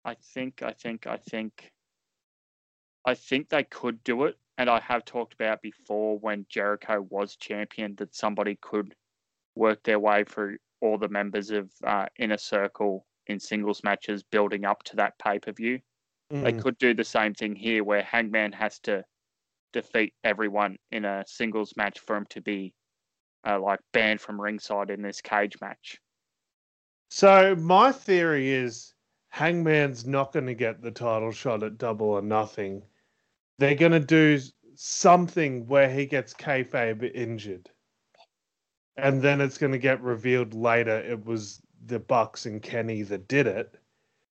[0.04, 1.72] I think, I think, I think,
[3.04, 7.36] I think they could do it, and I have talked about before when Jericho was
[7.36, 8.94] champion that somebody could
[9.54, 14.64] work their way through all the members of uh, Inner Circle in singles matches building
[14.64, 15.80] up to that pay per view.
[16.42, 16.62] They Mm.
[16.62, 19.04] could do the same thing here where Hangman has to
[19.72, 22.74] defeat everyone in a singles match for him to be
[23.46, 25.98] uh, like banned from ringside in this cage match.
[27.10, 28.92] So my theory is
[29.30, 32.82] Hangman's not going to get the title shot at Double or Nothing.
[33.58, 34.38] They're going to do
[34.74, 37.70] something where he gets kayfabe injured,
[38.96, 43.26] and then it's going to get revealed later it was the Bucks and Kenny that
[43.26, 43.74] did it.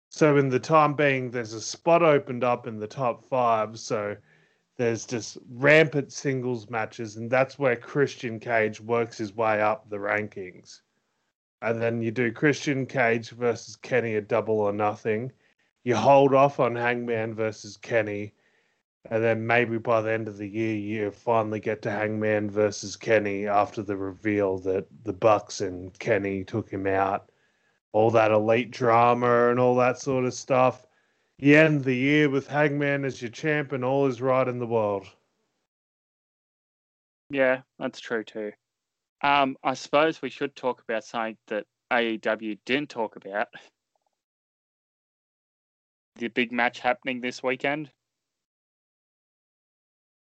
[0.09, 3.79] So in the time being, there's a spot opened up in the top five.
[3.79, 4.17] So
[4.77, 9.97] there's just rampant singles matches, and that's where Christian Cage works his way up the
[9.97, 10.81] rankings
[11.61, 15.31] and then you do Christian Cage versus Kenny at double or nothing.
[15.83, 18.33] You hold off on Hangman versus Kenny,
[19.09, 22.95] and then maybe by the end of the year you finally get to Hangman versus
[22.95, 27.31] Kenny after the reveal that the Bucks and Kenny took him out.
[27.93, 30.85] All that elite drama and all that sort of stuff.
[31.37, 34.67] You end the year with Hangman as your champ, and all is right in the
[34.67, 35.07] world.
[37.29, 38.51] Yeah, that's true too.
[39.25, 43.47] Um, I suppose we should talk about something that AEW didn't talk about.
[46.17, 47.89] The big match happening this weekend.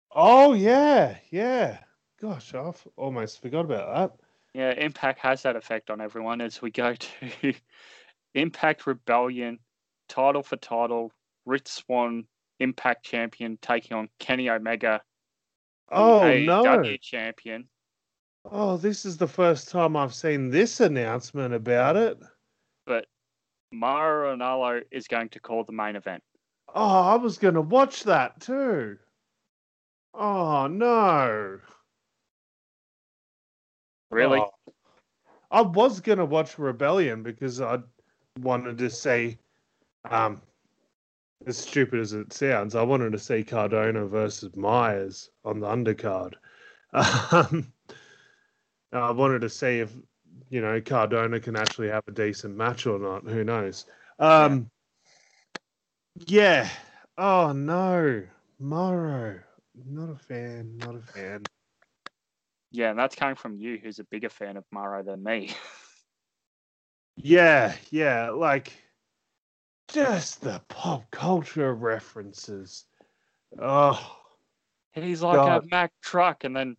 [0.09, 1.79] Oh yeah, yeah.
[2.21, 4.19] Gosh, I've almost forgot about that.
[4.53, 6.95] Yeah, Impact has that effect on everyone as we go
[7.41, 7.53] to
[8.35, 9.59] Impact Rebellion,
[10.07, 11.11] title for title,
[11.45, 12.25] Rich Swann,
[12.61, 15.01] Impact champion, taking on Kenny Omega,
[15.91, 16.97] Oh AEW no.
[17.01, 17.67] champion.
[18.45, 22.19] Oh, this is the first time I've seen this announcement about it.
[22.85, 23.05] But
[23.71, 26.21] Mauro Ranallo is going to call the main event.
[26.75, 28.97] Oh, I was going to watch that too.
[30.13, 31.59] Oh, no.
[34.11, 34.39] Really?
[34.39, 34.51] Oh.
[35.49, 37.79] I was going to watch Rebellion because I
[38.39, 39.37] wanted to see,
[40.09, 40.41] um,
[41.45, 46.33] as stupid as it sounds, I wanted to see Cardona versus Myers on the undercard.
[46.95, 47.72] Um,
[48.93, 49.93] I wanted to see if,
[50.49, 53.23] you know, Cardona can actually have a decent match or not.
[53.23, 53.85] Who knows?
[54.19, 54.69] Um,
[56.27, 56.69] yeah.
[57.17, 58.23] Oh, no.
[58.59, 59.39] Mauro.
[59.87, 60.77] Not a fan.
[60.77, 61.43] Not a fan.
[62.71, 65.51] Yeah, and that's coming from you, who's a bigger fan of Mauro than me.
[67.15, 68.73] Yeah, yeah, like
[69.87, 72.85] just the pop culture references.
[73.61, 74.17] Oh,
[74.93, 75.63] He's like God.
[75.63, 76.75] a Mack truck, and then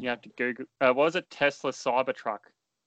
[0.00, 0.64] you have to Google.
[0.80, 2.38] Uh, what was it Tesla Cybertruck?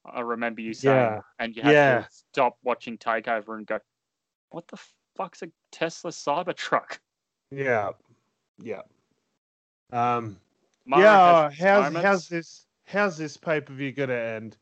[0.06, 1.22] I remember you saying, Yeah.
[1.40, 2.02] and you had Yeah.
[2.02, 3.80] to stop watching Takeover and go,
[4.50, 4.78] "What the
[5.16, 7.00] fuck's a Tesla Cybertruck?"
[7.52, 7.92] yeah,
[8.58, 8.82] yeah.
[9.92, 10.40] Um,
[10.88, 11.50] yeah.
[11.52, 12.02] How's moments.
[12.06, 12.66] how's this?
[12.86, 14.58] How's this pay per view gonna end?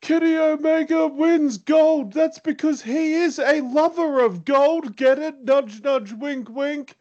[0.00, 2.12] Kenny Omega wins gold.
[2.12, 4.96] That's because he is a lover of gold.
[4.96, 5.40] Get it?
[5.44, 6.96] Nudge, nudge, wink, wink.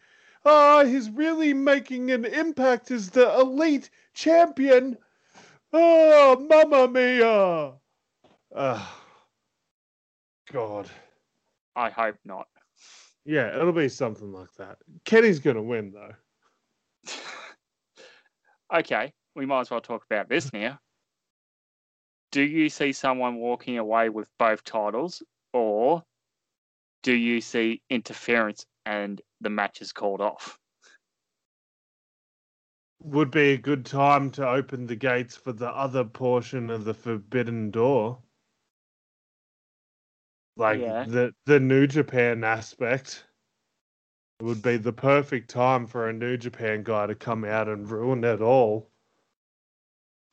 [0.45, 4.97] Ah, he's really making an impact as the elite champion.
[5.71, 7.73] Oh, mamma mia!
[8.55, 9.03] Ah,
[10.51, 10.89] God.
[11.75, 12.47] I hope not.
[13.25, 14.77] Yeah, it'll be something like that.
[15.05, 17.13] Kenny's gonna win though.
[18.75, 20.79] okay, we might as well talk about this now.
[22.31, 25.23] Do you see someone walking away with both titles,
[25.53, 26.03] or
[27.03, 30.57] do you see interference and the match is called off?
[33.03, 36.93] Would be a good time to open the gates for the other portion of the
[36.93, 38.23] Forbidden Door.
[40.55, 41.03] Like Yeah.
[41.05, 43.27] the the New Japan aspect.
[44.39, 47.89] It would be the perfect time for a New Japan guy to come out and
[47.89, 48.89] ruin it all.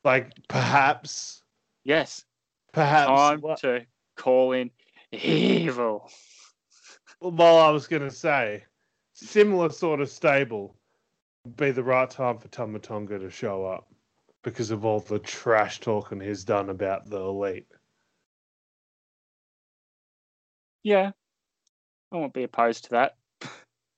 [0.05, 1.43] Like perhaps
[1.85, 2.25] Yes,
[2.73, 3.87] perhaps time wha- to
[4.17, 4.71] call in
[5.13, 6.11] evil.
[7.21, 8.65] well, I was gonna say
[9.13, 10.80] similar sort of stable
[11.57, 13.87] be the right time for Tama Tonga to show up.
[14.43, 17.67] because of all the trash talking he's done about the elite.
[20.83, 21.11] Yeah,
[22.11, 23.17] I won't be opposed to that.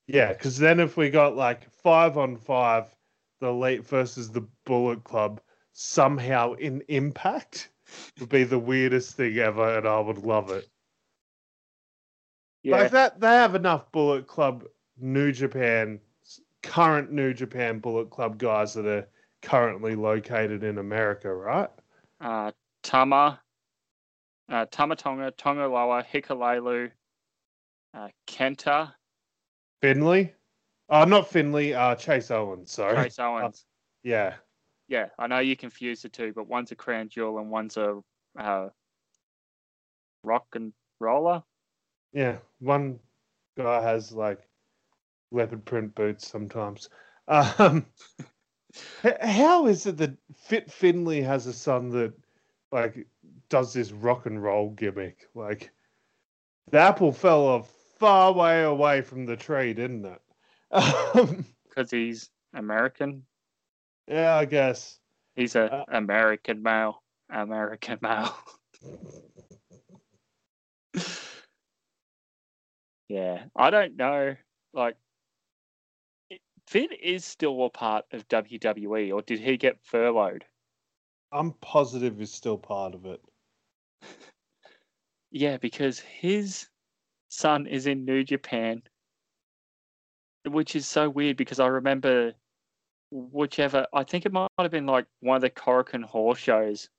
[0.07, 2.93] Yeah, because then if we got like five on five,
[3.39, 5.39] the elite versus the Bullet Club
[5.71, 7.69] somehow in Impact
[8.19, 10.67] would be the weirdest thing ever, and I would love it.
[12.63, 14.65] Yeah, Like that, they have enough Bullet Club
[14.97, 16.01] New Japan,
[16.63, 19.07] current New Japan Bullet Club guys that are
[19.41, 21.69] currently located in America, right?
[22.21, 23.39] uh, Tama,
[24.49, 26.89] uh, Tama Tonga, Tongaloa, Hikuleo,
[27.93, 28.93] uh, Kenta,
[29.81, 30.33] Finlay,
[30.89, 32.71] oh, not Finlay, uh, Chase Owens.
[32.71, 33.65] Sorry, Trace Owens.
[34.03, 34.35] yeah,
[34.87, 37.99] Yeah, I know you confuse the two, but one's a crown jewel and one's a
[38.39, 38.69] uh,
[40.23, 41.43] rock and roller.
[42.13, 42.37] yeah.
[42.59, 42.99] One
[43.57, 44.39] guy has like
[45.33, 46.89] leopard print boots sometimes.
[47.27, 47.85] Um,
[49.21, 52.13] how is it that Fit Finlay has a son that
[52.71, 53.07] like
[53.49, 55.27] does this rock and roll gimmick?
[55.35, 55.71] Like
[56.71, 60.21] the apple fell a far way away from the tree, didn't it?
[60.71, 63.23] Um, because he's American.
[64.07, 64.99] yeah, I guess.
[65.35, 67.03] He's a Uh, American male.
[67.29, 68.35] American male.
[73.09, 74.35] yeah, I don't know.
[74.73, 74.95] Like,
[76.73, 80.43] Finn is still a part of WWE, or did he get furloughed?
[81.31, 83.21] I'm positive he's still part of it.
[85.29, 86.67] Yeah, because his
[87.29, 88.81] son is in New Japan,
[90.45, 92.33] which is so weird because I remember
[93.11, 96.89] whichever I think it might have been like one of the Korakuen Hall shows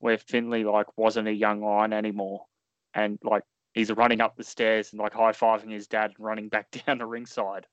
[0.00, 2.46] where Finlay like wasn't a young lion anymore,
[2.94, 6.48] and like he's running up the stairs and like high fiving his dad and running
[6.48, 7.66] back down the ringside.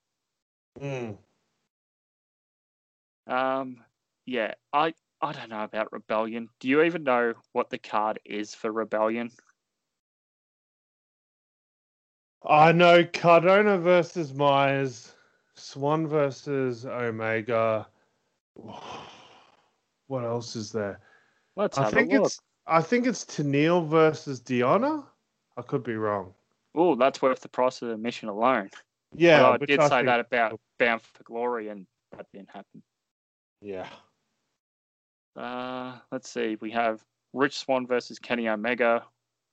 [0.80, 1.18] Mm.
[3.27, 3.77] Um,
[4.26, 6.49] yeah, I I don't know about Rebellion.
[6.60, 9.31] Do you even know what the card is for Rebellion?
[12.47, 15.14] I know Cardona versus Myers,
[15.56, 17.88] Swann versus Omega.
[20.07, 20.99] What else is there?
[21.56, 22.26] Let's I think a look.
[22.27, 25.03] it's I think it's Tenille versus Deonna.
[25.57, 26.31] I could be wrong.
[26.76, 28.69] Oh, that's worth the price of admission alone.
[29.15, 32.84] Yeah, I did I say think- that about Bound for Glory, and that didn't happen.
[33.61, 33.90] Yeah.
[35.36, 36.57] Uh, let's see.
[36.61, 37.03] We have
[37.34, 39.03] Rich Swann versus Kenny Omega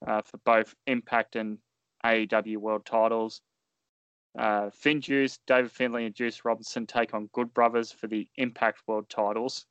[0.06, 1.58] uh, for both Impact and
[2.04, 3.40] AEW World titles.
[4.38, 8.80] Uh, Finn Juice, David Finlay, and Juice Robinson take on Good Brothers for the Impact
[8.86, 9.66] World titles.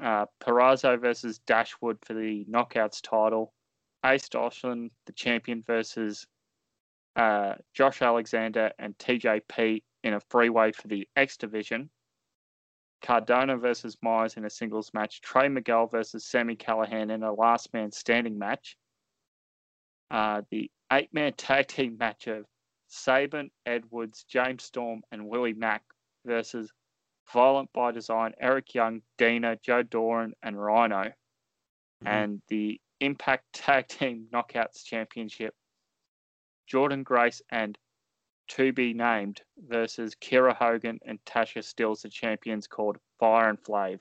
[0.00, 3.52] Uh, Purrazzo versus Dashwood for the Knockouts title.
[4.04, 6.26] Ace Austin, the champion, versus
[7.16, 11.90] uh, Josh Alexander and TJP in a freeway for the X Division.
[13.02, 15.20] Cardona versus Myers in a singles match.
[15.20, 18.76] Trey Miguel versus Sami Callihan in a last man standing match.
[20.10, 22.46] Uh, the eight man tag team match of
[22.88, 25.82] Sabin, Edwards, James Storm, and Willie Mack
[26.24, 26.70] versus
[27.32, 31.12] Violent by Design, Eric Young, Deaner, Joe Doering, and Rhino.
[32.04, 35.54] And the Impact Tag Team Knockouts Championship.
[36.72, 37.76] Jordynne Grace and
[38.48, 43.98] to be named versus Kiera Hogan and Tasha Steelz, the champions called Fire and Flava.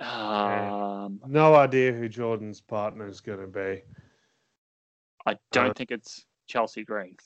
[0.00, 3.82] Um, No idea who Jordynne's partner is going to be.
[5.26, 7.16] I don't Uh, think it's Chelsea Green.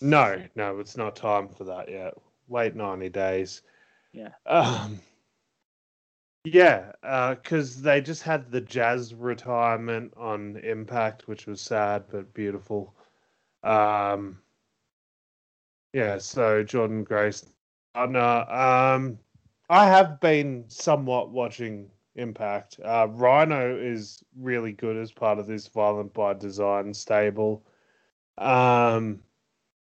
[0.00, 2.14] No, no, it's not time for that yet.
[2.48, 3.62] Wait 90 days.
[4.12, 4.30] Yeah.
[4.46, 5.00] Um,
[6.44, 6.92] yeah,
[7.34, 12.94] because they just had the Jazz retirement on Impact, which was sad but beautiful.
[13.62, 14.40] Um,
[15.94, 17.46] yeah, so Jordynne Grace.
[17.94, 19.16] No, um,
[19.70, 22.80] I have been somewhat watching Impact.
[22.84, 27.64] Uh, Rhino is really good as part of this Violent by Design stable.
[28.38, 29.20] Um,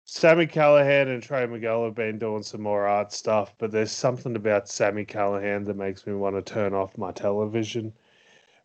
[0.06, 4.38] Sami Callihan and Trey Miguel have been doing some more art stuff, but there's something
[4.38, 7.94] about Sami Callihan that makes me want to turn off my television.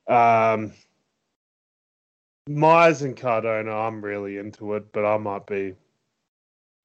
[0.06, 0.73] Um,
[2.48, 5.74] Myers and Cardona, I'm really into it, but I might be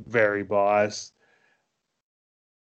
[0.05, 1.13] very biased.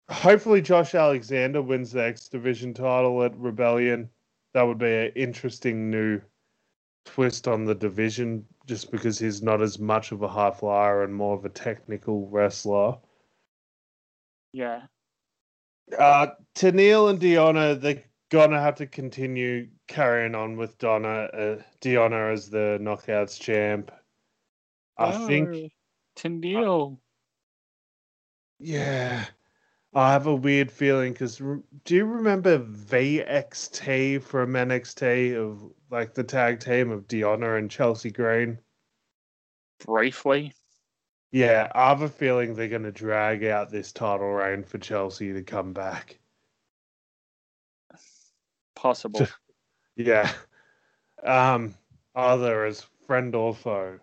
[0.09, 4.09] Hopefully, Josh Alexander wins the X Division title at Rebellion.
[4.53, 6.21] That would be an interesting new
[7.05, 11.13] twist on the division just because he's not as much of a high flyer and
[11.13, 12.97] more of a technical wrestler.
[14.53, 14.83] Yeah.
[15.97, 22.33] Uh, Tenille and Deonna, they're gonna have to continue carrying on with Donna, uh, Deonna
[22.33, 23.91] as the knockouts champ.
[24.97, 25.71] I think,
[26.17, 26.99] To Neil.
[28.59, 29.25] Yeah,
[29.93, 36.23] I have a weird feeling because do you remember VXT from NXT of like the
[36.23, 38.59] tag team of Deonna and Chelsea Green?
[39.85, 40.53] Briefly,
[41.31, 45.33] Yeah, I have a feeling they're going to drag out this title reign for Chelsea
[45.33, 46.19] to come back.
[48.75, 49.27] possible.
[49.99, 50.31] Yeah.
[51.23, 51.73] Um,
[52.13, 53.99] either as friend or foe.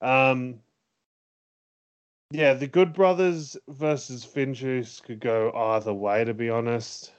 [0.00, 0.60] Um,
[2.34, 7.12] yeah, the Good Brothers versus Finjuice could go either way, to be honest.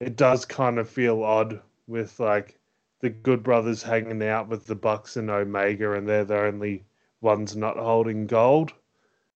[0.00, 2.58] It does kind of feel odd with like
[3.00, 6.86] the Good Brothers hanging out with the Bucks and Omega, and they're the only
[7.20, 8.72] ones not holding gold.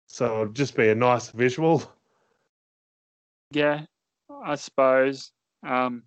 [0.06, 1.82] So it'd just be a nice visual.
[3.50, 3.82] Yeah,
[4.42, 5.32] I suppose.
[5.62, 6.04] Um,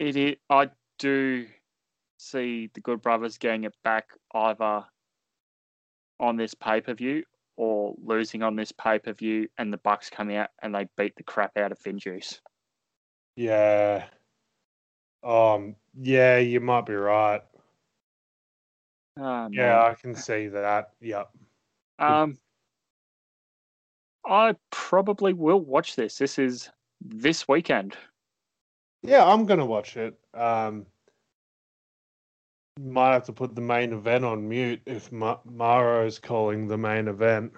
[0.00, 1.46] it is, I do
[2.16, 4.84] see the Good Brothers getting it back either
[6.20, 7.24] on this pay per view
[7.56, 11.16] or losing on this pay per view, and the Bucks come out and they beat
[11.16, 12.40] the crap out of Finjuice.
[13.36, 14.04] Yeah.
[15.22, 15.74] Um.
[16.00, 17.42] Yeah, you might be right.
[19.18, 19.82] Oh, Yeah.
[19.84, 20.90] I can see that.
[21.00, 21.28] Yep.
[21.98, 22.38] Um,
[24.24, 26.18] I probably will watch this.
[26.18, 26.70] This is
[27.00, 27.96] this weekend.
[29.02, 30.18] Yeah, I'm gonna watch it.
[30.34, 30.86] Um,
[32.78, 37.08] might have to put the main event on mute if Ma- Mauro's calling the main
[37.08, 37.52] event.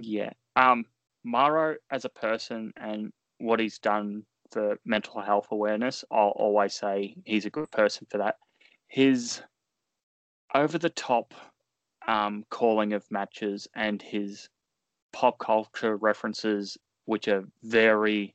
[0.00, 0.30] Yeah.
[0.56, 0.84] Um,
[1.24, 7.16] Maro as a person and what he's done for mental health awareness, I'll always say
[7.24, 8.36] he's a good person for that.
[8.88, 9.42] His
[10.54, 11.34] over the top
[12.06, 14.48] um, calling of matches and his
[15.12, 18.34] pop culture references, which are very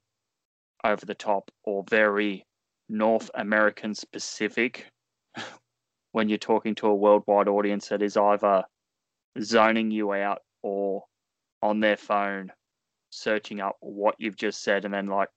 [0.84, 2.46] over the top or very
[2.90, 4.91] North American specific,
[6.12, 8.64] when you're talking to a worldwide audience that is either
[9.42, 11.04] zoning you out or
[11.62, 12.52] on their phone
[13.12, 15.30] searching up what you've just said and then like,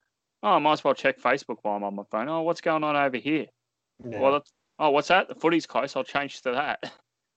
[0.43, 2.29] oh, I might as well check Facebook while I'm on my phone.
[2.29, 3.47] Oh, what's going on over here?
[4.09, 4.45] Yeah, Well,
[4.79, 5.29] oh, what's that?
[5.29, 5.97] The footy's close.
[5.97, 6.93] I'll change to that.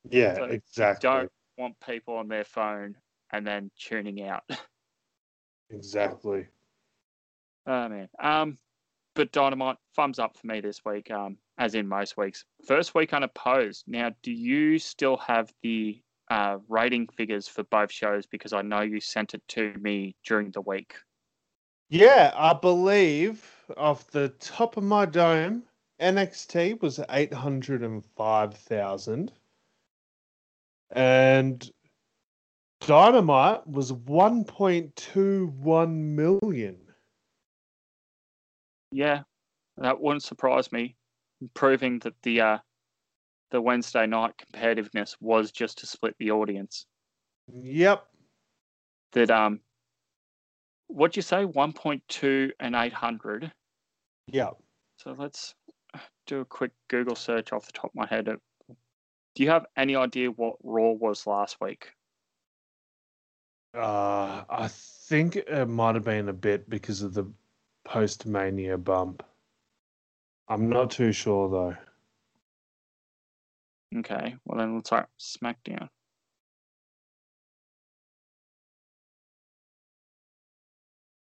[0.09, 1.09] yeah so exactly.
[1.09, 2.95] Don't want people on their phone
[3.31, 4.43] and then tuning out.
[5.69, 6.47] Exactly.
[7.65, 8.07] Oh man.
[8.21, 8.57] Um,
[9.15, 11.11] but Dynamite, thumbs up for me this week.
[11.11, 12.45] Um, as in most weeks.
[12.65, 13.83] First week unopposed.
[13.87, 18.25] Now, do you still have the uh, rating figures for both shows?
[18.25, 20.95] Because I know you sent it to me during the week.
[21.89, 25.63] Yeah, I believe off the top of my dome,
[26.01, 29.31] NXT was eight hundred and five thousand,
[30.91, 31.69] and
[32.81, 36.77] Dynamite was one point two one million.
[38.91, 39.21] Yeah,
[39.77, 40.95] that wouldn't surprise me,
[41.53, 42.57] proving that the uh,
[43.51, 46.85] the Wednesday night competitiveness was just to split the audience.
[47.53, 48.05] Yep.
[49.13, 49.61] That um,
[50.87, 51.45] what'd you say?
[51.45, 53.51] One point two and eight hundred.
[54.27, 54.57] Yep.
[54.97, 55.55] So let's
[56.25, 58.25] do a quick Google search off the top of my head.
[58.25, 61.89] Do you have any idea what Raw was last week?
[63.73, 67.25] Uh, I think it might have been a bit because of the
[67.85, 69.23] post mania bump.
[70.49, 71.77] I'm not too sure though.
[73.99, 75.89] Okay, well then let's start SmackDown.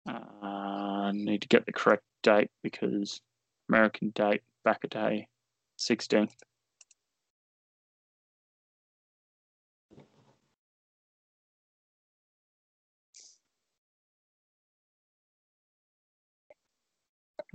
[0.09, 3.21] Uh, I need to get the correct date because
[3.69, 5.29] American date back a day,
[5.79, 6.35] 16th.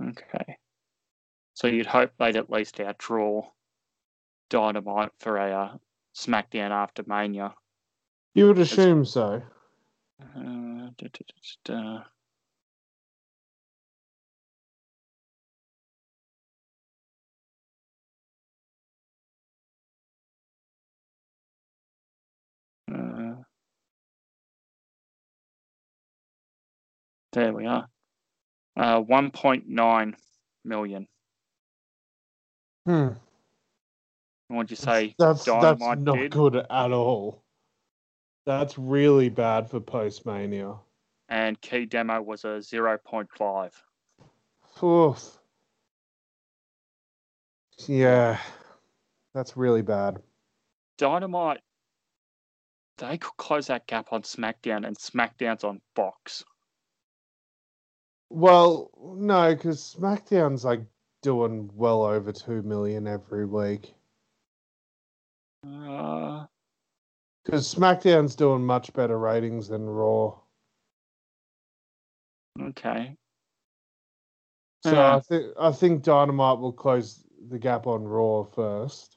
[0.00, 0.58] Okay.
[1.62, 3.44] So you'd hope they'd at least outdraw
[4.50, 5.76] Dynamite for a uh,
[6.12, 7.54] SmackDown after Mania.
[8.34, 9.40] You would assume so.
[10.20, 11.22] Uh, da, da, da,
[11.64, 12.04] da, da.
[22.92, 23.36] Uh,
[27.32, 27.86] there we are.
[28.76, 30.14] Uh, 1.9
[30.64, 31.06] million.
[32.86, 33.08] Hmm.
[34.48, 35.14] What'd you say?
[35.18, 36.32] that's that's not did?
[36.32, 37.42] good at all.
[38.44, 40.78] That's really bad for Postmania.
[41.28, 43.70] And key demo was a 0.5.
[44.82, 45.38] Oof.
[47.86, 48.38] Yeah,
[49.32, 50.18] that's really bad.
[50.98, 51.60] Dynamite,
[52.98, 56.44] they could close that gap on SmackDown, and SmackDown's on Fox.
[58.28, 60.82] Well, no, because SmackDown's like
[61.22, 63.94] doing well over two million every week.
[65.66, 66.46] Uh,
[67.44, 70.34] Because SmackDown's doing much better ratings than Raw.
[72.60, 73.16] Okay.
[74.84, 75.16] So Uh.
[75.16, 79.16] I think I think Dynamite will close the gap on Raw first,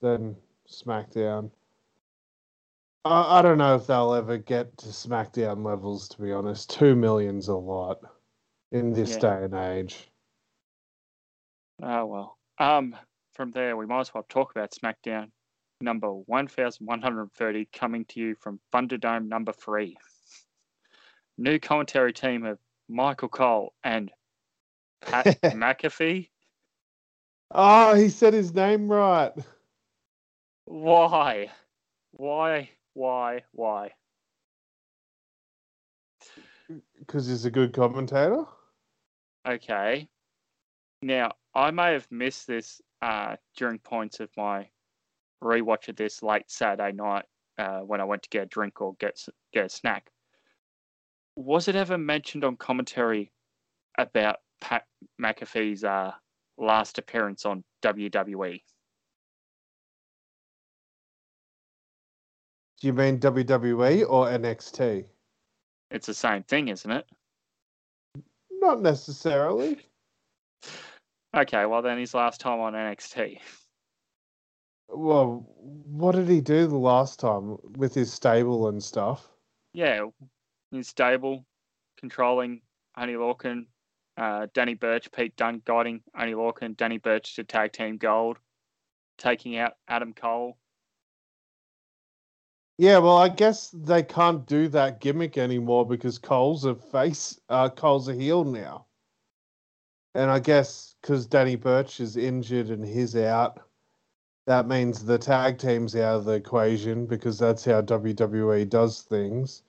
[0.00, 0.36] then
[0.68, 1.50] SmackDown.
[3.04, 6.08] I, I don't know if they'll ever get to SmackDown levels.
[6.10, 7.98] To be honest, two million's a lot
[8.72, 9.18] in this Yeah.
[9.18, 10.10] day and age.
[11.82, 12.38] Oh well.
[12.58, 12.96] Um,
[13.34, 15.30] from there we might as well talk about SmackDown
[15.80, 19.96] number one thousand one hundred thirty coming to you from Thunderdome number three.
[21.36, 24.10] New commentary team of Michael Cole and
[25.02, 26.28] Pat McAfee.
[27.50, 29.32] Oh, he said his name right.
[30.64, 31.50] Why?
[32.12, 32.70] Why?
[32.94, 33.42] Why?
[33.52, 33.90] Why?
[36.98, 38.44] Because he's a good commentator.
[39.46, 40.08] Okay.
[41.02, 44.68] Now, I may have missed this uh, during points of my
[45.42, 47.24] rewatch of this late Saturday night
[47.58, 49.20] uh, when I went to get a drink or get
[49.52, 50.10] get a snack.
[51.36, 53.32] Was it ever mentioned on commentary
[53.98, 54.84] about Pat
[55.20, 56.12] McAfee's uh,
[56.58, 57.64] last appearance on?
[57.82, 58.62] WWE?
[62.80, 65.04] Do you mean WWE or NXT?
[65.90, 67.04] It's the same thing, isn't it?
[68.50, 69.78] Not necessarily.
[71.34, 73.40] Okay, well then his last time on NXT.
[74.88, 79.28] Well, what did he do the last time with his stable and stuff?
[79.72, 80.06] Yeah,
[80.70, 81.44] he's stable,
[81.98, 82.60] controlling
[82.96, 83.66] Oney Lorcan,
[84.16, 88.38] uh, Danny Birch, Pete Dunne guiding Oney Lorcan, Danny Birch to tag team gold,
[89.18, 90.56] taking out Adam Cole.
[92.78, 97.68] Yeah, well, I guess they can't do that gimmick anymore because Cole's a face, uh,
[97.68, 98.86] Cole's a heel now.
[100.14, 103.60] And I guess because Danny Birch is injured and he's out,
[104.46, 109.62] that means the tag team's out of the equation because that's how WWE does things.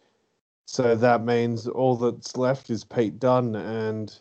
[0.66, 4.20] So that means all that's left is Pete Dunne, and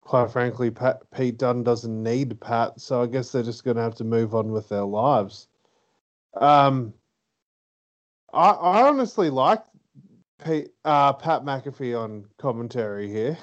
[0.00, 3.82] quite frankly, Pat, Pete Dunne doesn't need Pat, so I guess they're just going to
[3.82, 5.48] have to move on with their lives.
[6.34, 6.94] Um,
[8.32, 9.62] I, I honestly like
[10.42, 13.36] Pete, uh, Pat McAfee on commentary here.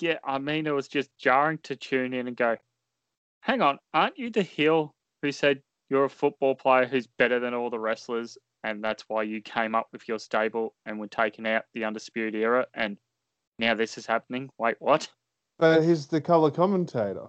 [0.00, 2.56] Yeah, I mean, it was just jarring to tune in and go,
[3.40, 7.54] hang on, aren't you the heel who said you're a football player who's better than
[7.54, 8.38] all the wrestlers?
[8.64, 12.34] And that's why you came up with your stable and were taking out the Undisputed
[12.34, 12.66] Era.
[12.74, 12.98] And
[13.58, 14.50] now this is happening.
[14.58, 15.08] Wait, what?
[15.58, 17.28] But he's the color commentator.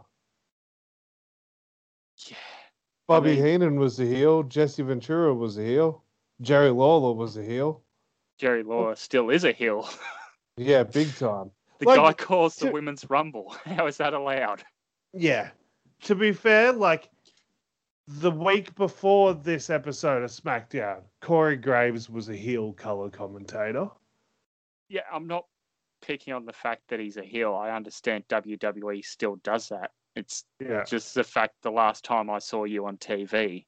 [2.28, 2.36] Yeah.
[3.08, 4.44] Bobby mean- Heenan was the heel.
[4.44, 6.04] Jesse Ventura was the heel.
[6.41, 7.84] Jerry Lawler was a heel.
[8.38, 9.90] Jerry Lawler still is a heel.
[10.58, 11.52] Yeah, big time.
[11.80, 13.50] The Like, guy calls the women's rumble.
[13.66, 14.64] How is that allowed?
[15.14, 15.50] Yeah.
[16.04, 17.10] To be fair, like
[18.08, 23.88] the week before this episode of SmackDown, Corey Graves was a heel color commentator.
[24.90, 25.46] Yeah, I'm not
[26.02, 27.54] picking on the fact that he's a heel.
[27.54, 29.92] I understand WWE still does that.
[30.16, 30.84] It's Yeah.
[30.84, 33.66] just the fact the last time I saw you on TV,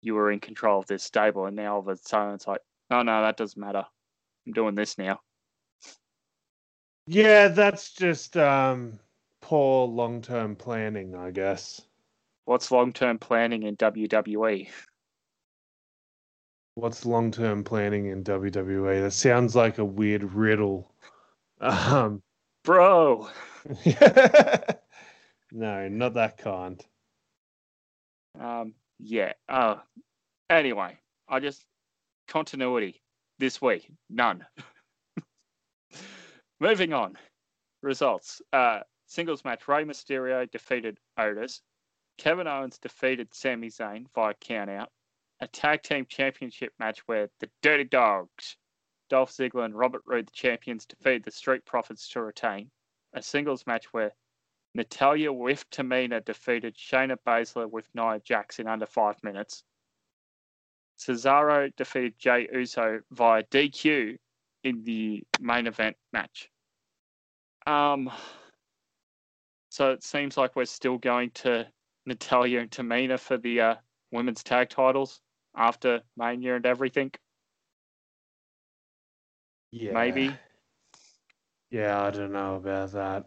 [0.00, 2.60] you were in control of this stable, and now all of a sudden it's like,
[2.90, 3.84] oh no, that doesn't matter.
[4.46, 5.20] I'm doing this now.
[7.06, 8.98] Yeah, that's just um
[9.40, 11.80] poor long term planning, I guess.
[12.44, 13.76] What's long term planning in?
[13.76, 14.68] WWE?
[16.74, 19.02] What's long term planning in WWE?
[19.02, 20.92] That sounds like a weird riddle.
[21.60, 22.22] Um
[22.64, 23.28] Bro,
[25.52, 26.84] No, not that kind.
[28.38, 29.32] um, yeah.
[29.48, 29.76] Uh,
[30.48, 30.96] anyway,
[31.28, 31.64] I just
[32.28, 33.02] continuity
[33.38, 34.46] this week, none.
[36.62, 37.18] Moving on,
[37.82, 38.40] results.
[38.52, 41.60] Uh, singles match: Rey Mysterio defeated Otis.
[42.18, 44.86] Kevin Owens defeated Sami Zayn via countout.
[45.40, 48.56] A tag team championship match where the Dirty Dogs,
[49.10, 52.70] Dolph Ziggler and Robert Roode, the champions, defeated the Street Profits to retain.
[53.12, 54.12] A singles match where
[54.72, 59.64] Natalya with Tamina defeated Shayna Baszler with Nia Jax in under five minutes.
[60.96, 64.16] Cesaro defeated Jey Uso via DQ
[64.64, 66.50] in the main event match.
[67.66, 68.10] Um,
[69.70, 71.66] so it seems like we're still going to
[72.06, 73.74] Natalya and Tamina for the uh,
[74.10, 75.20] women's tag titles
[75.56, 77.10] after Mania and everything.
[79.70, 79.92] Yeah.
[79.92, 80.36] Maybe.
[81.70, 83.26] Yeah, I don't know about that.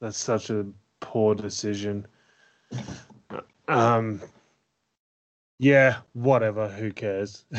[0.00, 0.66] That's such a
[1.00, 2.06] poor decision.
[3.66, 4.20] Um
[5.58, 7.44] yeah, whatever, who cares?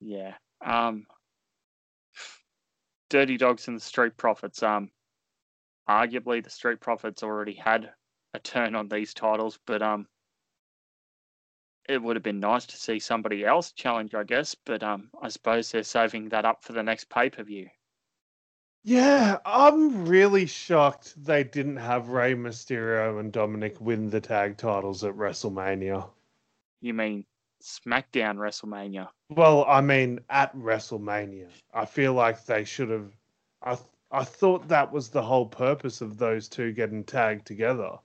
[0.00, 0.34] Yeah.
[0.64, 1.06] Um
[3.08, 4.62] Dirty Dogs and the Street Profits.
[4.62, 4.90] Um
[5.88, 7.92] arguably the Street Profits already had
[8.32, 10.08] a turn on these titles, but um
[11.88, 15.28] it would have been nice to see somebody else challenge, I guess, but um I
[15.28, 17.68] suppose they're saving that up for the next pay per view.
[18.86, 25.02] Yeah, I'm really shocked they didn't have Rey Mysterio and Dominic win the tag titles
[25.04, 26.10] at WrestleMania.
[26.82, 27.24] You mean
[27.64, 29.08] SmackDown WrestleMania?
[29.30, 31.48] Well, I mean at WrestleMania.
[31.72, 33.10] I feel like they should have.
[33.62, 33.78] I
[34.10, 37.98] I thought that was the whole purpose of those two getting tagged together,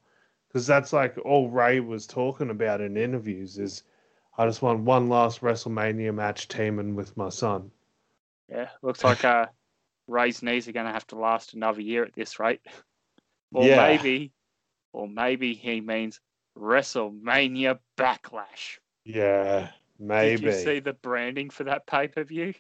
[0.48, 3.60] because that's like all Rey was talking about in interviews.
[3.60, 3.84] Is
[4.38, 7.70] I just want one last WrestleMania match teaming with my son.
[8.48, 9.48] Yeah, looks like uh,
[10.08, 12.62] Rey's knees are going to have to last another year at this rate.
[13.52, 13.88] Or Yeah.
[13.88, 14.32] maybe,
[14.94, 16.22] or maybe he means
[16.56, 18.78] WrestleMania Backlash.
[19.10, 20.38] Yeah, maybe.
[20.38, 22.54] Did you see the branding for that pay per view?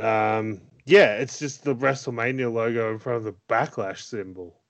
[0.00, 4.60] Um, yeah, it's just the WrestleMania logo in front of the backlash symbol.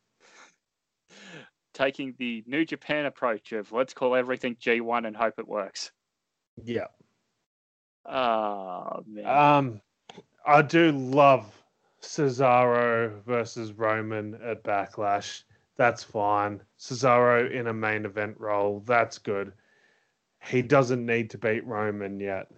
[1.75, 5.93] Taking the New Japan approach of let's call everything G1 and hope it works.
[6.65, 6.87] Yeah.
[8.07, 9.27] Oh, man.
[9.27, 9.81] Um,
[10.47, 11.53] I do love
[12.01, 15.43] Cesaro versus Roman at Backlash.
[15.77, 16.63] That's fine.
[16.79, 18.83] Cesaro in a main event role.
[18.87, 19.53] That's good.
[20.45, 22.51] He doesn't need to beat Roman yet.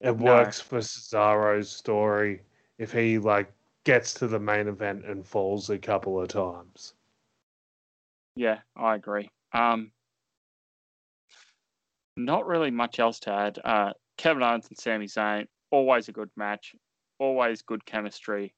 [0.00, 0.24] It No.
[0.24, 2.42] works for Cesaro's story
[2.78, 3.52] if he like
[3.84, 6.94] gets to the main event and falls a couple of times.
[8.36, 9.30] Yeah, I agree.
[9.52, 9.92] Um,
[12.16, 13.58] not really much else to add.
[13.64, 16.74] Uh, Kevin Owens and Sami Zayn, always a good match,
[17.18, 18.54] always good chemistry.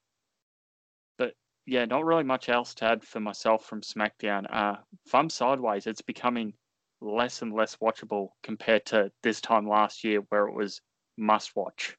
[1.16, 1.34] But
[1.66, 4.46] yeah, not really much else to add for myself from SmackDown.
[4.50, 4.76] Uh,
[5.06, 6.52] Fun Sideways, it's becoming
[7.00, 10.80] less and less watchable compared to this time last year where it was
[11.16, 11.96] must watch.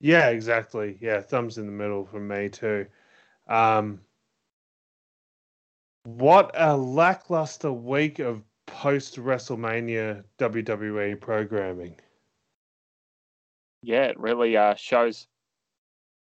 [0.00, 0.98] Yeah, exactly.
[1.00, 2.86] Yeah, thumbs in the middle from me too.
[3.48, 4.00] Um,
[6.04, 11.96] what a lackluster week of post WrestleMania WWE programming.
[13.82, 15.26] Yeah, it really uh, shows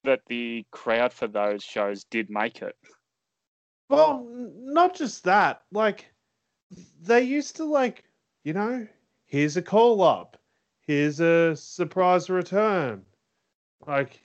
[0.04, 2.76] that the crowd for those shows did make it.
[3.90, 5.62] Well, not just that.
[5.72, 6.13] Like,
[7.02, 8.04] they used to like,
[8.44, 8.88] you know,
[9.26, 10.38] here's a call up,
[10.82, 13.04] here's a surprise return.
[13.86, 14.22] Like,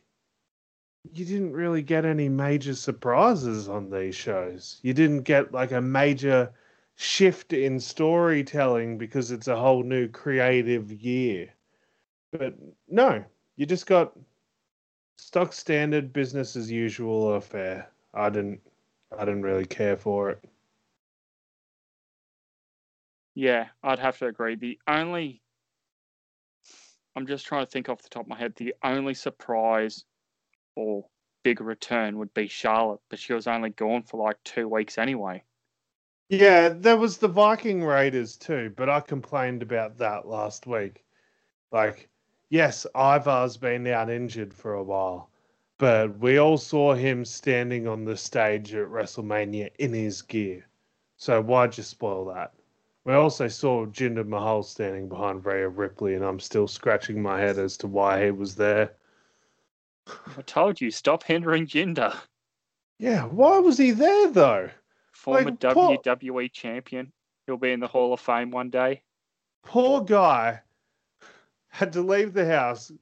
[1.13, 4.79] you didn't really get any major surprises on these shows.
[4.83, 6.53] You didn't get like a major
[6.97, 11.49] shift in storytelling because it's a whole new creative year.
[12.33, 12.55] But
[12.89, 13.25] no,
[13.57, 14.13] you just got
[15.17, 17.91] stock standard business as usual affair.
[18.15, 18.61] I didn't
[19.17, 20.45] I didn't really care for it.
[23.39, 24.57] Yeah, I'd have to agree.
[24.57, 25.41] The only,
[27.15, 30.05] I'm just trying to think off the top of my head, the only surprise
[30.75, 31.05] or
[31.45, 35.45] big return would be Charlotte, but she was only gone for like two weeks anyway.
[36.29, 41.05] Yeah, there was the Viking Raiders too, but I complained about that last week.
[41.71, 42.09] Like,
[42.51, 45.31] yes, Ivar's been out injured for a while,
[45.79, 50.67] but we all saw him standing on the stage at WrestleMania in his gear.
[51.19, 52.53] So why'd you spoil that?
[53.09, 57.59] We also saw Jinder Mahal standing behind Rhea Ripley, and I'm still scratching my head
[57.59, 58.93] as to why he was there.
[60.37, 62.15] I told you, stop hindering Jinder.
[62.99, 64.69] Yeah, why was he there though?
[65.13, 67.11] Former Like, WWE champion.
[67.47, 69.01] He'll be in the Hall of Fame one day.
[69.65, 70.61] poor guy
[71.69, 72.93] had to leave the house,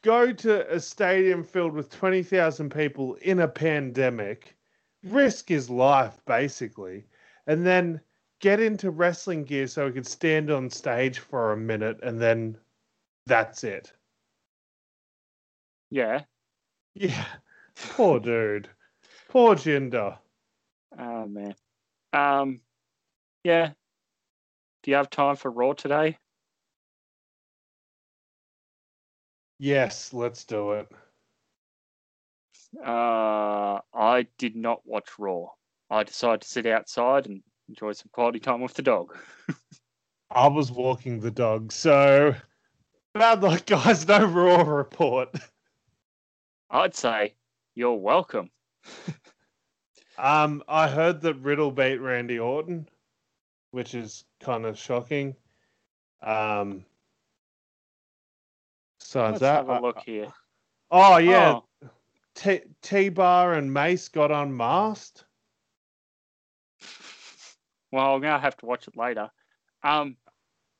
[0.00, 4.56] go to a stadium filled with 20,000 people in a pandemic,
[5.04, 7.04] risk his life basically,
[7.46, 8.00] and then
[8.40, 12.56] get into wrestling gear so he could stand on stage for a minute and then
[13.26, 13.92] that's it.
[15.90, 16.22] Yeah.
[16.94, 17.24] Yeah.
[17.74, 18.68] Poor dude.
[19.28, 20.18] Poor Jinder.
[20.98, 21.54] Oh man.
[22.12, 22.60] Um.
[23.44, 23.72] Yeah.
[24.82, 26.18] Do you have time for Raw today?
[29.58, 30.88] Yes, let's do it.
[32.84, 35.46] Uh, I did not watch Raw.
[35.90, 39.16] I decided to sit outside and enjoy some quality time with the dog.
[40.30, 42.34] I was walking the dog, so
[43.14, 44.06] bad luck, guys.
[44.08, 45.28] No raw report.
[46.70, 47.34] I'd say
[47.74, 48.50] you're welcome.
[50.18, 52.88] Um, I heard that Riddle beat Randy Orton,
[53.70, 55.36] which is kind of shocking.
[56.22, 56.84] Um,
[58.98, 60.32] besides Let's that, have a look here.
[60.90, 61.88] oh yeah, Oh,
[62.34, 65.25] T T Bar and Mace got unmasked.
[67.92, 69.30] Well, I'm gonna have to watch it later.
[69.82, 70.16] Um,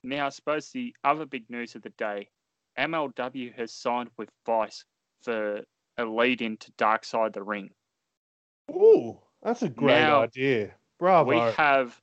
[0.02, 2.28] now I suppose the other big news of the day,
[2.78, 4.84] MLW has signed with Vice
[5.22, 5.62] for
[5.98, 7.70] a lead into Dark Side of the Ring.
[8.70, 10.74] Ooh, that's a great Now, idea.
[10.98, 11.30] Bravo.
[11.30, 12.00] We have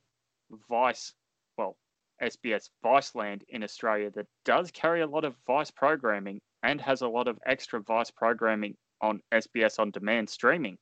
[0.68, 1.12] Vice,
[1.56, 1.76] well,
[2.22, 7.08] SBS Viceland in Australia that does carry a lot of Vice programming and has a
[7.08, 10.78] lot of extra Vice programming on SBS on demand streaming.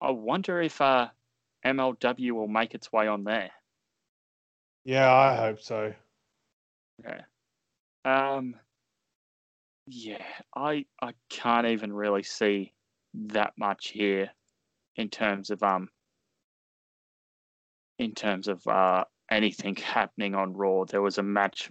[0.00, 1.08] I wonder if uh,
[1.64, 3.50] MLW will make its way on there.
[4.84, 5.94] Yeah, I hope so.
[7.02, 7.22] Yeah.
[8.04, 8.56] Um.
[9.86, 10.24] Yeah,
[10.54, 12.72] I I can't even really see
[13.14, 14.30] that much here
[14.96, 15.88] in terms of um
[17.98, 20.84] in terms of uh anything happening on Raw.
[20.84, 21.70] There was a match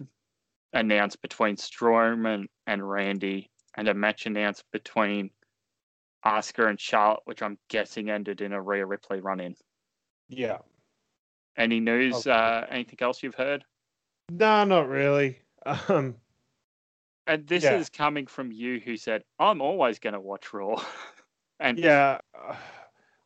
[0.72, 5.30] announced between Strowman and Randy, and a match announced between
[6.26, 9.54] Asuka and Charlotte, which I'm guessing ended in a Rhea Ripley run-in.
[10.28, 10.58] Yeah.
[11.56, 12.14] Any news?
[12.14, 12.30] Okay.
[12.30, 13.64] Uh, anything else you've heard?
[14.30, 15.38] No, not really.
[15.88, 16.16] Um,
[17.26, 17.78] And this Yeah.
[17.78, 20.76] is coming from you, who said, "I'm always going to watch Raw."
[21.60, 22.18] and yeah.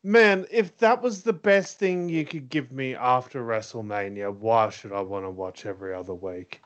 [0.05, 4.93] Man, if that was the best thing you could give me after WrestleMania, why should
[4.93, 6.63] I want to watch every other week?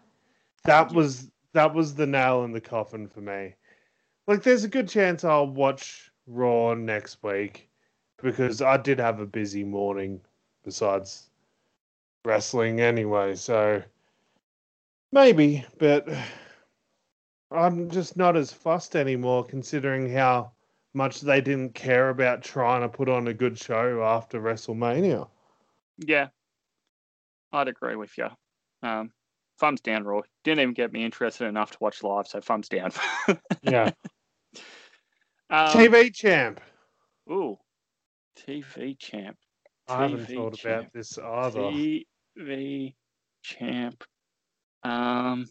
[0.64, 3.54] That was that was the nail in the coffin for me.
[4.26, 7.70] Like there's a good chance I'll watch Raw next week
[8.22, 10.20] because I did have a busy morning
[10.64, 11.28] besides
[12.24, 13.82] wrestling anyway, so
[15.10, 16.08] maybe, but
[17.50, 20.52] I'm just not as fussed anymore considering how
[20.94, 25.28] much they didn't care about trying to put on a good show after WrestleMania.
[25.98, 26.28] yeah,
[27.52, 28.28] I'd agree with you.
[28.82, 29.10] Um,
[29.58, 30.22] thumbs down, Raw.
[30.44, 32.92] Didn't even get me interested enough to watch live, so thumbs down.
[33.62, 33.92] Yeah.
[35.50, 36.60] um, TV champ.
[37.30, 37.58] Ooh,
[38.36, 39.36] TV champ.
[39.88, 40.80] I haven't thought champ.
[40.82, 41.60] about this either.
[42.38, 42.94] TV
[43.42, 44.04] champ.
[44.84, 45.46] Um,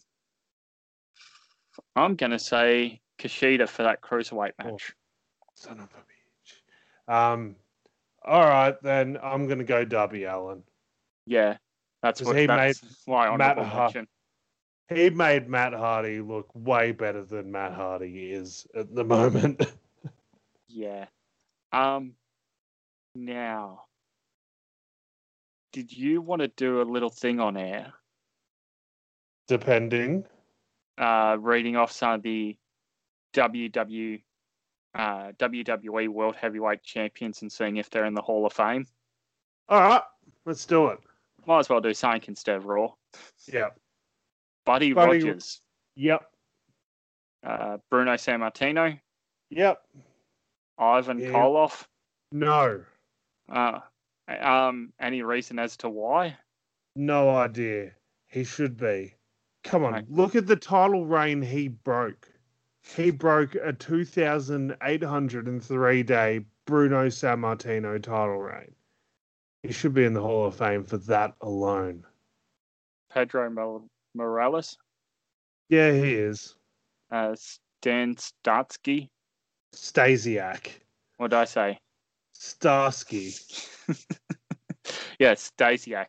[1.96, 4.72] I'm gonna say Kushida for that cruiserweight Oh.
[4.72, 4.94] match.
[5.56, 5.98] Son of a
[7.12, 7.14] bitch.
[7.14, 7.56] Um,
[8.24, 10.64] all right, then I'm going to go Darby Allin.
[11.26, 11.58] Yeah,
[12.02, 12.36] that's what.
[12.36, 14.08] he that's why Matt mention.
[14.90, 19.62] He made Matt Hardy look way better than Matt Hardy is at the moment.
[20.74, 21.08] Yeah.
[21.74, 22.14] Um.
[23.16, 23.84] Now,
[25.74, 27.94] did you want to do a little thing on air?
[29.48, 30.26] Depending.
[30.98, 32.56] Uh, reading off some of the
[33.34, 34.22] WW,
[34.96, 38.86] uh, WWE World Heavyweight Champions and seeing if they're in the Hall of Fame.
[39.70, 40.04] All right,
[40.46, 41.00] let's do it.
[41.48, 42.94] Might as well do something instead of Raw.
[43.52, 43.70] Yeah.
[44.66, 45.62] Buddy, Buddy- Rogers,
[45.96, 46.30] Yep.
[47.44, 49.00] uh, Bruno Sammartino,
[49.50, 49.84] Yep.
[50.78, 51.20] Ivan.
[51.20, 51.88] Koloff.
[52.32, 52.84] No.
[53.52, 53.80] Uh,
[54.40, 56.38] um, any reason as to why?
[56.96, 57.92] No idea.
[58.28, 59.14] He should be.
[59.64, 60.10] Come on, Right.
[60.10, 62.28] look at the title reign he broke.
[62.96, 68.74] He broke a 2,803 day Bruno Sammartino title reign.
[69.64, 72.04] He should be in the Hall of Fame for that alone.
[73.12, 73.84] Pedro
[74.16, 74.78] Morales,
[75.70, 76.56] Yeah, he is.
[77.12, 79.10] uh, Stan Starsky.
[79.74, 80.72] Stasiak.
[81.18, 81.80] What did I say?
[82.42, 83.36] Starsky.
[85.20, 86.08] yes, Stasiak.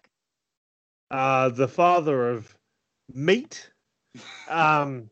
[1.10, 2.56] Uh, the father of
[3.12, 3.70] Meat
[4.48, 5.10] um,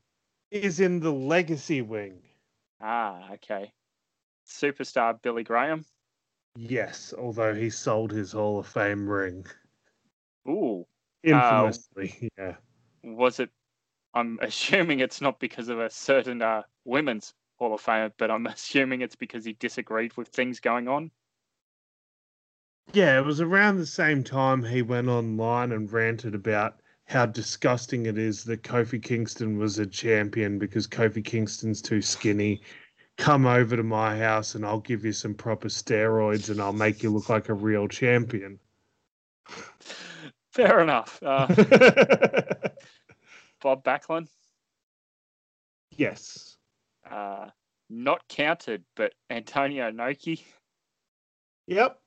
[0.50, 2.22] is in the Legacy Wing.
[2.80, 3.70] Ah, okay.
[4.46, 5.84] Superstar Billy Graham.
[6.56, 9.44] Yes, although he sold his Hall of Fame ring.
[10.48, 10.86] Ooh,
[11.22, 12.54] Infamously, yeah.
[13.04, 13.50] was it?
[14.14, 18.46] I'm assuming it's not because of a certain uh, women's Hall of Fame, but I'm
[18.46, 21.12] assuming it's because he disagreed with things going on.
[22.92, 28.06] Yeah, it was around the same time he went online and ranted about how disgusting
[28.06, 32.62] it is that Kofi Kingston was a champion because Kofi Kingston's too skinny.
[33.16, 37.02] Come over to my house and I'll give you some proper steroids and I'll make
[37.02, 38.58] you look like a real champion.
[40.50, 41.22] Fair enough.
[41.22, 41.46] Uh,
[43.62, 44.28] Bob Backlund,
[45.96, 46.56] yes.
[47.10, 47.50] Uh,
[47.88, 50.42] not counted, but Antonio Inoki,
[51.66, 52.00] Yep.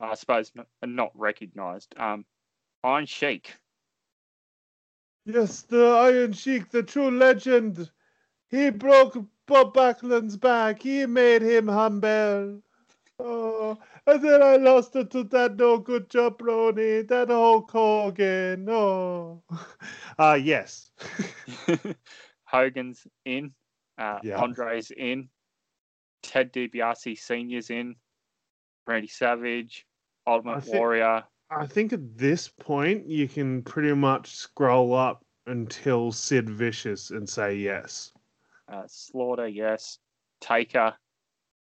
[0.00, 1.94] I suppose not, not recognised.
[1.98, 2.24] Um,
[2.84, 3.56] Iron Sheik.
[5.24, 7.90] Yes, the Iron Sheik, the true legend.
[8.48, 9.16] He broke
[9.46, 10.82] Bob Backlund's back.
[10.82, 12.62] He made him humble.
[13.18, 18.68] Oh, and then I lost it to that no good jabroni, that Hulk Hogan.
[18.68, 19.42] Oh,
[20.18, 20.90] uh, yes.
[22.44, 23.52] Hogan's in.
[24.00, 24.40] Uh, Yeah.
[24.42, 25.28] Andre's in.
[26.22, 27.94] Ted DiBiase Senior's in.
[28.86, 29.86] Randy Savage.
[30.26, 31.24] Ultimate I thi- Warrior.
[31.50, 37.28] I think at this point you can pretty much scroll up until Sid Vicious and
[37.28, 38.12] say yes.
[38.68, 39.98] Uh, Slaughter, yes.
[40.40, 40.94] Taker.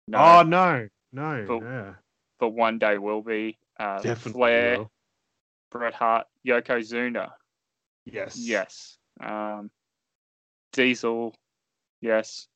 [0.07, 1.93] No, Oh no, no, But- yeah,
[2.39, 3.57] but one day will be.
[3.79, 4.33] Uh, definitely.
[4.39, 4.91] Flair, will.
[5.71, 7.31] Bret Hart, Yokozuna.
[8.05, 8.35] Yes.
[8.37, 8.97] Yes.
[9.21, 9.71] Um,
[10.73, 11.33] Diesel,
[12.01, 12.47] yes.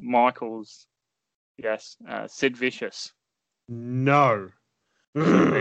[0.00, 0.86] Michaels,
[1.58, 3.12] Yes, uh, Sid Vicious.
[3.68, 4.48] No.
[5.16, 5.54] Should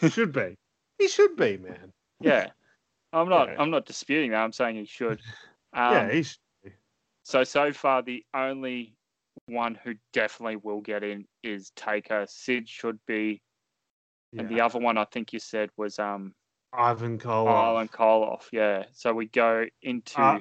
[0.00, 0.08] be.
[0.10, 0.56] should be.
[0.98, 1.92] He should be, man.
[2.20, 2.48] Yeah,
[3.12, 3.48] I'm not.
[3.48, 3.56] Yeah.
[3.58, 4.42] I'm not disputing that.
[4.42, 5.20] I'm saying he should.
[5.74, 6.38] Um, yeah, he should.
[7.22, 8.94] So so far, the only
[9.46, 12.26] one who definitely will get in is Taker.
[12.28, 13.40] Sid should be,
[14.36, 16.34] and the other one I think you said was um
[16.72, 17.76] Ivan Koloff.
[17.76, 18.42] Ivan Koloff.
[18.52, 18.84] Yeah.
[18.92, 20.40] So we go into Uh,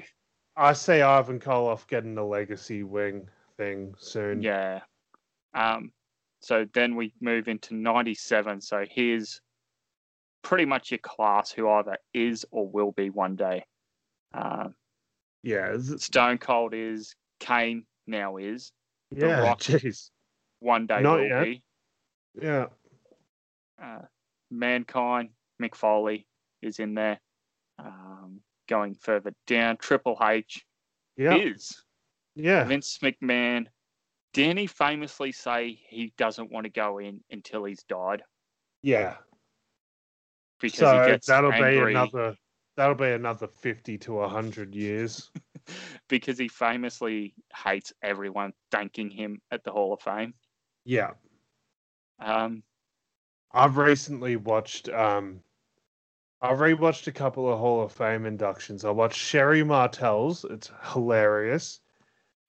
[0.61, 3.27] I see Ivan Koloff getting the legacy wing
[3.57, 4.41] thing soon.
[4.41, 4.81] yeah.
[5.53, 5.91] Um.
[6.41, 8.61] So then we move into '97.
[8.61, 9.41] So here's
[10.43, 13.65] pretty much your class who either is or will be one day.
[14.33, 14.73] Um,
[15.43, 15.73] Yeah.
[15.75, 17.15] it- Stone Cold is.
[17.39, 18.71] Kane now is.
[19.11, 19.55] Yeah.
[19.55, 20.09] Jeez.
[20.59, 21.43] One day Not will yet.
[21.43, 21.63] be.
[22.41, 22.67] Yeah.
[23.81, 24.03] uh,
[24.51, 25.29] Mankind,
[25.61, 26.27] Mick Foley
[26.61, 27.19] is in there.
[27.79, 30.65] Um, going further down, Triple H
[31.17, 31.35] Yeah.
[31.35, 31.83] is
[32.35, 32.63] Yeah.
[32.65, 33.67] Vince McMahon.
[34.33, 38.23] Didn't he famously say he doesn't want to go in until he's died
[38.81, 39.17] Yeah.
[40.59, 42.35] because So he gets that'll angry be another.
[42.77, 45.29] That'll be another fifty to hundred years.
[46.07, 50.33] because he famously hates everyone thanking him at the Hall of Fame.
[50.85, 51.11] Yeah.
[52.19, 52.63] Um,
[53.51, 55.41] I've recently watched um
[56.41, 58.83] I've rewatched a couple of Hall of Fame inductions.
[58.83, 61.79] I watched Sherri Martel's, it's hilarious.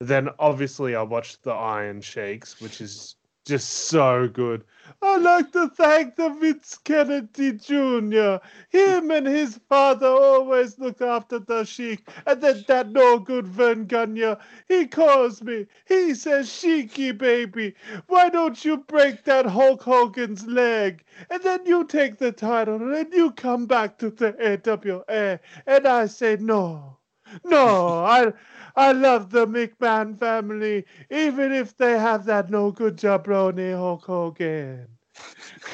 [0.00, 4.64] Then obviously I watched the Iron Sheik's, which is just so good.
[5.04, 8.36] I'd like to thank the Vince Kennedy Jr.
[8.68, 12.08] Him and his father always looked after the Sheik.
[12.24, 14.36] And then that no good Verne Gagne,
[14.68, 15.66] he calls me.
[15.86, 17.74] He says, Sheiky baby,
[18.06, 21.02] why don't you break that Hulk Hogan's leg?
[21.30, 25.40] And then you take the title and you come back to the AWA.
[25.66, 26.98] And I say, no,
[27.44, 28.32] no, I
[28.76, 34.88] I love the McMahon family, even if they have that no good jabroni Hulk Hogan.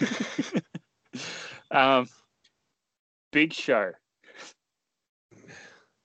[1.70, 2.08] um,
[3.32, 3.92] Big Show.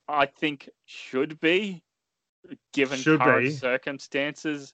[0.08, 1.82] I think should be,
[2.74, 3.52] given Should current be.
[3.52, 4.74] circumstances,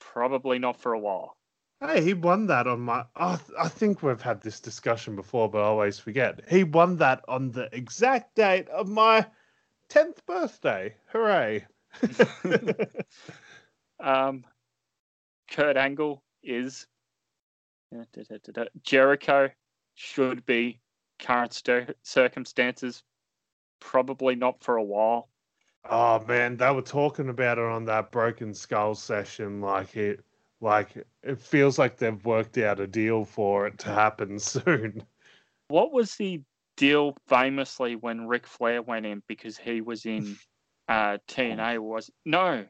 [0.00, 1.36] probably not for a while.
[1.80, 3.04] Hey, he won that on my.
[3.14, 6.40] I th- I think we've had this discussion before, but I always forget.
[6.50, 9.24] He won that on the exact date of my
[9.90, 10.94] 10th birthday.
[11.12, 11.66] Hooray.
[14.00, 14.44] Um,
[15.50, 16.86] Kurt Angle is
[17.92, 18.64] da.
[18.82, 19.50] Jericho
[19.94, 20.80] should be
[21.18, 23.02] current cir- circumstances,
[23.80, 25.28] probably not for a while.
[25.90, 29.60] Oh man, they were talking about it on that Broken Skull session.
[29.60, 30.24] Like it,
[30.60, 35.02] like it feels like they've worked out a deal for it to happen soon.
[35.68, 36.42] What was the
[36.78, 40.38] deal famously when Ric Flair went in because he was in
[40.88, 41.80] uh, TNA?
[41.80, 42.66] Was no,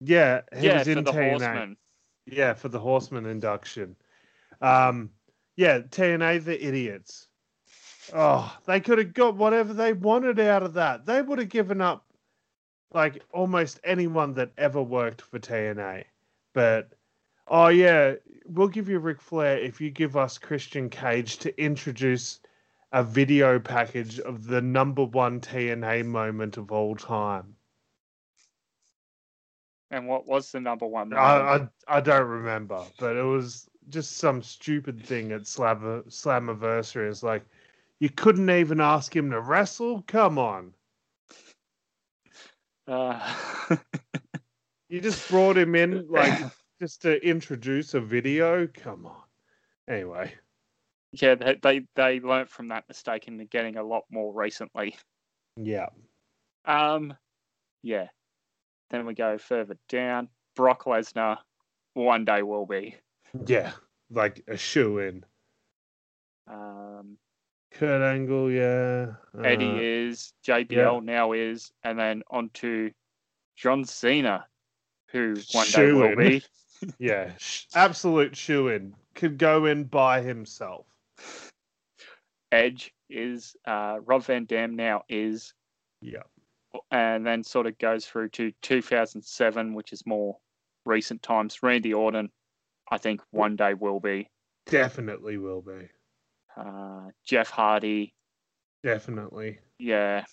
[0.00, 1.30] Yeah, he yeah, was for in the TNA.
[1.30, 1.76] Horsemen.
[2.26, 3.96] Yeah, for the Horseman induction.
[4.60, 5.10] Um,
[5.56, 7.28] yeah, TNA the idiots.
[8.14, 11.06] Oh, they could have got whatever they wanted out of that.
[11.06, 12.04] They would have given up
[12.92, 16.04] like almost anyone that ever worked for TNA.
[16.52, 16.92] But
[17.48, 18.14] oh yeah,
[18.46, 22.40] we'll give you Ric Flair if you give us Christian Cage to introduce
[22.92, 27.56] a video package of the number one TNA moment of all time.
[29.90, 31.10] And what was the number one?
[31.10, 31.22] moment?
[31.22, 31.56] I,
[31.94, 37.08] I I don't remember, but it was just some stupid thing at Slam Slammiversary.
[37.08, 37.44] It's like
[38.00, 40.02] you couldn't even ask him to wrestle.
[40.08, 40.74] Come on,
[42.88, 43.34] Uh,
[44.88, 46.38] you just brought him in like
[46.80, 48.66] just to introduce a video.
[48.68, 49.22] Come on.
[49.88, 50.34] Anyway,
[51.20, 54.96] yeah, they, they they learnt from that mistake and they're getting a lot more recently.
[55.56, 55.86] yeah,
[56.64, 57.14] Um,
[57.82, 58.08] yeah.
[58.90, 60.28] Then we go further down.
[60.54, 61.38] Brock Lesnar,
[61.94, 62.94] one day will be.
[63.46, 63.72] yeah,
[64.10, 65.24] like a shoe in.
[66.48, 67.18] Um,
[67.72, 69.14] Kurt Angle, yeah.
[69.42, 72.90] Eddie uh, is, JBL now is, and then on to
[73.56, 74.46] John Cena,
[75.08, 76.18] who one day will Shoo-in.
[76.18, 76.42] be.
[76.98, 77.32] yeah,
[77.74, 78.94] absolute shoe in.
[79.14, 80.86] Could go in by himself.
[82.56, 85.54] Edge is, uh, Rob Van Dam now is,
[86.00, 86.22] Yeah,
[86.90, 90.36] and then sort of goes through to 2007, which is more
[90.84, 91.62] recent times.
[91.62, 92.30] Randy Orton,
[92.90, 94.28] I think one day will be.
[94.66, 95.88] definitely will be.
[96.56, 98.14] Uh, Jeff Hardy,
[98.82, 99.58] Definitely.
[99.78, 100.24] yeah.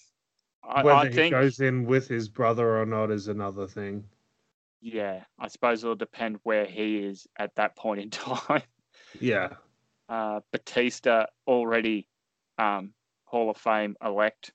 [0.63, 4.05] I, Whether I he think, goes in with his brother or not is another thing.
[4.81, 8.61] yeah, I suppose it'll depend where he is at that point in time.
[9.19, 9.49] Yeah.
[10.09, 12.07] uh, Batista already
[12.57, 12.93] um,
[13.25, 14.51] Hall of Fame elect.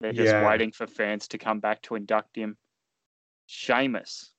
[0.00, 0.46] They're just Yeah.
[0.46, 2.56] waiting for fans to come back to induct him.
[3.46, 4.32] Sheamus.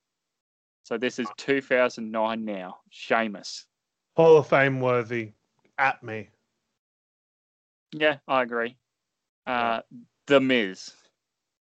[0.83, 2.79] So this is 2009 now.
[2.89, 3.65] Sheamus.
[4.15, 5.33] Hall of Fame worthy.
[5.77, 6.29] At me.
[7.91, 8.77] Yeah, I agree.
[9.45, 9.81] Uh,
[10.27, 10.93] The Miz.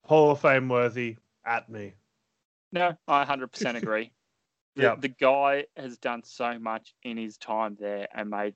[0.05, 1.17] Hall of Fame worthy.
[1.45, 1.93] At me.
[2.71, 4.11] No, I 100% agree.
[4.75, 5.01] The, Yep.
[5.01, 8.55] the guy has done so much in his time there and made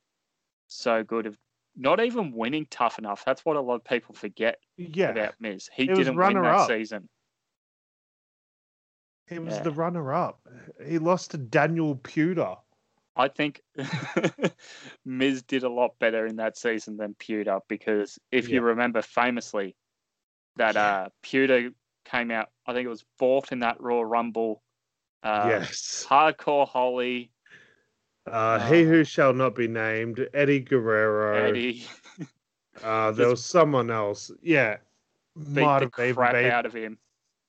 [0.67, 1.37] so good of
[1.77, 3.23] not even winning tough enough.
[3.23, 5.09] That's what a lot of people forget Yeah.
[5.09, 5.69] about Miz.
[5.73, 6.67] He, was didn't win that runner-up.
[6.67, 7.07] season.
[9.27, 9.63] He was Yeah.
[9.63, 10.39] the runner up.
[10.85, 12.57] He lost to Daniel Puder.
[13.15, 13.61] I think
[15.05, 19.75] Miz did a lot better in that season than Puder because if you remember famously
[20.55, 20.85] that Yeah.
[20.85, 21.73] uh, Puder
[22.05, 24.63] came out, I think it was fourth in that Royal Rumble.
[25.23, 26.05] Uh, yes.
[26.07, 27.31] Hardcore Holly,
[28.27, 31.47] Uh, he uh, who shall not be named, Eddie Guerrero.
[31.49, 31.85] Eddie
[32.83, 34.29] Uh, there was someone else.
[34.41, 34.77] Yeah.
[35.35, 36.97] beat Might the have even crap been out of him.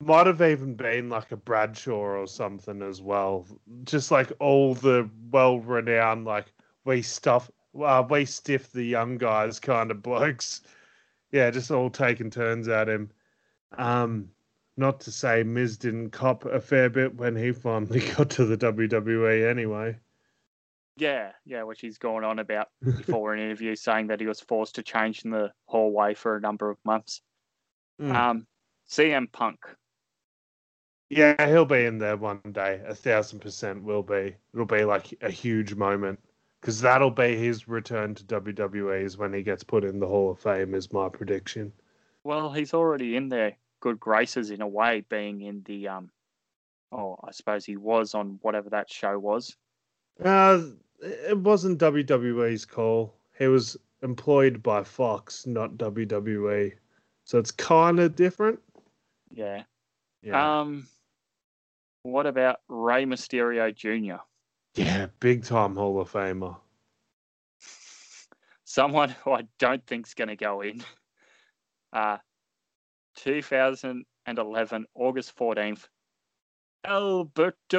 [0.01, 3.47] might have even been like a Bradshaw or something as well.
[3.85, 6.47] Just like all the well renowned like
[6.85, 10.63] we stuff uh, we stiff the young guys kind of blokes.
[11.31, 13.11] Yeah, just all taking turns at him.
[13.77, 14.31] Um
[14.79, 18.57] not to say Miz didn't cop a fair bit when he finally got to the
[18.57, 19.99] WWE anyway.
[20.99, 24.75] Yeah, yeah, which he's gone on about before an interview, saying that he was forced
[24.77, 27.23] to change in the hallway for a number of months.
[28.01, 28.15] Mm.
[28.15, 28.47] Um,
[28.89, 29.61] CM Punk.
[31.11, 32.83] Yeah, he'll be in there one day.
[32.87, 34.37] A thousand percent will be.
[34.53, 36.21] It'll be like a huge moment
[36.61, 40.31] because that'll be his return to WWE is when he gets put in the Hall
[40.31, 40.75] of Fame.
[40.75, 41.73] Is my prediction.
[42.25, 43.57] Well, he's already in there.
[43.81, 46.11] good graces in a way, being in the um.
[46.91, 49.57] Oh, I suppose he was on whatever that show was.
[50.23, 50.61] Uh,
[51.01, 53.15] it wasn't WWE's call.
[53.39, 56.73] He was employed by Fox, not WWE.
[57.25, 58.59] So it's kind of different.
[59.31, 59.63] Yeah.
[60.23, 60.87] Yeah, Um.
[62.03, 64.21] What about Rey Mysterio Jr.?
[64.75, 66.57] yeah, big time Hall of Famer.
[68.65, 70.83] Someone who I don't think's going to go in.
[71.93, 72.19] Uh,
[73.17, 75.87] 2011, August 14th.
[76.85, 77.79] Alberto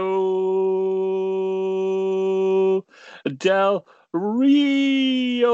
[3.38, 5.50] Del Rio.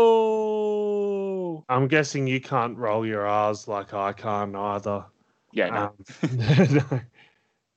[1.70, 5.06] I'm guessing you can't roll your R's like I can't either.
[5.52, 5.84] Yeah, no.
[5.84, 5.94] Um,
[6.92, 7.02] no.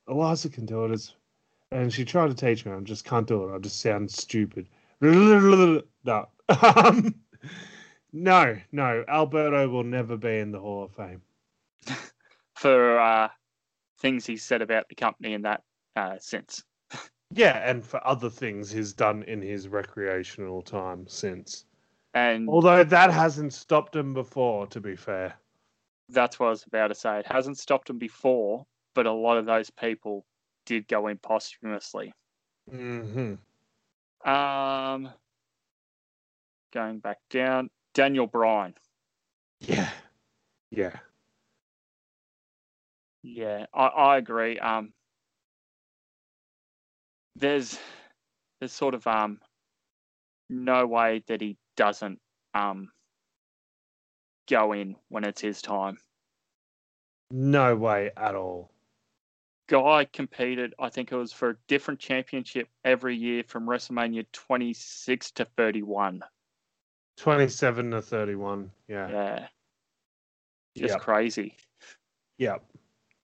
[0.08, 1.14] Eliza can do it, as,
[1.70, 2.72] and she tried to teach me.
[2.72, 3.54] I just can't do it.
[3.54, 4.66] I just sound stupid.
[6.04, 7.14] No, um,
[8.12, 9.04] no, no.
[9.06, 11.20] Alberto will never be in the Hall of Fame.
[12.54, 13.28] for uh,
[14.00, 15.62] things he said about the company in that
[15.96, 16.64] uh, sense.
[17.30, 21.64] Yeah, and for other things he's done in his recreational time since.
[22.14, 25.34] And Although that hasn't stopped him before, to be fair.
[26.08, 27.18] that's what I was about to say.
[27.20, 30.24] It hasn't stopped him before, but a lot of those people
[30.64, 32.12] did go in posthumously.
[32.70, 33.34] hmm
[34.24, 35.10] Um,
[36.72, 38.74] going back down, Daniel Bryan.
[39.60, 39.90] Yeah,
[40.70, 40.96] yeah.
[43.22, 44.58] Yeah, I, I agree.
[44.58, 44.92] Um,
[47.38, 47.78] there's
[48.60, 49.40] there's sort of um
[50.50, 52.20] no way that he doesn't
[52.54, 52.90] um
[54.48, 55.98] go in when it's his time.
[57.30, 58.70] No way at all.
[59.68, 65.30] Guy competed, I think it was for a different championship every year from WrestleMania 26
[65.32, 66.22] to 31.
[67.18, 68.70] 27 to 31.
[68.88, 69.10] Yeah.
[69.10, 69.48] Yeah,
[70.78, 71.00] just Yep.
[71.02, 71.54] crazy.
[72.38, 72.64] Yep.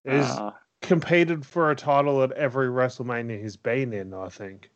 [0.04, 0.50] He's Uh,
[0.84, 4.70] competed for a title at every WrestleMania he's been in, I think.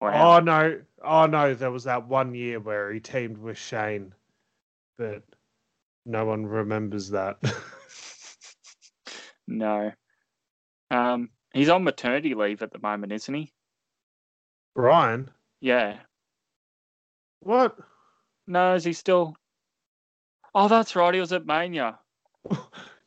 [0.00, 0.36] wow.
[0.36, 0.80] Oh no.
[1.02, 4.12] Oh no, there was that one year where he teamed with Shane.
[4.98, 5.22] But
[6.04, 7.38] no one remembers that.
[9.48, 9.92] no.
[10.90, 13.52] Um, he's on maternity leave at the moment, isn't he?
[14.74, 15.30] Bryan?
[15.60, 15.98] Yeah.
[17.40, 17.78] What?
[18.46, 19.36] No, is he still?
[20.54, 21.14] Oh, that's right.
[21.14, 21.98] He was at Mania.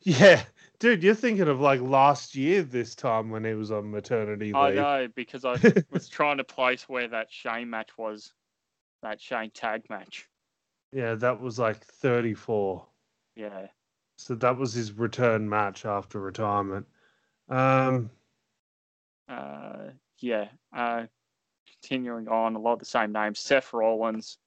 [0.06, 0.42] Yeah.
[0.80, 4.54] Dude, you're thinking of like last year this time when he was on maternity leave.
[4.56, 5.56] I know because I
[5.90, 8.32] was trying to place where that Shane match was,
[9.02, 10.28] that Shane tag match.
[10.92, 12.84] yeah, that was like 34.
[13.36, 13.66] Yeah.
[14.18, 16.86] So that was his return match after retirement.
[17.48, 18.10] Um,
[19.28, 20.48] Uh, yeah.
[20.76, 21.06] Uh,
[21.80, 24.38] continuing on, a lot of the same names: Seth Rollins,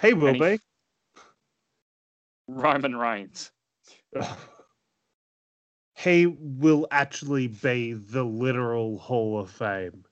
[0.00, 0.60] he will be.
[2.46, 3.50] Roman Reigns.
[6.04, 10.04] he will actually be the literal Hall of Fame.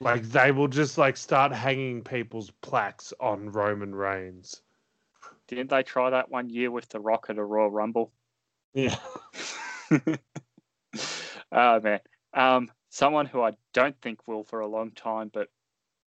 [0.00, 4.60] Like they will just like start hanging people's plaques on Roman Reigns.
[5.48, 8.12] Didn't they try that one year with the Rock at a Royal Rumble?
[8.74, 8.96] Yeah.
[11.52, 12.00] oh man,
[12.34, 15.48] Um, someone who I don't think will for a long time, but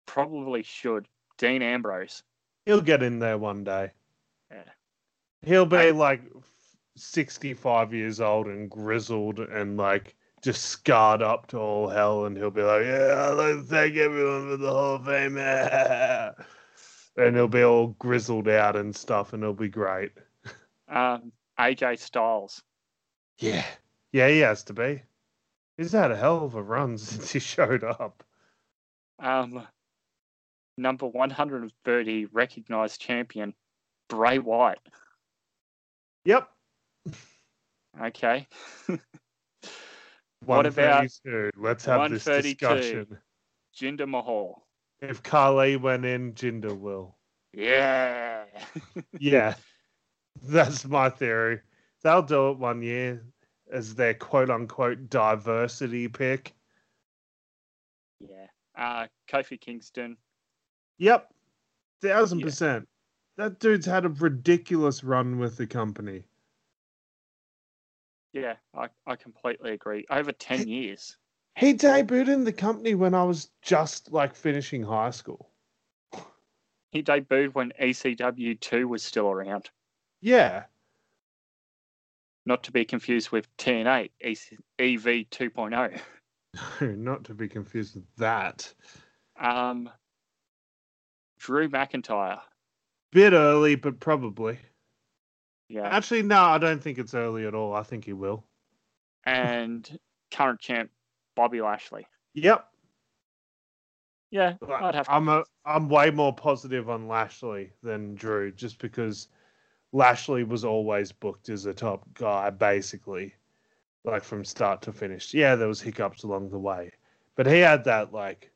[0.05, 1.07] probably should.
[1.37, 2.23] Dean Ambrose.
[2.65, 3.91] He'll get in there one day.
[4.51, 4.63] Yeah.
[5.43, 6.21] He'll be I- like
[6.95, 12.25] 65 years old and grizzled and like just scarred up to all hell.
[12.25, 15.37] And he'll be like, Yeah, I'd like to thank everyone for the Hall of Fame.
[17.17, 20.11] and he'll be all grizzled out and stuff, and it'll be great.
[20.87, 22.63] Um, AJ Styles.
[23.37, 23.65] Yeah.
[24.11, 25.03] Yeah, he has to be.
[25.77, 28.23] He's had a hell of a run since he showed up.
[29.19, 29.65] Um,
[30.77, 33.53] number 130 recognized champion,
[34.09, 34.79] Bray Wyatt.
[36.25, 36.49] Yep.
[37.99, 38.47] Okay.
[40.45, 41.07] What about
[41.55, 42.41] Let's have this 132?
[42.41, 43.17] discussion.
[43.77, 44.65] Jinder Mahal.
[44.99, 47.15] If Khali went in, Jinder will.
[47.53, 48.45] Yeah.
[49.19, 49.53] Yeah,
[50.43, 51.61] that's my theory.
[52.03, 53.23] They'll do it one year
[53.71, 56.53] as their quote unquote diversity pick.
[58.19, 58.47] yeah.
[58.75, 60.17] Uh, Kofi Kingston.
[60.97, 61.31] Yep,
[62.01, 62.45] thousand Yeah.
[62.45, 62.87] percent.
[63.37, 66.23] That dude's had a ridiculous run with the company.
[68.33, 70.05] Yeah, I, I completely agree.
[70.09, 71.17] Over 10 years.
[71.57, 75.49] He debuted in the company when I was just like finishing high school.
[76.91, 79.69] He debuted when ECW 2 was still around.
[80.21, 80.63] Yeah,
[82.45, 85.99] Not to be confused with TNA EC- EV 2.0.
[86.81, 88.73] No, not to be confused with that.
[89.39, 89.89] Um,
[91.39, 92.39] Drew McIntyre.
[93.11, 94.59] Bit early, but probably.
[95.71, 95.87] Yeah.
[95.87, 97.73] Actually, no, I don't think it's early at all.
[97.73, 98.43] I think he will.
[99.23, 99.99] And
[100.29, 100.91] current champ,
[101.33, 102.05] Bobby Lashley.
[102.33, 102.67] Yep.
[104.31, 105.13] Yeah, I'd have to.
[105.13, 109.29] I'm a, I'm way more positive on Lashley than Drew, just because
[109.93, 113.33] Lashley was always booked as a top guy, basically,
[114.03, 115.33] like from start to finish.
[115.33, 116.91] Yeah, there was hiccups along the way,
[117.35, 118.51] but he had that like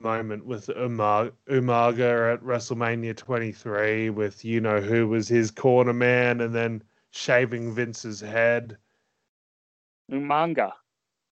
[0.00, 6.40] moment with Umar- Umaga at WrestleMania 23 with you know who was his corner man,
[6.40, 8.76] and then shaving Vince's head.
[10.10, 10.72] Umanga.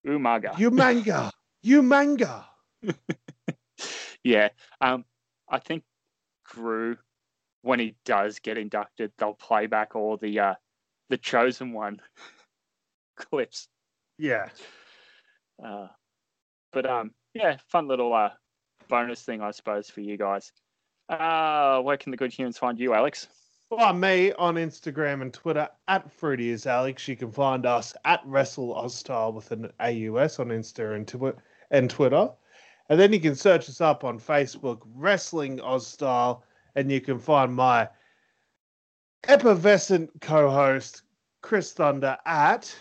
[0.06, 0.54] Umaga.
[0.54, 1.30] Umanga,
[1.64, 2.44] Umanga.
[4.24, 4.50] Yeah.
[4.80, 5.04] Um,
[5.48, 5.82] I think
[6.52, 6.96] Drew,
[7.62, 10.54] when he does get inducted, they'll play back all the uh,
[11.10, 12.00] the chosen one
[13.16, 13.68] clips.
[14.18, 14.48] Yeah.
[15.64, 15.88] Uh,
[16.72, 18.30] but um, yeah, fun little uh
[18.92, 20.52] bonus thing, I suppose, for you guys.
[21.08, 23.26] Uh, where can the good humans find you, Alex?
[23.70, 27.08] Find me on Instagram and Twitter at Fruity is Alex.
[27.08, 31.34] You can find us at Wrestle Aus Style with an AUS on Insta and,
[31.70, 32.28] and Twitter.
[32.90, 37.18] And then you can search us up on Facebook, Wrestling Aus Style, and you can
[37.18, 37.88] find my
[39.26, 41.00] effervescent co-host,
[41.40, 42.76] Chris Thunder, at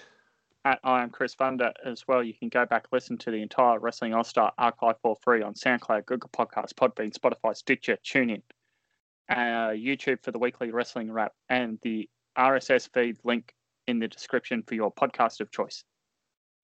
[0.63, 2.23] At I am Chris Thunder as well.
[2.23, 5.55] You can go back listen to the entire Wrestling Aus Style archive for free on
[5.55, 8.43] SoundCloud, Google Podcasts, Podbean, Spotify, Stitcher, TuneIn,
[9.29, 12.07] uh, YouTube for the weekly wrestling wrap, and the
[12.37, 13.53] RSS feed link
[13.87, 15.83] in the description for your podcast of choice.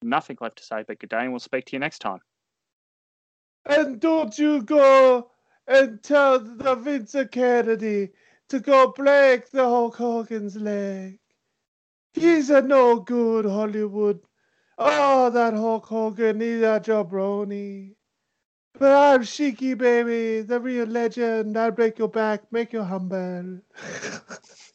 [0.04, 2.20] Nothing left to say but good day, and we'll speak to you next time.
[3.66, 5.32] And don't you go
[5.68, 8.12] and tell the Vince Kennedy
[8.50, 11.20] to go break the Hulk Hogan's leg.
[12.18, 14.20] He's a no good Hollywood.
[14.78, 17.96] Oh, that Hulk Hogan, he's a jabroni.
[18.80, 21.58] But I'm Sheiky, baby, the real legend.
[21.58, 23.62] I'll break your back, make you humble.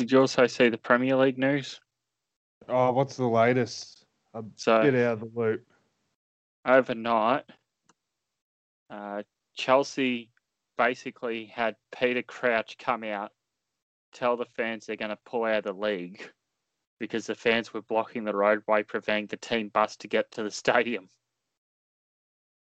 [0.00, 1.78] did you also see the Premier League news?
[2.70, 4.06] Oh, what's the latest?
[4.56, 5.62] So Get out of the loop.
[6.64, 7.44] overnight,
[8.88, 9.22] uh,
[9.54, 10.30] Chelsea
[10.78, 13.32] basically had Peter Crouch come out,
[14.14, 16.30] tell the fans they're going to pull out of the league
[16.98, 20.50] because the fans were blocking the roadway, preventing the team bus to get to the
[20.50, 21.10] stadium.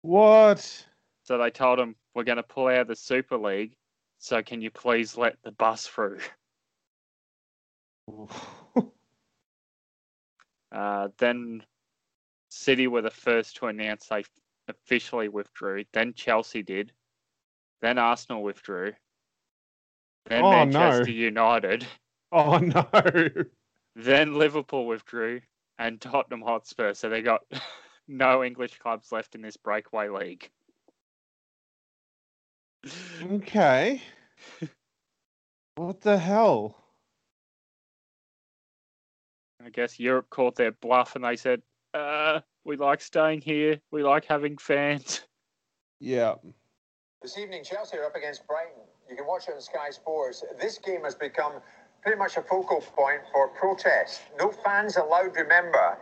[0.01, 0.87] What?
[1.23, 3.75] So they told him, We're going to pull out of the Super League,
[4.17, 6.19] so can you please let the bus through?
[10.71, 11.63] Uh, then
[12.49, 14.23] City were the first to announce they
[14.67, 15.85] officially withdrew.
[15.93, 16.91] Then Chelsea did.
[17.81, 18.93] Then Arsenal withdrew.
[20.25, 20.65] Then Oh, no.
[20.65, 21.87] Manchester United.
[22.31, 22.85] oh no.
[23.95, 25.41] Then Liverpool withdrew.
[25.79, 26.93] And Tottenham Hotspur.
[26.93, 27.41] So they got
[28.07, 30.49] no English clubs left in this breakaway league.
[33.23, 34.01] Okay.
[35.75, 36.86] What the hell?
[39.67, 41.61] I guess Europe caught their bluff and they said,
[41.93, 43.81] uh, we like staying here.
[43.91, 45.23] We like having fans.
[45.99, 46.35] Yeah.
[47.21, 48.83] This evening, Chelsea are up against Brighton.
[49.09, 50.41] You can watch it on Sky Sports.
[50.57, 51.51] This game has become
[52.01, 54.21] pretty much a focal point for protest.
[54.39, 55.97] No fans allowed, remember,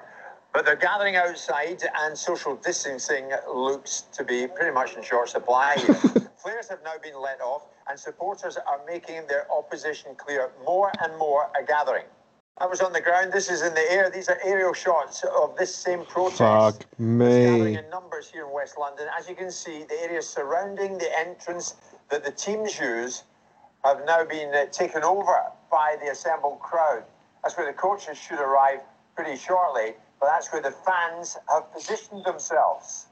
[0.54, 5.76] but they're gathering outside and social distancing looks to be pretty much in short supply.
[6.44, 10.52] Players have now been let off and supporters are making their opposition clear.
[10.64, 12.06] More and more are gathering.
[12.58, 13.34] I was on the ground.
[13.34, 14.10] This is in the air.
[14.10, 16.40] These are aerial shots of this same protest.
[16.40, 17.78] Fuck gathering me.
[17.78, 19.08] in numbers here in West London.
[19.18, 21.76] As you can see, the areas surrounding the entrance
[22.10, 23.24] that the teams use
[23.84, 27.04] have now been uh, taken over by the assembled crowd.
[27.44, 28.80] That's where the coaches should arrive
[29.18, 33.08] pretty shortly, but that's where the fans have positioned themselves.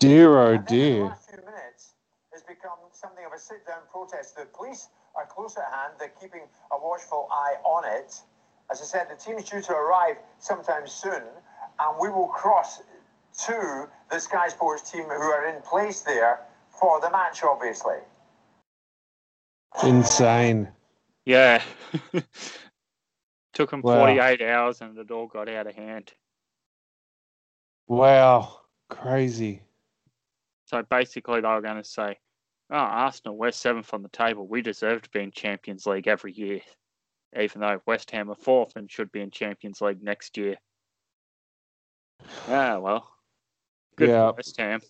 [0.00, 1.94] Dear oh in the last few minutes
[2.32, 4.36] has become something of a sit-down protest.
[4.36, 5.94] The police are close at hand.
[5.98, 8.20] They're keeping a watchful eye on it.
[8.70, 11.22] As I said, the team is due to arrive sometime soon,
[11.80, 12.80] and we will cross
[13.46, 17.96] to the Sky Sports team who are in place there for the match, obviously.
[19.84, 20.68] Insane.
[21.24, 21.62] Yeah.
[23.54, 23.98] Took them Wow.
[23.98, 26.12] 48 hours and it all got out of hand.
[27.88, 28.60] Wow.
[28.88, 29.62] Crazy.
[30.66, 32.18] So basically, they were going to say,
[32.70, 34.46] "Oh, Arsenal, we're seventh on the table.
[34.46, 36.60] We deserve to be in Champions League every year,
[37.38, 40.56] even though West Ham are fourth and should be in Champions League next year."
[42.48, 43.12] Ah, well,
[43.96, 44.30] good Yeah.
[44.30, 44.80] for West Ham.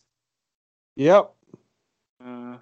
[0.96, 1.34] Yep.
[2.24, 2.58] Uh,